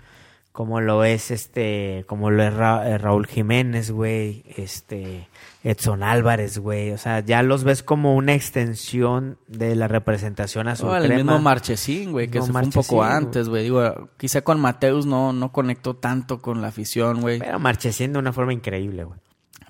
Como 0.52 0.82
lo 0.82 1.06
es, 1.06 1.32
este, 1.32 2.04
como 2.08 2.30
lo 2.32 2.44
es 2.44 2.52
eh, 2.54 2.98
Raúl 2.98 3.28
Jiménez, 3.28 3.92
güey, 3.92 4.44
este, 4.58 5.28
Edson 5.64 6.02
Álvarez, 6.04 6.58
güey. 6.58 6.92
O 6.92 6.98
sea, 6.98 7.20
ya 7.20 7.44
los 7.44 7.64
ves 7.64 7.84
como 7.84 8.16
una 8.16 8.34
extensión 8.34 9.38
de 9.48 9.76
la 9.76 9.88
representación 9.88 10.68
azul 10.68 10.90
No, 10.90 10.98
el 10.98 11.14
mismo 11.14 11.40
Marchesín, 11.40 12.12
güey, 12.12 12.28
que 12.30 12.40
No, 12.40 12.46
se 12.46 12.52
fue 12.52 12.62
un 12.64 12.72
poco 12.72 13.04
antes, 13.04 13.48
güey. 13.50 13.64
Digo, 13.64 14.10
quizá 14.18 14.42
con 14.42 14.60
Mateus 14.60 15.06
no, 15.06 15.34
no 15.34 15.52
conectó 15.52 15.96
tanto 15.96 16.42
con 16.42 16.62
la 16.62 16.70
afición, 16.70 17.22
güey. 17.22 17.40
Pero 17.40 17.60
Marchesín 17.60 18.14
de 18.14 18.20
una 18.20 18.34
forma 18.34 18.54
increíble, 18.54 19.04
güey. 19.04 19.20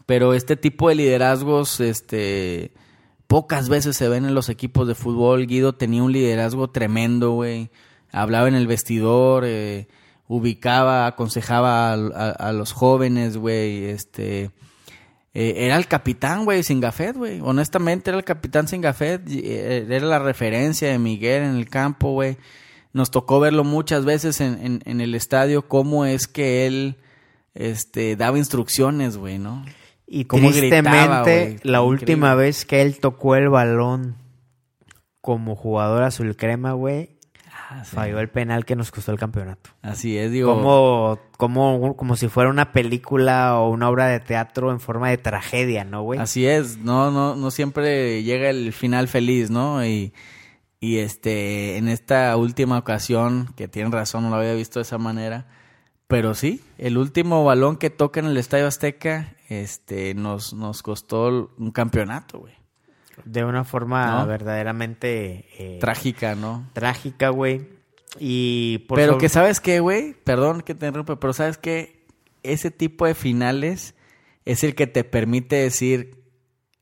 Pero 0.06 0.34
este 0.34 0.56
tipo 0.58 0.88
de 0.90 0.96
liderazgos, 0.96 1.80
este, 1.80 2.72
pocas 3.28 3.68
veces 3.70 3.96
se 3.98 4.08
ven 4.10 4.26
en 4.26 4.34
los 4.34 4.50
equipos 4.50 4.88
de 4.88 4.96
fútbol. 4.96 5.46
Guido 5.46 5.74
tenía 5.76 6.04
un 6.04 6.12
liderazgo 6.14 6.70
tremendo, 6.70 7.32
güey. 7.32 7.70
Hablaba 8.14 8.48
en 8.48 8.56
el 8.56 8.68
vestidor, 8.68 9.44
eh, 9.46 9.88
ubicaba, 10.28 11.06
aconsejaba 11.08 11.92
a, 11.92 11.96
a- 11.96 12.30
a 12.32 12.54
los 12.54 12.72
jóvenes, 12.72 13.38
güey. 13.38 13.86
Este, 13.86 14.52
eh, 15.34 15.54
era 15.66 15.78
el 15.78 15.88
capitán, 15.88 16.46
güey, 16.46 16.64
sin 16.64 16.80
gafet, 16.82 17.16
güey. 17.16 17.40
Honestamente 17.42 18.10
era 18.10 18.18
el 18.18 18.26
capitán 18.26 18.68
sin 18.68 18.82
gafet. 18.82 19.22
eh, 19.30 19.86
Era 19.90 20.06
la 20.06 20.20
referencia 20.20 20.90
de 20.90 21.00
Miguel 21.00 21.44
en 21.44 21.56
el 21.56 21.70
campo, 21.70 22.12
güey. 22.14 22.38
Nos 22.94 23.12
tocó 23.12 23.40
verlo 23.40 23.64
muchas 23.64 24.04
veces 24.04 24.42
en, 24.42 24.60
en- 24.66 24.82
en 24.86 25.00
el 25.02 25.16
estadio, 25.16 25.68
cómo 25.68 26.06
es 26.06 26.28
que 26.28 26.68
él 26.68 26.98
este, 27.54 28.16
daba 28.18 28.38
instrucciones, 28.38 29.16
güey, 29.18 29.38
¿no? 29.40 29.64
Y 30.06 30.26
Cómo 30.26 30.50
tristemente, 30.50 30.90
gritaba, 30.90 31.24
güey. 31.24 31.58
la 31.64 31.82
última 31.82 32.36
vez 32.36 32.66
que 32.66 32.82
él 32.82 33.00
tocó 33.00 33.36
el 33.38 33.48
balón 33.48 34.18
como 35.22 35.56
jugador 35.56 36.04
azul 36.04 36.36
crema, 36.36 36.74
güey, 36.74 37.12
falló 37.84 38.20
el 38.20 38.30
penal 38.30 38.66
que 38.66 38.76
nos 38.76 38.92
costó 38.92 39.12
el 39.12 39.20
campeonato. 39.20 39.72
Así 39.82 40.18
es, 40.18 40.32
digo. 40.32 40.54
Como, 40.54 41.20
como, 41.38 41.96
como 41.96 42.16
si 42.16 42.28
fuera 42.28 42.50
una 42.50 42.72
película 42.72 43.60
o 43.60 43.70
una 43.70 43.90
obra 43.90 44.08
de 44.08 44.20
teatro 44.20 44.72
en 44.72 44.80
forma 44.80 45.10
de 45.10 45.18
tragedia, 45.18 45.84
¿no, 45.84 46.04
güey? 46.04 46.20
Así 46.20 46.46
es, 46.46 46.78
no, 46.78 47.12
no, 47.12 47.36
no 47.36 47.52
siempre 47.52 48.24
llega 48.24 48.50
el 48.50 48.74
final 48.74 49.08
feliz, 49.08 49.50
¿no? 49.50 49.86
Y, 49.86 50.14
y 50.80 50.98
este, 50.98 51.78
en 51.78 51.88
esta 51.88 52.36
última 52.38 52.78
ocasión, 52.78 53.54
que 53.56 53.68
tienen 53.68 53.92
razón, 53.92 54.24
no 54.24 54.30
lo 54.30 54.38
había 54.38 54.54
visto 54.54 54.80
de 54.80 54.84
esa 54.84 54.98
manera, 54.98 55.48
pero 56.08 56.36
sí, 56.36 56.62
el 56.78 56.98
último 56.98 57.46
balón 57.46 57.78
que 57.78 57.90
toca 57.90 58.20
en 58.20 58.26
el 58.26 58.36
Estadio 58.36 58.68
Azteca, 58.68 59.34
este, 59.48 60.14
nos, 60.14 60.54
nos 60.54 60.84
costó 60.84 61.54
un 61.58 61.72
campeonato, 61.72 62.40
güey. 62.40 62.61
De 63.26 63.44
una 63.46 63.64
forma 63.64 64.20
¿No? 64.22 64.28
verdaderamente 64.28 65.46
eh, 65.58 65.78
Trágica, 65.80 66.36
¿no? 66.36 66.70
trágica, 66.74 67.30
güey. 67.30 67.68
Y 68.20 68.80
por 68.88 68.98
pero 68.98 69.14
sobre- 69.14 69.22
que 69.22 69.30
sabes 69.30 69.60
qué, 69.60 69.80
güey, 69.80 70.14
perdón 70.24 70.62
que 70.62 70.76
te 70.76 70.86
interrumpa, 70.88 71.20
pero 71.20 71.34
sabes 71.34 71.58
que 71.58 72.06
ese 72.44 72.72
tipo 72.72 73.06
de 73.06 73.14
finales 73.16 73.96
es 74.46 74.64
el 74.64 74.76
que 74.76 74.88
te 74.88 75.04
permite 75.04 75.56
decir, 75.56 76.24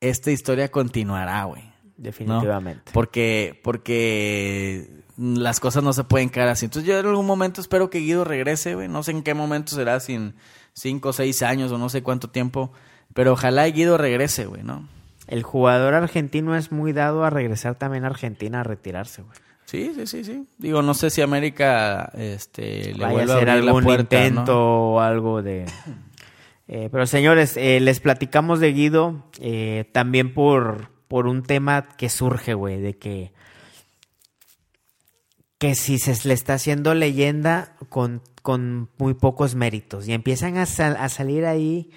esta 0.02 0.32
historia 0.32 0.70
continuará, 0.72 1.44
güey. 1.44 1.64
¿no? 1.64 1.74
Definitivamente. 1.98 2.92
Porque, 2.94 3.60
porque 3.64 4.90
las 5.18 5.60
cosas 5.60 5.84
no 5.84 5.92
se 5.92 6.06
pueden 6.06 6.30
quedar 6.30 6.48
así. 6.48 6.66
Entonces 6.66 6.88
yo 6.88 6.98
en 6.98 7.06
algún 7.06 7.26
momento 7.26 7.60
espero 7.60 7.90
que 7.90 8.00
Guido 8.00 8.24
regrese, 8.24 8.76
güey. 8.76 8.88
No 8.88 9.04
sé 9.04 9.12
en 9.12 9.22
qué 9.22 9.34
momento 9.34 9.76
será, 9.76 10.00
si 10.00 10.14
en 10.14 10.36
cinco 10.74 11.10
o 11.10 11.14
seis 11.14 11.42
años 11.44 11.72
o 11.74 11.78
no 11.78 11.90
sé 11.90 12.02
cuánto 12.02 12.30
tiempo. 12.30 12.72
Pero 13.14 13.34
ojalá 13.34 13.66
Guido 13.68 13.98
regrese, 13.98 14.46
güey, 14.46 14.64
¿no? 14.64 14.88
El 15.30 15.44
jugador 15.44 15.94
argentino 15.94 16.56
es 16.56 16.72
muy 16.72 16.92
dado 16.92 17.24
a 17.24 17.30
regresar 17.30 17.76
también 17.76 18.04
a 18.04 18.08
Argentina 18.08 18.60
a 18.60 18.64
retirarse, 18.64 19.22
güey. 19.22 19.38
Sí, 19.66 19.92
sí, 19.96 20.08
sí, 20.08 20.24
sí. 20.24 20.48
Digo, 20.58 20.82
no 20.82 20.96
sé 20.96 21.12
si 21.12 21.22
América 21.22 22.12
este, 22.18 22.94
le 22.96 23.04
Vaya 23.06 23.20
a 23.22 23.36
hacer 23.38 23.50
algún 23.52 23.84
puerta, 23.84 24.16
¿no? 24.18 24.24
intento 24.24 24.58
o 24.60 25.00
algo 25.00 25.42
de 25.42 25.66
Eh, 26.72 26.90
pero 26.92 27.08
señores, 27.08 27.58
eh, 27.58 27.80
les 27.80 28.00
platicamos 28.00 28.60
de 28.60 28.72
Guido 28.74 29.26
eh, 29.40 29.90
también 29.92 30.36
por, 30.36 30.90
por 31.08 31.26
un 31.26 31.42
tema 31.42 31.88
que 31.98 32.10
surge, 32.10 32.54
güey, 32.54 32.80
de 32.80 32.96
que 32.98 33.32
que 35.58 35.76
si 35.76 35.98
se 36.00 36.28
le 36.28 36.34
está 36.34 36.54
haciendo 36.54 36.94
leyenda 36.94 37.76
con, 37.90 38.22
con 38.42 38.90
muy 38.98 39.14
pocos 39.14 39.56
méritos 39.56 40.08
y 40.08 40.14
empiezan 40.14 40.58
a, 40.58 40.66
sal- 40.66 40.96
a 41.00 41.10
salir 41.10 41.46
ahí 41.46 41.90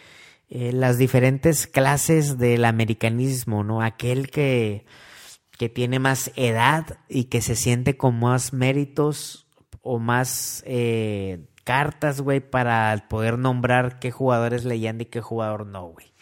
eh, 0.54 0.70
las 0.70 0.98
diferentes 0.98 1.66
clases 1.66 2.36
del 2.36 2.66
americanismo, 2.66 3.64
¿no? 3.64 3.80
Aquel 3.80 4.30
que, 4.30 4.84
que 5.56 5.70
tiene 5.70 5.98
más 5.98 6.30
edad 6.36 6.98
y 7.08 7.24
que 7.24 7.40
se 7.40 7.56
siente 7.56 7.96
con 7.96 8.20
más 8.20 8.52
méritos 8.52 9.46
o 9.80 9.98
más 9.98 10.62
eh, 10.66 11.46
cartas, 11.64 12.20
güey, 12.20 12.40
para 12.40 13.06
poder 13.08 13.38
nombrar 13.38 13.98
qué 13.98 14.10
jugador 14.10 14.52
es 14.52 14.66
leyenda 14.66 15.04
y 15.04 15.06
qué 15.06 15.22
jugador 15.22 15.64
no, 15.64 15.86
güey. 15.86 16.12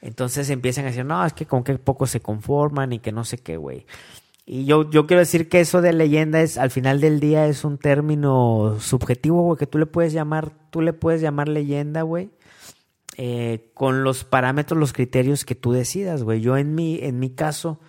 Entonces 0.00 0.50
empiezan 0.50 0.84
a 0.84 0.90
decir, 0.90 1.04
no, 1.04 1.26
es 1.26 1.32
que 1.32 1.46
con 1.46 1.64
qué 1.64 1.76
poco 1.76 2.06
se 2.06 2.20
conforman 2.20 2.92
y 2.92 3.00
que 3.00 3.10
no 3.10 3.24
sé 3.24 3.38
qué, 3.38 3.56
güey. 3.56 3.86
Y 4.46 4.66
yo, 4.66 4.88
yo 4.88 5.08
quiero 5.08 5.18
decir 5.18 5.48
que 5.48 5.58
eso 5.58 5.82
de 5.82 5.92
leyenda 5.92 6.40
es, 6.42 6.58
al 6.58 6.70
final 6.70 7.00
del 7.00 7.18
día, 7.18 7.46
es 7.46 7.64
un 7.64 7.76
término 7.76 8.76
subjetivo, 8.78 9.42
güey, 9.42 9.58
que 9.58 9.66
tú 9.66 9.78
le 9.78 9.86
puedes 9.86 10.12
llamar, 10.12 10.52
tú 10.70 10.80
le 10.80 10.92
puedes 10.92 11.20
llamar 11.20 11.48
leyenda, 11.48 12.02
güey, 12.02 12.30
eh, 13.16 13.70
con 13.74 14.04
los 14.04 14.24
parámetros, 14.24 14.78
los 14.78 14.92
criterios 14.92 15.44
que 15.44 15.54
tú 15.54 15.72
decidas, 15.72 16.22
güey. 16.22 16.40
Yo 16.40 16.56
en 16.56 16.74
mi, 16.74 16.98
en 17.00 17.18
mi 17.18 17.30
caso, 17.30 17.80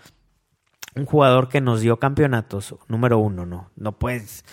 un 0.95 1.05
jugador 1.05 1.49
que 1.49 1.61
nos 1.61 1.81
dio 1.81 1.99
campeonatos, 1.99 2.75
número 2.87 3.17
uno, 3.17 3.45
¿no? 3.45 3.71
No 3.75 3.97
puedes 3.97 4.43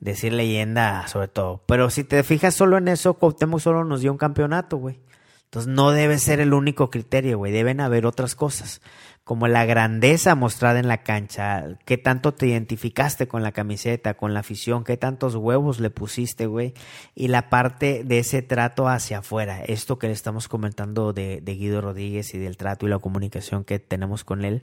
decir 0.00 0.32
leyenda 0.32 1.06
sobre 1.08 1.28
todo. 1.28 1.64
Pero 1.66 1.90
si 1.90 2.04
te 2.04 2.22
fijas 2.22 2.54
solo 2.54 2.78
en 2.78 2.88
eso, 2.88 3.14
Cuauhtémoc 3.14 3.60
solo 3.60 3.84
nos 3.84 4.00
dio 4.00 4.12
un 4.12 4.18
campeonato, 4.18 4.76
güey. 4.76 5.00
Entonces 5.44 5.72
no 5.72 5.92
debe 5.92 6.18
ser 6.18 6.40
el 6.40 6.52
único 6.52 6.90
criterio, 6.90 7.38
güey. 7.38 7.52
Deben 7.52 7.80
haber 7.80 8.04
otras 8.04 8.34
cosas. 8.34 8.82
Como 9.28 9.46
la 9.46 9.66
grandeza 9.66 10.34
mostrada 10.34 10.80
en 10.80 10.88
la 10.88 11.02
cancha, 11.02 11.76
qué 11.84 11.98
tanto 11.98 12.32
te 12.32 12.46
identificaste 12.46 13.28
con 13.28 13.42
la 13.42 13.52
camiseta, 13.52 14.14
con 14.14 14.32
la 14.32 14.40
afición, 14.40 14.84
qué 14.84 14.96
tantos 14.96 15.34
huevos 15.34 15.80
le 15.80 15.90
pusiste, 15.90 16.46
güey. 16.46 16.72
Y 17.14 17.28
la 17.28 17.50
parte 17.50 18.04
de 18.04 18.20
ese 18.20 18.40
trato 18.40 18.88
hacia 18.88 19.18
afuera. 19.18 19.62
Esto 19.62 19.98
que 19.98 20.06
le 20.06 20.14
estamos 20.14 20.48
comentando 20.48 21.12
de, 21.12 21.42
de 21.42 21.54
Guido 21.56 21.82
Rodríguez 21.82 22.32
y 22.32 22.38
del 22.38 22.56
trato 22.56 22.86
y 22.86 22.88
la 22.88 23.00
comunicación 23.00 23.64
que 23.64 23.78
tenemos 23.78 24.24
con 24.24 24.46
él. 24.46 24.62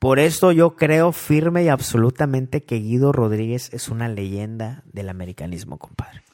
Por 0.00 0.18
esto 0.18 0.50
yo 0.50 0.74
creo 0.74 1.12
firme 1.12 1.62
y 1.62 1.68
absolutamente 1.68 2.64
que 2.64 2.80
Guido 2.80 3.12
Rodríguez 3.12 3.72
es 3.72 3.88
una 3.88 4.08
leyenda 4.08 4.82
del 4.92 5.08
americanismo, 5.08 5.78
compadre. 5.78 6.24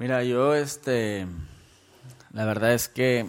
Mira, 0.00 0.24
yo, 0.24 0.56
este. 0.56 1.28
La 2.32 2.44
verdad 2.44 2.74
es 2.74 2.88
que. 2.88 3.26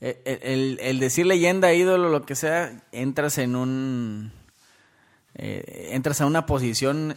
El, 0.00 0.16
el- 0.42 0.78
el 0.82 1.00
decir 1.00 1.26
leyenda, 1.26 1.72
ídolo, 1.72 2.08
lo 2.10 2.22
que 2.26 2.34
sea, 2.34 2.82
entras 2.92 3.38
en 3.38 3.56
un. 3.56 4.32
eh, 5.34 5.88
entras 5.92 6.20
a 6.20 6.26
una 6.26 6.46
posición 6.46 7.16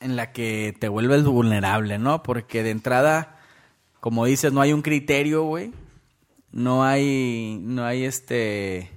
en 0.00 0.16
la 0.16 0.32
que 0.32 0.74
te 0.78 0.88
vuelves 0.88 1.24
vulnerable, 1.24 1.98
¿no? 1.98 2.22
Porque 2.22 2.62
de 2.62 2.70
entrada, 2.70 3.38
como 4.00 4.24
dices, 4.24 4.52
no 4.52 4.60
hay 4.60 4.72
un 4.72 4.82
criterio, 4.82 5.44
güey. 5.44 5.72
No 6.52 6.84
hay. 6.84 7.58
No 7.62 7.84
hay 7.84 8.04
este. 8.04 8.90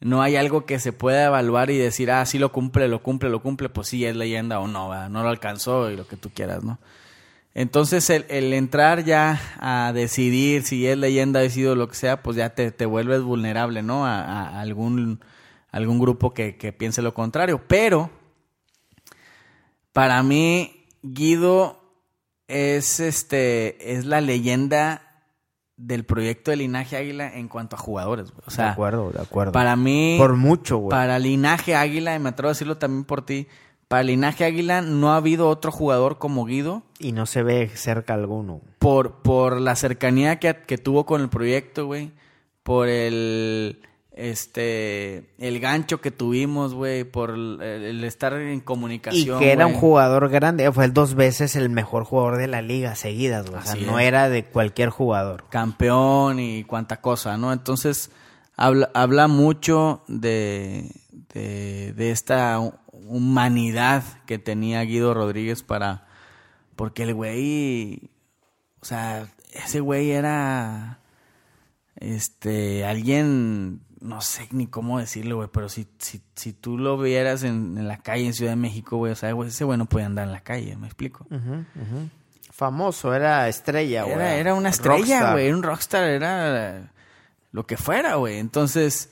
No 0.00 0.22
hay 0.22 0.36
algo 0.36 0.64
que 0.64 0.78
se 0.78 0.92
pueda 0.92 1.24
evaluar 1.26 1.70
y 1.70 1.76
decir, 1.78 2.10
ah, 2.12 2.24
sí 2.24 2.38
lo 2.38 2.52
cumple, 2.52 2.86
lo 2.88 3.02
cumple, 3.02 3.30
lo 3.30 3.42
cumple, 3.42 3.68
pues 3.68 3.88
sí 3.88 4.04
es 4.04 4.14
leyenda 4.14 4.60
o 4.60 4.68
no, 4.68 4.88
¿verdad? 4.90 5.08
no 5.10 5.24
lo 5.24 5.28
alcanzó 5.28 5.90
y 5.90 5.96
lo 5.96 6.06
que 6.06 6.16
tú 6.16 6.30
quieras, 6.32 6.62
¿no? 6.62 6.78
Entonces 7.54 8.08
el, 8.10 8.24
el 8.28 8.52
entrar 8.52 9.04
ya 9.04 9.40
a 9.58 9.92
decidir 9.92 10.62
si 10.62 10.86
es 10.86 10.96
leyenda, 10.96 11.42
es 11.42 11.56
ídolo, 11.56 11.74
lo 11.82 11.88
que 11.88 11.96
sea, 11.96 12.22
pues 12.22 12.36
ya 12.36 12.50
te, 12.50 12.70
te 12.70 12.86
vuelves 12.86 13.22
vulnerable, 13.22 13.82
¿no? 13.82 14.06
A, 14.06 14.20
a 14.22 14.60
algún, 14.60 15.20
algún 15.70 15.98
grupo 15.98 16.34
que, 16.34 16.56
que 16.56 16.72
piense 16.72 17.02
lo 17.02 17.14
contrario. 17.14 17.60
Pero, 17.66 18.10
para 19.92 20.22
mí, 20.22 20.86
Guido 21.02 21.80
es 22.46 23.00
este, 23.00 23.92
es 23.96 24.04
la 24.04 24.20
leyenda 24.20 25.02
del 25.76 26.04
proyecto 26.04 26.50
de 26.50 26.56
Linaje 26.58 26.96
Águila 26.96 27.32
en 27.34 27.48
cuanto 27.48 27.76
a 27.76 27.78
jugadores, 27.78 28.30
güey. 28.32 28.42
O 28.46 28.50
sea, 28.50 28.66
de 28.66 28.70
acuerdo, 28.72 29.10
de 29.10 29.20
acuerdo. 29.20 29.52
para 29.52 29.76
mí, 29.76 30.16
Por 30.18 30.34
mucho, 30.36 30.78
güey. 30.78 30.90
para 30.90 31.18
Linaje 31.18 31.74
Águila, 31.76 32.14
y 32.14 32.18
me 32.18 32.30
atrevo 32.30 32.48
a 32.48 32.52
decirlo 32.52 32.78
también 32.78 33.04
por 33.04 33.24
ti, 33.24 33.46
para 33.88 34.02
Linaje 34.02 34.44
Águila 34.44 34.82
no 34.82 35.12
ha 35.12 35.16
habido 35.16 35.48
otro 35.48 35.72
jugador 35.72 36.18
como 36.18 36.44
Guido 36.44 36.82
Y 36.98 37.12
no 37.12 37.26
se 37.26 37.42
ve 37.42 37.68
cerca 37.74 38.14
alguno. 38.14 38.60
por, 38.78 39.22
por 39.22 39.60
la 39.60 39.74
cercanía 39.76 40.38
que, 40.38 40.54
que 40.66 40.78
tuvo 40.78 41.06
con 41.06 41.20
el 41.22 41.28
proyecto, 41.28 41.86
güey. 41.86 42.12
Por 42.62 42.88
el 42.88 43.80
este 44.12 45.30
el 45.38 45.60
gancho 45.60 46.00
que 46.00 46.10
tuvimos, 46.10 46.74
güey, 46.74 47.04
por 47.04 47.30
el, 47.30 47.62
el 47.62 48.04
estar 48.04 48.32
en 48.34 48.58
Y 48.58 48.60
comunicación. 48.60 49.38
que 49.38 49.52
era 49.52 49.66
un 49.66 49.74
jugador 49.74 50.28
grande. 50.28 50.70
Fue 50.72 50.88
dos 50.88 51.14
veces 51.14 51.56
el 51.56 51.70
mejor 51.70 52.04
jugador 52.04 52.36
de 52.36 52.48
la 52.48 52.60
liga 52.60 52.94
seguidas, 52.96 53.48
güey. 53.48 53.62
O 53.62 53.64
sea, 53.64 53.76
no 53.76 53.98
era 54.00 54.28
de 54.28 54.44
cualquier 54.44 54.90
jugador. 54.90 55.44
campeón 55.50 56.40
y 56.40 56.64
cuánta 56.64 57.00
cosa, 57.00 57.36
¿no? 57.38 57.52
Entonces, 57.52 58.10
habla, 58.56 58.90
habla 58.92 59.28
mucho 59.28 60.02
de, 60.08 60.90
de, 61.32 61.92
de 61.92 62.10
esta 62.10 62.58
humanidad 62.92 64.02
que 64.26 64.38
tenía 64.38 64.82
Guido 64.82 65.14
Rodríguez 65.14 65.62
para... 65.62 66.06
Porque 66.76 67.02
el 67.02 67.14
güey... 67.14 68.10
O 68.80 68.84
sea, 68.84 69.28
ese 69.52 69.80
güey 69.80 70.10
era... 70.10 71.00
Este, 71.96 72.84
alguien... 72.84 73.80
No 74.00 74.20
sé 74.20 74.46
ni 74.52 74.68
cómo 74.68 75.00
decirlo, 75.00 75.36
güey, 75.36 75.48
pero 75.52 75.68
si, 75.68 75.88
si, 75.98 76.22
si 76.36 76.52
tú 76.52 76.78
lo 76.78 76.96
vieras 76.98 77.42
en, 77.42 77.76
en 77.76 77.88
la 77.88 77.98
calle 77.98 78.26
en 78.26 78.32
Ciudad 78.32 78.52
de 78.52 78.56
México, 78.56 78.96
güey, 78.96 79.10
o 79.10 79.16
sea, 79.16 79.32
güey, 79.32 79.48
ese 79.48 79.64
güey 79.64 79.76
no 79.76 79.86
podía 79.86 80.06
andar 80.06 80.26
en 80.28 80.32
la 80.32 80.40
calle, 80.42 80.76
¿me 80.76 80.86
explico? 80.86 81.26
Famoso, 82.52 83.12
era 83.12 83.48
estrella, 83.48 84.04
güey. 84.04 84.14
Era, 84.14 84.34
era 84.36 84.54
una 84.54 84.68
estrella, 84.68 85.32
güey. 85.32 85.50
Un 85.50 85.64
rockstar, 85.64 86.04
era 86.04 86.92
lo 87.50 87.66
que 87.66 87.76
fuera, 87.76 88.14
güey. 88.14 88.38
Entonces, 88.38 89.10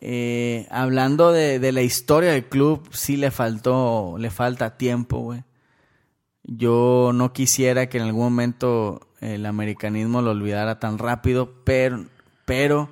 eh, 0.00 0.66
hablando 0.70 1.32
de, 1.32 1.58
de 1.58 1.72
la 1.72 1.82
historia 1.82 2.32
del 2.32 2.44
club, 2.48 2.88
sí 2.92 3.16
le 3.16 3.30
faltó, 3.30 4.16
le 4.18 4.30
falta 4.30 4.76
tiempo, 4.76 5.18
güey. 5.20 5.44
Yo 6.42 7.12
no 7.14 7.32
quisiera 7.32 7.88
que 7.88 7.98
en 7.98 8.04
algún 8.04 8.24
momento 8.24 9.00
el 9.20 9.46
americanismo 9.46 10.20
lo 10.20 10.32
olvidara 10.32 10.78
tan 10.78 10.98
rápido, 10.98 11.64
pero, 11.64 12.04
pero 12.44 12.90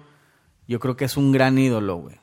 yo 0.67 0.81
creo 0.81 0.97
que 0.97 1.05
es 1.05 1.17
un 1.17 1.33
gran 1.33 1.59
ídolo, 1.59 1.97
güey. 1.97 2.17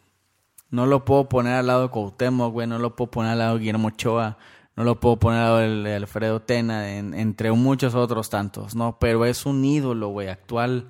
No 0.72 0.86
lo 0.86 1.06
puedo 1.06 1.30
poner 1.30 1.54
al 1.54 1.68
lado 1.68 1.84
de 1.84 1.90
Cuauhtémoc, 1.90 2.52
güey. 2.54 2.68
No 2.68 2.80
lo 2.80 2.96
puedo 2.96 3.12
poner 3.12 3.32
al 3.34 3.40
lado 3.40 3.54
de 3.56 3.60
Guillermo 3.60 3.90
Ochoa. 3.90 4.38
No 4.76 4.84
lo 4.84 5.00
puedo 5.00 5.18
poner 5.18 5.40
al 5.42 5.48
lado 5.48 5.84
de, 5.84 5.96
Alfredo 5.96 6.42
Tena, 6.42 6.96
en- 6.96 7.14
entre 7.14 7.52
muchos 7.52 7.96
otros 7.96 8.30
tantos, 8.30 8.76
¿no? 8.76 8.98
Pero 9.00 9.26
es 9.26 9.46
un 9.46 9.64
ídolo, 9.66 10.10
güey, 10.10 10.30
actual 10.30 10.88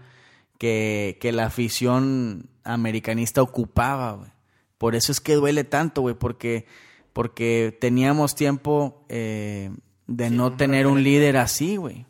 que, 0.60 1.18
que 1.20 1.32
la 1.32 1.46
afición 1.46 2.50
americanista 2.64 3.42
ocupaba, 3.42 4.14
güey. 4.14 4.30
Por 4.78 4.96
eso 4.96 5.12
es 5.12 5.20
que 5.20 5.34
duele 5.34 5.64
tanto, 5.64 6.02
güey, 6.02 6.16
porque, 6.16 6.66
porque 7.12 7.76
teníamos 7.82 8.36
tiempo 8.36 9.04
eh, 9.10 9.72
de 10.08 10.30
no 10.30 10.56
tener 10.56 10.86
un 10.86 11.04
líder 11.04 11.38
así, 11.38 11.78
güey. 11.78 12.06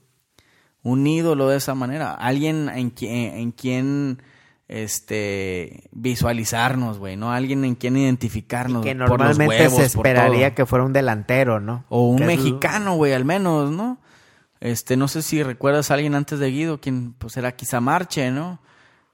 Un 0.83 1.07
ídolo 1.07 1.47
de 1.47 1.57
esa 1.57 1.73
manera. 1.75 2.13
Alguien 2.13 2.69
en 2.69 2.89
quien, 2.89 3.37
en 3.37 3.51
quien 3.51 4.21
este, 4.67 5.89
visualizarnos, 5.91 6.99
güey, 6.99 7.17
¿no? 7.17 7.31
Alguien 7.31 7.65
en 7.65 7.75
quien 7.75 7.97
identificarnos. 7.97 8.83
Que 8.83 8.95
por 8.95 8.99
los 8.99 9.09
normalmente 9.09 9.63
huevos, 9.63 9.79
se 9.79 9.85
esperaría 9.85 10.53
que 10.53 10.65
fuera 10.65 10.85
un 10.85 10.93
delantero, 10.93 11.59
¿no? 11.59 11.85
O 11.89 12.07
un 12.07 12.17
Que 12.17 12.25
mexicano, 12.25 12.95
güey, 12.95 13.13
al 13.13 13.25
menos, 13.25 13.71
¿no? 13.71 13.99
Este, 14.61 14.97
no 14.97 15.07
sé 15.07 15.21
si 15.21 15.41
recuerdas 15.43 15.89
a 15.89 15.93
alguien 15.93 16.15
antes 16.15 16.39
de 16.39 16.51
Guido, 16.51 16.79
quien 16.81 17.13
pues 17.13 17.37
era 17.37 17.53
quizá 17.53 17.79
Marche, 17.79 18.29
¿no? 18.31 18.59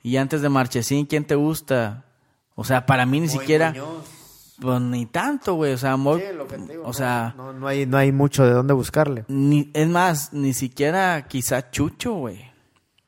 Y 0.02 0.18
antes 0.18 0.42
de 0.42 0.50
Marchesín, 0.50 1.06
¿quién 1.06 1.26
te 1.26 1.36
gusta? 1.36 2.06
O 2.56 2.64
sea, 2.64 2.86
para 2.86 3.06
mí 3.06 3.20
ni 3.20 3.28
siquiera, 3.28 3.74
pues 4.62 4.82
ni 4.82 5.06
tanto, 5.06 5.56
güey, 5.56 5.74
o 5.74 5.78
sea, 5.78 5.98
Moy- 5.98 6.24
o 6.84 6.94
sea, 6.94 7.34
No, 7.38 7.54
no 7.54 7.68
hay, 7.68 7.86
no 7.86 7.98
hay 7.98 8.12
mucho 8.12 8.44
de 8.46 8.52
dónde 8.54 8.74
buscarle. 8.74 9.26
ni, 9.28 9.70
es 9.74 9.88
más, 9.88 10.32
ni 10.34 10.54
siquiera 10.54 11.28
quizá 11.28 11.70
Chucho, 11.72 12.14
güey. 12.14 12.52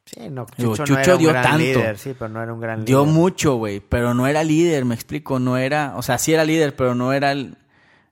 Sí, 0.06 0.30
no, 0.30 0.46
Digo, 0.58 0.76
Chucho, 0.76 0.94
no 0.94 1.00
Chucho 1.00 1.00
era 1.02 1.14
un 1.16 1.20
dio 1.20 1.30
gran 1.32 1.44
tanto. 1.44 1.58
líder, 1.60 1.98
sí, 1.98 2.16
pero 2.18 2.30
no 2.30 2.42
era 2.44 2.54
un 2.54 2.60
gran 2.62 2.86
Dio 2.86 3.02
líder. 3.04 3.14
mucho, 3.14 3.56
güey, 3.56 3.80
pero 3.80 4.14
no 4.14 4.26
era 4.28 4.44
líder, 4.44 4.86
me 4.86 4.96
explico, 4.96 5.40
no 5.40 5.58
era, 5.58 5.94
o 5.98 6.02
sea, 6.02 6.18
sí 6.18 6.34
era 6.34 6.46
líder, 6.46 6.76
pero 6.76 6.96
no 6.96 7.12
era 7.14 7.32
el, 7.32 7.58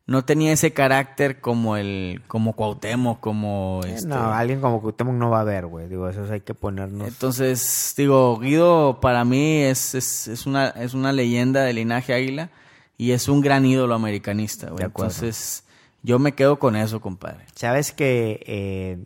no 0.07 0.23
tenía 0.23 0.51
ese 0.53 0.71
carácter 0.71 1.41
como 1.41 1.77
el, 1.77 2.21
como 2.27 2.53
Cuauhtémoc, 2.53 3.19
como 3.19 3.81
Eh, 3.85 3.95
este. 3.95 4.07
No, 4.07 4.31
alguien 4.31 4.61
como 4.61 4.81
Cuauhtémoc 4.81 5.15
no 5.15 5.29
va 5.29 5.39
a 5.39 5.41
haber, 5.41 5.65
güey. 5.65 5.87
Digo, 5.87 6.07
eso 6.07 6.31
hay 6.31 6.41
que 6.41 6.53
ponernos... 6.53 7.07
Entonces, 7.07 7.93
digo, 7.97 8.37
Guido 8.39 8.99
para 9.01 9.25
mí 9.25 9.61
es, 9.63 9.95
es, 9.95 10.27
es 10.27 10.45
una, 10.45 10.67
es 10.69 10.93
una 10.93 11.11
leyenda 11.11 11.63
del 11.63 11.77
linaje 11.77 12.13
águila 12.13 12.49
y 12.97 13.11
es 13.11 13.27
un 13.27 13.41
gran 13.41 13.65
ídolo 13.65 13.95
americanista, 13.95 14.67
güey. 14.67 14.79
De 14.79 14.85
acuerdo. 14.85 15.11
Entonces, 15.11 15.65
yo 16.05 16.19
me 16.19 16.33
quedo 16.33 16.59
con 16.59 16.75
eso, 16.75 17.01
compadre. 17.01 17.45
Sabes 17.55 17.91
que 17.91 18.43
eh, 18.45 19.03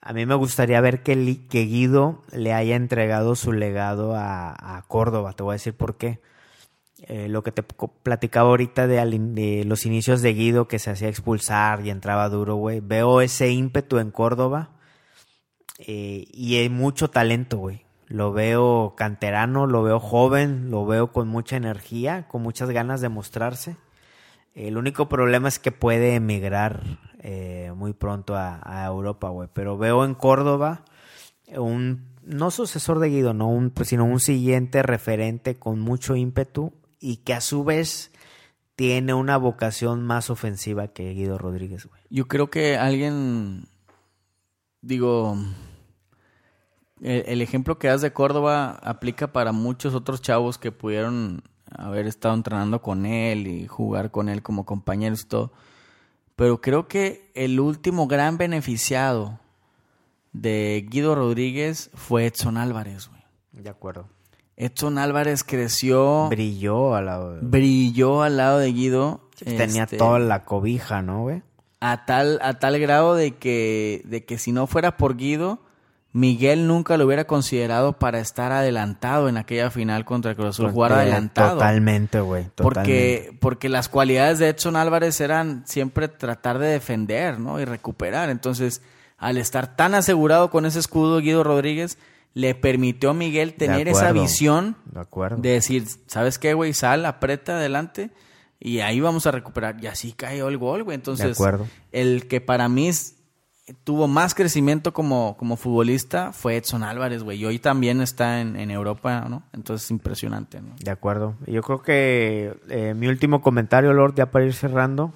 A 0.00 0.14
mí 0.14 0.24
me 0.24 0.34
gustaría 0.34 0.80
ver 0.80 1.02
que, 1.02 1.14
Guido 1.14 2.22
le 2.32 2.54
haya 2.54 2.74
entregado 2.74 3.36
su 3.36 3.52
legado 3.52 4.14
a, 4.16 4.82
Córdoba. 4.88 5.34
Te 5.34 5.42
voy 5.42 5.52
a 5.52 5.54
decir 5.54 5.74
por 5.74 5.96
qué. 5.96 6.20
Eh, 7.02 7.28
lo 7.28 7.44
que 7.44 7.52
te 7.52 7.62
platicaba 7.62 8.48
ahorita 8.48 8.88
de, 8.88 9.64
los 9.64 9.86
inicios 9.86 10.20
de 10.20 10.34
Guido 10.34 10.66
que 10.66 10.80
se 10.80 10.90
hacía 10.90 11.08
expulsar 11.08 11.86
y 11.86 11.90
entraba 11.90 12.28
duro, 12.28 12.56
güey. 12.56 12.80
Veo 12.80 13.20
ese 13.20 13.50
ímpetu 13.50 13.98
en 13.98 14.10
Córdoba 14.10 14.70
eh, 15.78 16.26
y 16.32 16.56
hay 16.56 16.68
mucho 16.68 17.08
talento, 17.08 17.58
güey. 17.58 17.84
Lo 18.08 18.32
veo 18.32 18.94
canterano, 18.96 19.66
lo 19.66 19.82
veo 19.82 20.00
joven, 20.00 20.70
lo 20.70 20.86
veo 20.86 21.12
con 21.12 21.28
mucha 21.28 21.56
energía, 21.56 22.26
con 22.26 22.42
muchas 22.42 22.70
ganas 22.70 23.00
de 23.00 23.10
mostrarse. 23.10 23.76
El 24.54 24.76
único 24.76 25.08
problema 25.08 25.46
es 25.46 25.60
que 25.60 25.70
puede 25.70 26.16
emigrar 26.16 26.82
eh, 27.20 27.72
muy 27.76 27.92
pronto 27.92 28.34
a, 28.34 28.84
Europa, 28.86 29.28
güey. 29.28 29.48
Pero 29.52 29.78
veo 29.78 30.04
en 30.04 30.14
Córdoba 30.14 30.84
un, 31.54 32.08
no 32.24 32.50
sucesor 32.50 32.98
de 32.98 33.10
Guido, 33.10 33.34
no 33.34 33.48
un, 33.48 33.70
pues, 33.70 33.88
sino 33.90 34.04
un 34.04 34.18
siguiente 34.18 34.82
referente 34.82 35.56
con 35.56 35.78
mucho 35.78 36.16
ímpetu 36.16 36.72
y 37.00 37.18
que 37.18 37.34
a 37.34 37.40
su 37.40 37.64
vez 37.64 38.10
tiene 38.76 39.12
una 39.14 39.36
vocación 39.36 40.04
más 40.04 40.30
ofensiva 40.30 40.88
que 40.88 41.12
Guido 41.12 41.36
Rodríguez, 41.36 41.86
güey. 41.86 42.00
Yo 42.10 42.28
creo 42.28 42.48
que 42.48 42.76
alguien, 42.76 43.66
digo, 44.82 45.36
el, 47.02 47.42
ejemplo 47.42 47.78
que 47.78 47.88
das 47.88 48.02
de 48.02 48.12
Córdoba 48.12 48.78
aplica 48.82 49.32
para 49.32 49.52
muchos 49.52 49.94
otros 49.94 50.22
chavos 50.22 50.58
que 50.58 50.72
pudieron 50.72 51.42
haber 51.70 52.06
estado 52.06 52.34
entrenando 52.34 52.80
con 52.80 53.04
él 53.04 53.46
y 53.46 53.66
jugar 53.66 54.10
con 54.10 54.28
él 54.28 54.42
como 54.42 54.64
compañeros 54.64 55.22
y 55.22 55.28
todo. 55.28 55.52
Pero 56.36 56.60
creo 56.60 56.86
que 56.86 57.32
el 57.34 57.58
último 57.58 58.06
gran 58.06 58.38
beneficiado 58.38 59.40
de 60.32 60.86
Guido 60.88 61.16
Rodríguez 61.16 61.90
fue 61.94 62.26
Edson 62.26 62.56
Álvarez, 62.56 63.08
güey. 63.08 63.22
De 63.52 63.70
acuerdo. 63.70 64.08
Edson 64.58 64.98
Álvarez 64.98 65.44
creció. 65.44 66.28
Brilló 66.30 66.96
al 66.96 67.06
lado 67.06 67.34
de... 67.34 67.40
Brilló 67.42 68.22
al 68.22 68.36
lado 68.36 68.58
de 68.58 68.72
Guido. 68.72 69.20
Tenía 69.38 69.84
este, 69.84 69.96
toda 69.96 70.18
la 70.18 70.44
cobija, 70.44 71.00
¿no, 71.00 71.22
güey? 71.22 71.42
A 71.80 72.04
tal, 72.04 72.40
a 72.42 72.54
tal 72.58 72.80
grado 72.80 73.14
de 73.14 73.36
que, 73.36 74.02
de 74.04 74.24
que 74.24 74.36
si 74.36 74.50
no 74.50 74.66
fuera 74.66 74.96
por 74.96 75.16
Guido, 75.16 75.60
Miguel 76.12 76.66
nunca 76.66 76.96
lo 76.96 77.06
hubiera 77.06 77.24
considerado 77.24 77.92
para 77.92 78.18
estar 78.18 78.50
adelantado 78.50 79.28
en 79.28 79.36
aquella 79.36 79.70
final 79.70 80.04
contra 80.04 80.32
el 80.32 80.36
Cruz 80.36 80.48
Azul, 80.48 80.72
jugar 80.72 80.92
adelantado. 80.92 81.52
Totalmente, 81.52 82.18
güey. 82.18 82.50
Porque, 82.56 83.36
porque 83.38 83.68
las 83.68 83.88
cualidades 83.88 84.40
de 84.40 84.48
Edson 84.48 84.74
Álvarez 84.74 85.20
eran 85.20 85.62
siempre 85.68 86.08
tratar 86.08 86.58
de 86.58 86.66
defender, 86.66 87.38
¿no? 87.38 87.60
Y 87.60 87.64
recuperar. 87.64 88.28
Entonces, 88.28 88.82
al 89.18 89.36
estar 89.36 89.76
tan 89.76 89.94
asegurado 89.94 90.50
con 90.50 90.66
ese 90.66 90.80
escudo, 90.80 91.20
Guido 91.20 91.44
Rodríguez 91.44 91.96
le 92.34 92.54
permitió 92.54 93.10
a 93.10 93.14
Miguel 93.14 93.54
tener 93.54 93.88
esa 93.88 94.12
visión 94.12 94.76
de, 94.84 95.00
acuerdo. 95.00 95.38
de 95.38 95.50
decir, 95.50 95.84
¿sabes 96.06 96.38
qué, 96.38 96.54
güey? 96.54 96.72
Sal, 96.72 97.04
aprieta 97.04 97.56
adelante 97.56 98.10
y 98.60 98.80
ahí 98.80 99.00
vamos 99.00 99.26
a 99.26 99.30
recuperar. 99.30 99.82
Y 99.82 99.86
así 99.86 100.12
cayó 100.12 100.48
el 100.48 100.58
gol, 100.58 100.84
güey. 100.84 100.96
Entonces, 100.96 101.38
el 101.92 102.28
que 102.28 102.40
para 102.40 102.68
mí 102.68 102.90
tuvo 103.84 104.08
más 104.08 104.34
crecimiento 104.34 104.92
como, 104.92 105.36
como 105.36 105.56
futbolista 105.56 106.32
fue 106.32 106.56
Edson 106.56 106.82
Álvarez, 106.82 107.22
güey. 107.22 107.38
Y 107.38 107.44
hoy 107.44 107.58
también 107.58 108.00
está 108.00 108.40
en, 108.40 108.70
Europa, 108.70 109.26
¿no? 109.28 109.44
Entonces, 109.52 109.90
impresionante, 109.90 110.60
¿no? 110.60 110.74
De 110.78 110.90
acuerdo. 110.90 111.36
Yo 111.46 111.62
creo 111.62 111.82
que 111.82 112.58
eh, 112.68 112.94
mi 112.94 113.08
último 113.08 113.40
comentario, 113.40 113.92
Lord, 113.92 114.14
ya 114.14 114.30
para 114.30 114.44
ir 114.44 114.54
cerrando, 114.54 115.12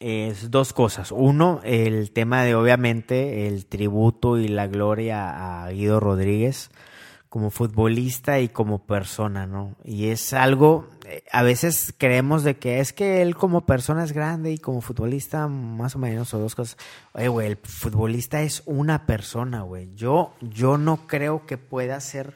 es 0.00 0.50
dos 0.50 0.72
cosas. 0.72 1.12
Uno, 1.12 1.60
el 1.62 2.10
tema 2.10 2.42
de, 2.42 2.54
obviamente, 2.54 3.46
el 3.46 3.66
tributo 3.66 4.38
y 4.38 4.48
la 4.48 4.66
gloria 4.66 5.64
a 5.64 5.70
Guido 5.70 6.00
Rodríguez 6.00 6.70
como 7.30 7.50
futbolista 7.50 8.40
y 8.40 8.48
como 8.48 8.80
persona, 8.80 9.46
¿no? 9.46 9.76
Y 9.84 10.08
es 10.08 10.32
algo, 10.32 10.88
eh, 11.06 11.22
a 11.30 11.44
veces 11.44 11.94
creemos 11.96 12.42
de 12.42 12.56
que 12.56 12.80
es 12.80 12.92
que 12.92 13.22
él 13.22 13.36
como 13.36 13.66
persona 13.66 14.02
es 14.02 14.12
grande 14.12 14.50
y 14.50 14.58
como 14.58 14.80
futbolista 14.80 15.46
más 15.46 15.94
o 15.94 16.00
menos 16.00 16.34
o 16.34 16.40
dos 16.40 16.56
cosas. 16.56 16.76
Oye, 17.12 17.28
güey, 17.28 17.46
el 17.46 17.56
futbolista 17.56 18.42
es 18.42 18.64
una 18.66 19.06
persona, 19.06 19.62
güey. 19.62 19.94
Yo, 19.94 20.34
yo 20.40 20.76
no 20.76 21.06
creo 21.06 21.46
que 21.46 21.56
pueda 21.56 22.00
ser 22.00 22.34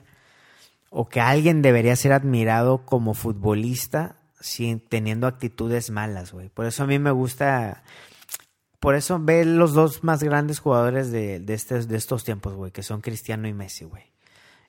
o 0.90 1.08
que 1.08 1.20
alguien 1.20 1.60
debería 1.60 1.96
ser 1.96 2.12
admirado 2.12 2.86
como 2.86 3.14
futbolista 3.14 4.14
sin 4.40 4.80
teniendo 4.80 5.26
actitudes 5.26 5.90
malas, 5.90 6.32
güey. 6.32 6.48
Por 6.48 6.66
eso 6.66 6.82
a 6.82 6.86
mí 6.86 6.98
me 6.98 7.10
gusta 7.10 7.82
por 8.84 8.96
eso 8.96 9.18
ve 9.18 9.46
los 9.46 9.72
dos 9.72 10.04
más 10.04 10.22
grandes 10.22 10.58
jugadores 10.58 11.10
de, 11.10 11.40
de, 11.40 11.56
de 11.56 11.96
estos 11.96 12.22
tiempos, 12.22 12.52
güey, 12.52 12.70
que 12.70 12.82
son 12.82 13.00
Cristiano 13.00 13.48
y 13.48 13.54
Messi, 13.54 13.86
güey. 13.86 14.04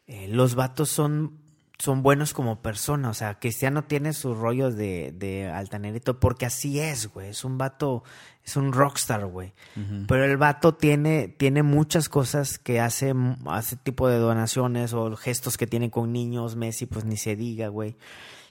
Eh, 0.08 0.30
los 0.30 0.56
vatos 0.56 0.88
son, 0.88 1.42
son 1.78 2.02
buenos 2.02 2.34
como 2.34 2.62
personas. 2.62 3.12
O 3.12 3.14
sea, 3.14 3.40
Cristiano 3.40 3.84
tiene 3.84 4.14
sus 4.14 4.38
rollos 4.38 4.78
de, 4.78 5.14
de 5.14 5.52
altanerito 5.52 6.18
porque 6.18 6.46
así 6.46 6.80
es, 6.80 7.08
güey. 7.12 7.28
Es 7.28 7.44
un 7.44 7.58
vato, 7.58 8.06
es 8.42 8.56
un 8.56 8.72
rockstar, 8.72 9.26
güey. 9.26 9.54
Pero 10.08 10.24
el 10.24 10.38
vato 10.38 10.76
tiene, 10.76 11.28
tiene 11.28 11.62
muchas 11.62 12.08
cosas 12.08 12.58
que 12.58 12.80
hace, 12.80 13.14
hace 13.48 13.76
tipo 13.76 14.08
de 14.08 14.18
donaciones 14.18 14.94
o 14.94 15.14
gestos 15.18 15.58
que 15.58 15.68
tiene 15.68 15.92
con 15.92 16.14
niños. 16.14 16.56
Messi, 16.56 16.86
pues 16.86 17.04
ni 17.04 17.18
se 17.18 17.36
diga, 17.36 17.68
güey. 17.68 17.98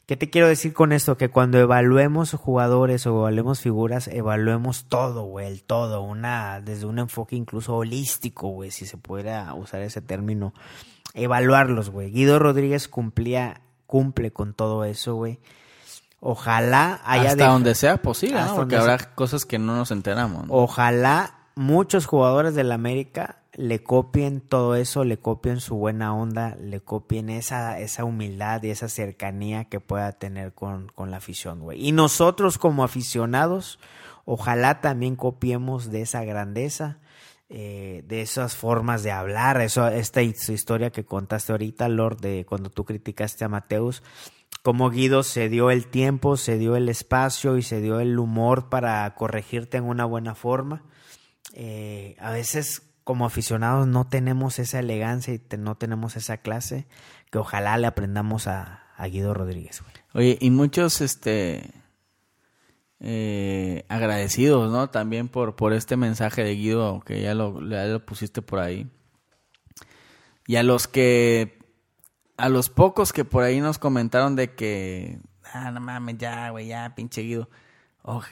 ¿Qué 0.06 0.16
te 0.16 0.28
quiero 0.28 0.48
decir 0.48 0.74
con 0.74 0.92
esto? 0.92 1.16
Que 1.16 1.30
cuando 1.30 1.58
evaluemos 1.58 2.32
jugadores 2.32 3.06
o 3.06 3.20
evaluemos 3.20 3.60
figuras, 3.60 4.08
evaluemos 4.08 4.84
todo, 4.84 5.24
güey, 5.24 5.46
el 5.46 5.62
todo, 5.62 6.02
una, 6.02 6.60
desde 6.60 6.84
un 6.84 6.98
enfoque 6.98 7.36
incluso 7.36 7.74
holístico, 7.76 8.48
güey, 8.48 8.70
si 8.70 8.84
se 8.84 8.98
pudiera 8.98 9.54
usar 9.54 9.80
ese 9.80 10.02
término 10.02 10.52
evaluarlos, 11.14 11.88
güey. 11.88 12.10
Guido 12.10 12.38
Rodríguez 12.38 12.86
cumplía, 12.88 13.62
cumple 13.86 14.30
con 14.30 14.52
todo 14.52 14.84
eso, 14.84 15.14
güey. 15.14 15.38
Ojalá 16.20 17.00
haya... 17.04 17.30
Hasta 17.30 17.46
donde 17.48 17.74
sea 17.74 17.96
posible, 17.98 18.40
¿no? 18.42 18.56
Porque 18.56 18.76
habrá 18.76 18.98
cosas 19.14 19.46
que 19.46 19.58
no 19.58 19.74
nos 19.76 19.90
enteramos. 19.90 20.46
Ojalá 20.48 21.38
muchos 21.54 22.06
jugadores 22.06 22.54
del 22.54 22.72
América 22.72 23.38
le 23.56 23.82
copien 23.82 24.40
todo 24.40 24.74
eso, 24.74 25.04
le 25.04 25.18
copien 25.18 25.60
su 25.60 25.76
buena 25.76 26.14
onda, 26.14 26.56
le 26.60 26.80
copien 26.80 27.30
esa, 27.30 27.78
esa 27.78 28.04
humildad 28.04 28.62
y 28.62 28.70
esa 28.70 28.88
cercanía 28.88 29.64
que 29.64 29.80
pueda 29.80 30.12
tener 30.12 30.52
con, 30.52 30.88
con 30.88 31.10
la 31.10 31.18
afición, 31.18 31.60
güey. 31.60 31.86
Y 31.86 31.92
nosotros 31.92 32.58
como 32.58 32.84
aficionados, 32.84 33.78
ojalá 34.24 34.80
también 34.80 35.16
copiemos 35.16 35.90
de 35.90 36.02
esa 36.02 36.24
grandeza 36.24 36.98
eh, 37.50 38.02
de 38.08 38.22
esas 38.22 38.56
formas 38.56 39.02
de 39.02 39.12
hablar, 39.12 39.60
eso, 39.60 39.86
esta 39.86 40.22
historia 40.22 40.90
que 40.90 41.04
contaste 41.04 41.52
ahorita, 41.52 41.88
Lord, 41.88 42.20
de 42.20 42.46
cuando 42.46 42.70
tú 42.70 42.84
criticaste 42.84 43.44
a 43.44 43.48
Mateus, 43.48 44.02
como 44.62 44.88
Guido 44.88 45.22
se 45.22 45.50
dio 45.50 45.70
el 45.70 45.86
tiempo, 45.86 46.38
se 46.38 46.56
dio 46.56 46.74
el 46.74 46.88
espacio 46.88 47.58
y 47.58 47.62
se 47.62 47.82
dio 47.82 48.00
el 48.00 48.18
humor 48.18 48.70
para 48.70 49.14
corregirte 49.14 49.76
en 49.76 49.84
una 49.84 50.06
buena 50.06 50.34
forma. 50.34 50.84
Eh, 51.52 52.16
a 52.18 52.30
veces 52.30 52.93
como 53.04 53.26
aficionados 53.26 53.86
no 53.86 54.06
tenemos 54.06 54.58
esa 54.58 54.80
elegancia 54.80 55.34
y 55.34 55.40
no 55.58 55.76
tenemos 55.76 56.16
esa 56.16 56.38
clase 56.38 56.86
que 57.30 57.38
ojalá 57.38 57.76
le 57.76 57.86
aprendamos 57.86 58.48
a, 58.48 58.80
Guido 59.10 59.34
Rodríguez. 59.34 59.82
Oye, 60.12 60.38
y 60.40 60.50
muchos, 60.50 61.00
este, 61.00 61.72
eh, 63.00 63.84
agradecidos, 63.88 64.70
¿no? 64.70 64.88
También 64.88 65.28
por, 65.28 65.56
por 65.56 65.72
este 65.72 65.96
mensaje 65.96 66.44
de 66.44 66.54
Guido, 66.54 67.00
que 67.00 67.20
ya 67.20 67.34
lo, 67.34 67.60
lo 67.60 68.06
pusiste 68.06 68.40
por 68.40 68.60
ahí. 68.60 68.88
Y 70.46 70.56
a 70.56 70.62
los 70.62 70.86
que, 70.86 71.58
a 72.36 72.48
los 72.48 72.70
pocos 72.70 73.12
que 73.12 73.24
por 73.24 73.42
ahí 73.42 73.60
nos 73.60 73.78
comentaron 73.78 74.36
de 74.36 74.54
que, 74.54 75.18
ah, 75.52 75.72
no 75.72 75.80
mames, 75.80 76.18
ya, 76.18 76.50
güey, 76.50 76.68
ya, 76.68 76.94
pinche 76.94 77.22
Guido. 77.22 77.50
Oh, 78.02 78.22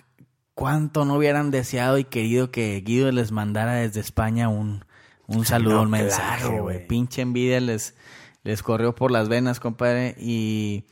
cuánto 0.55 1.05
no 1.05 1.17
hubieran 1.17 1.51
deseado 1.51 1.99
y 1.99 2.05
querido 2.05 2.51
que 2.51 2.81
Guido 2.81 3.11
les 3.13 3.33
mandara 3.33 3.75
desde 3.75 4.01
España 4.01 4.49
un, 4.49 4.85
un 5.27 5.45
saludo, 5.45 5.83
un 5.83 5.91
mensaje, 5.91 6.61
güey. 6.61 6.87
Pinche 6.87 7.23
envidia 7.23 7.61
les, 7.61 7.95
les 8.43 8.63
corrió 8.63 8.95
por 8.95 9.11
las 9.11 9.29
venas, 9.29 9.61
compadre. 9.61 10.17
Y 10.19 10.85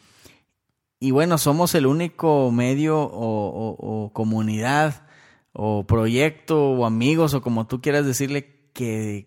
y 1.03 1.13
bueno, 1.13 1.39
somos 1.39 1.75
el 1.75 1.87
único 1.87 2.51
medio 2.53 2.99
o, 3.01 4.11
comunidad 4.13 5.07
o 5.55 5.87
proyecto 5.87 6.73
o 6.73 6.85
amigos 6.85 7.33
o 7.33 7.41
como 7.41 7.67
tú 7.67 7.81
quieras 7.81 8.05
decirle 8.05 8.69
que, 8.75 9.27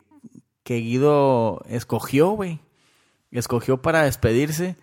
que 0.63 0.75
Guido 0.77 1.63
escogió, 1.67 2.29
güey. 2.29 2.59
Escogió 3.31 3.81
para 3.81 4.03
despedirse. 4.03 4.75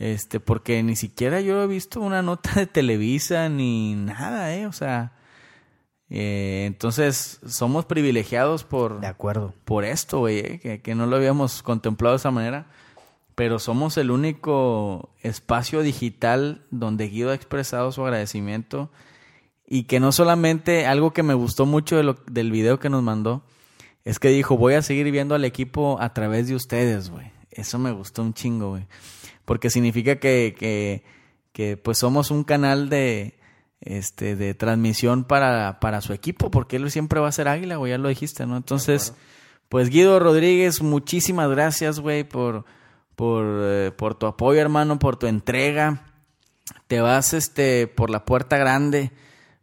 Este, 0.00 0.40
porque 0.40 0.82
ni 0.82 0.96
siquiera 0.96 1.40
yo 1.40 1.62
he 1.62 1.66
visto 1.68 2.00
una 2.00 2.22
nota 2.22 2.50
de 2.56 2.66
Televisa 2.66 3.48
ni 3.48 3.94
nada, 3.94 4.52
eh. 4.56 4.66
O 4.66 4.72
sea, 4.72 5.12
eh, 6.08 6.64
entonces 6.66 7.38
somos 7.46 7.84
privilegiados 7.84 8.64
por... 8.64 9.00
De 9.00 9.06
acuerdo. 9.06 9.54
Por 9.64 9.84
esto, 9.84 10.18
güey, 10.18 10.38
eh, 10.38 10.58
que, 10.60 10.80
que 10.80 10.96
no 10.96 11.06
lo 11.06 11.14
habíamos 11.14 11.62
contemplado 11.62 12.14
de 12.14 12.18
esa 12.18 12.32
manera 12.32 12.66
pero 13.40 13.58
somos 13.58 13.96
el 13.96 14.10
único 14.10 15.14
espacio 15.22 15.80
digital 15.80 16.66
donde 16.70 17.08
Guido 17.08 17.30
ha 17.30 17.34
expresado 17.34 17.90
su 17.90 18.04
agradecimiento 18.04 18.90
y 19.66 19.84
que 19.84 19.98
no 19.98 20.12
solamente 20.12 20.86
algo 20.86 21.14
que 21.14 21.22
me 21.22 21.32
gustó 21.32 21.64
mucho 21.64 21.96
de 21.96 22.02
lo, 22.02 22.18
del 22.30 22.50
video 22.50 22.78
que 22.78 22.90
nos 22.90 23.02
mandó 23.02 23.42
es 24.04 24.18
que 24.18 24.28
dijo, 24.28 24.58
voy 24.58 24.74
a 24.74 24.82
seguir 24.82 25.10
viendo 25.10 25.34
al 25.34 25.46
equipo 25.46 25.96
a 26.02 26.12
través 26.12 26.48
de 26.48 26.54
ustedes, 26.54 27.08
güey. 27.08 27.32
Eso 27.50 27.78
me 27.78 27.92
gustó 27.92 28.20
un 28.20 28.34
chingo, 28.34 28.70
güey. 28.70 28.86
Porque 29.50 29.68
significa 29.68 30.20
que, 30.20 30.54
que, 30.56 31.02
que 31.50 31.76
pues 31.76 31.98
somos 31.98 32.30
un 32.30 32.44
canal 32.44 32.88
de, 32.88 33.34
este, 33.80 34.36
de 34.36 34.54
transmisión 34.54 35.24
para, 35.24 35.80
para 35.80 36.00
su 36.02 36.12
equipo, 36.12 36.52
porque 36.52 36.76
él 36.76 36.88
siempre 36.92 37.18
va 37.18 37.26
a 37.26 37.32
ser 37.32 37.48
águila, 37.48 37.74
güey, 37.74 37.90
ya 37.90 37.98
lo 37.98 38.08
dijiste, 38.08 38.46
¿no? 38.46 38.56
Entonces, 38.56 39.12
pues 39.68 39.88
Guido 39.88 40.20
Rodríguez, 40.20 40.82
muchísimas 40.82 41.50
gracias, 41.50 41.98
güey, 41.98 42.22
por, 42.22 42.64
por, 43.16 43.44
eh, 43.44 43.90
por 43.90 44.14
tu 44.14 44.26
apoyo, 44.26 44.60
hermano, 44.60 45.00
por 45.00 45.16
tu 45.16 45.26
entrega. 45.26 46.04
Te 46.86 47.00
vas 47.00 47.32
este, 47.32 47.88
por 47.88 48.08
la 48.08 48.24
puerta 48.24 48.56
grande 48.56 49.10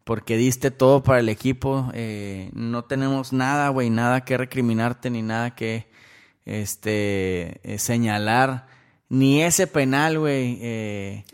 porque 0.03 0.35
diste 0.35 0.69
todo 0.69 1.01
para 1.01 1.21
el 1.21 1.29
equipo. 1.29 1.91
Eh, 1.93 2.49
no 2.51 2.83
tenemos 2.83 3.31
nada, 3.31 3.69
güey, 3.69 3.89
nada 3.89 4.25
que 4.25 4.35
recriminarte 4.35 5.09
ni 5.09 5.21
nada 5.21 5.55
que 5.55 5.87
este, 6.43 7.61
eh, 7.63 7.79
señalar. 7.79 8.75
Ni 9.09 9.41
ese 9.41 9.67
penal, 9.67 10.19
güey, 10.19 10.57
eh, 10.61 11.25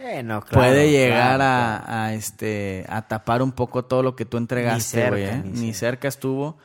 puede 0.52 0.92
llegar 0.92 1.40
a, 1.42 2.14
este, 2.14 2.86
a 2.88 3.08
tapar 3.08 3.42
un 3.42 3.52
poco 3.52 3.86
todo 3.86 4.04
lo 4.04 4.16
que 4.16 4.26
tú 4.26 4.38
entregaste, 4.38 5.10
güey. 5.10 5.42
Ni, 5.44 5.60
ni 5.60 5.74
cerca 5.74 6.08
estuvo. 6.08 6.58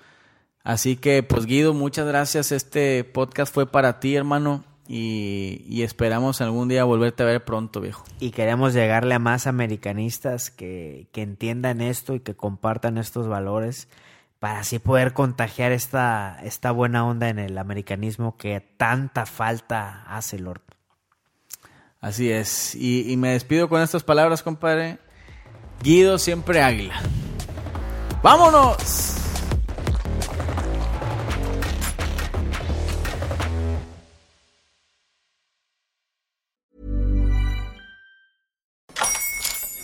Así 0.62 0.96
que, 0.96 1.22
pues 1.22 1.46
Guido, 1.46 1.72
muchas 1.72 2.06
gracias. 2.06 2.52
Este 2.52 3.04
podcast 3.04 3.54
fue 3.54 3.66
para 3.66 4.00
ti, 4.00 4.16
hermano. 4.16 4.64
Y, 4.86 5.82
esperamos 5.82 6.40
algún 6.40 6.68
día 6.68 6.84
volverte 6.84 7.22
a 7.22 7.26
ver 7.26 7.44
pronto, 7.44 7.80
viejo. 7.80 8.04
Y 8.20 8.30
queremos 8.30 8.72
llegarle 8.72 9.14
a 9.14 9.18
más 9.18 9.46
americanistas 9.46 10.50
que, 10.50 11.08
que 11.12 11.22
entiendan 11.22 11.82
esto 11.82 12.14
y 12.14 12.20
que 12.20 12.34
compartan 12.34 12.96
estos 12.96 13.28
valores 13.28 13.88
para 14.38 14.60
así 14.60 14.78
poder 14.78 15.12
contagiar 15.12 15.72
esta, 15.72 16.38
esta 16.42 16.70
buena 16.70 17.04
onda 17.06 17.28
en 17.28 17.38
el 17.38 17.58
americanismo 17.58 18.36
que 18.36 18.60
tanta 18.60 19.26
falta 19.26 20.04
hace, 20.06 20.38
Lord. 20.38 20.62
Así 22.00 22.30
es. 22.30 22.74
Y, 22.74 23.10
y 23.10 23.16
me 23.16 23.30
despido 23.30 23.68
con 23.68 23.82
estas 23.82 24.04
palabras, 24.04 24.42
compadre. 24.42 24.98
Guido 25.82 26.18
siempre 26.18 26.62
águila. 26.62 27.00
¡Vámonos! 28.22 29.16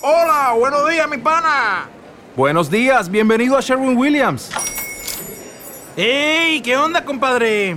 Hola, 0.02 0.54
buenos 0.58 0.88
días, 0.90 1.08
mi 1.08 1.18
pana. 1.18 1.88
Buenos 2.36 2.70
días, 2.70 3.10
bienvenido 3.10 3.56
a 3.56 3.60
Sherwin 3.60 3.96
Williams. 3.96 4.50
¡Ey! 5.96 6.60
¿Qué 6.60 6.76
onda, 6.76 7.04
compadre? 7.04 7.76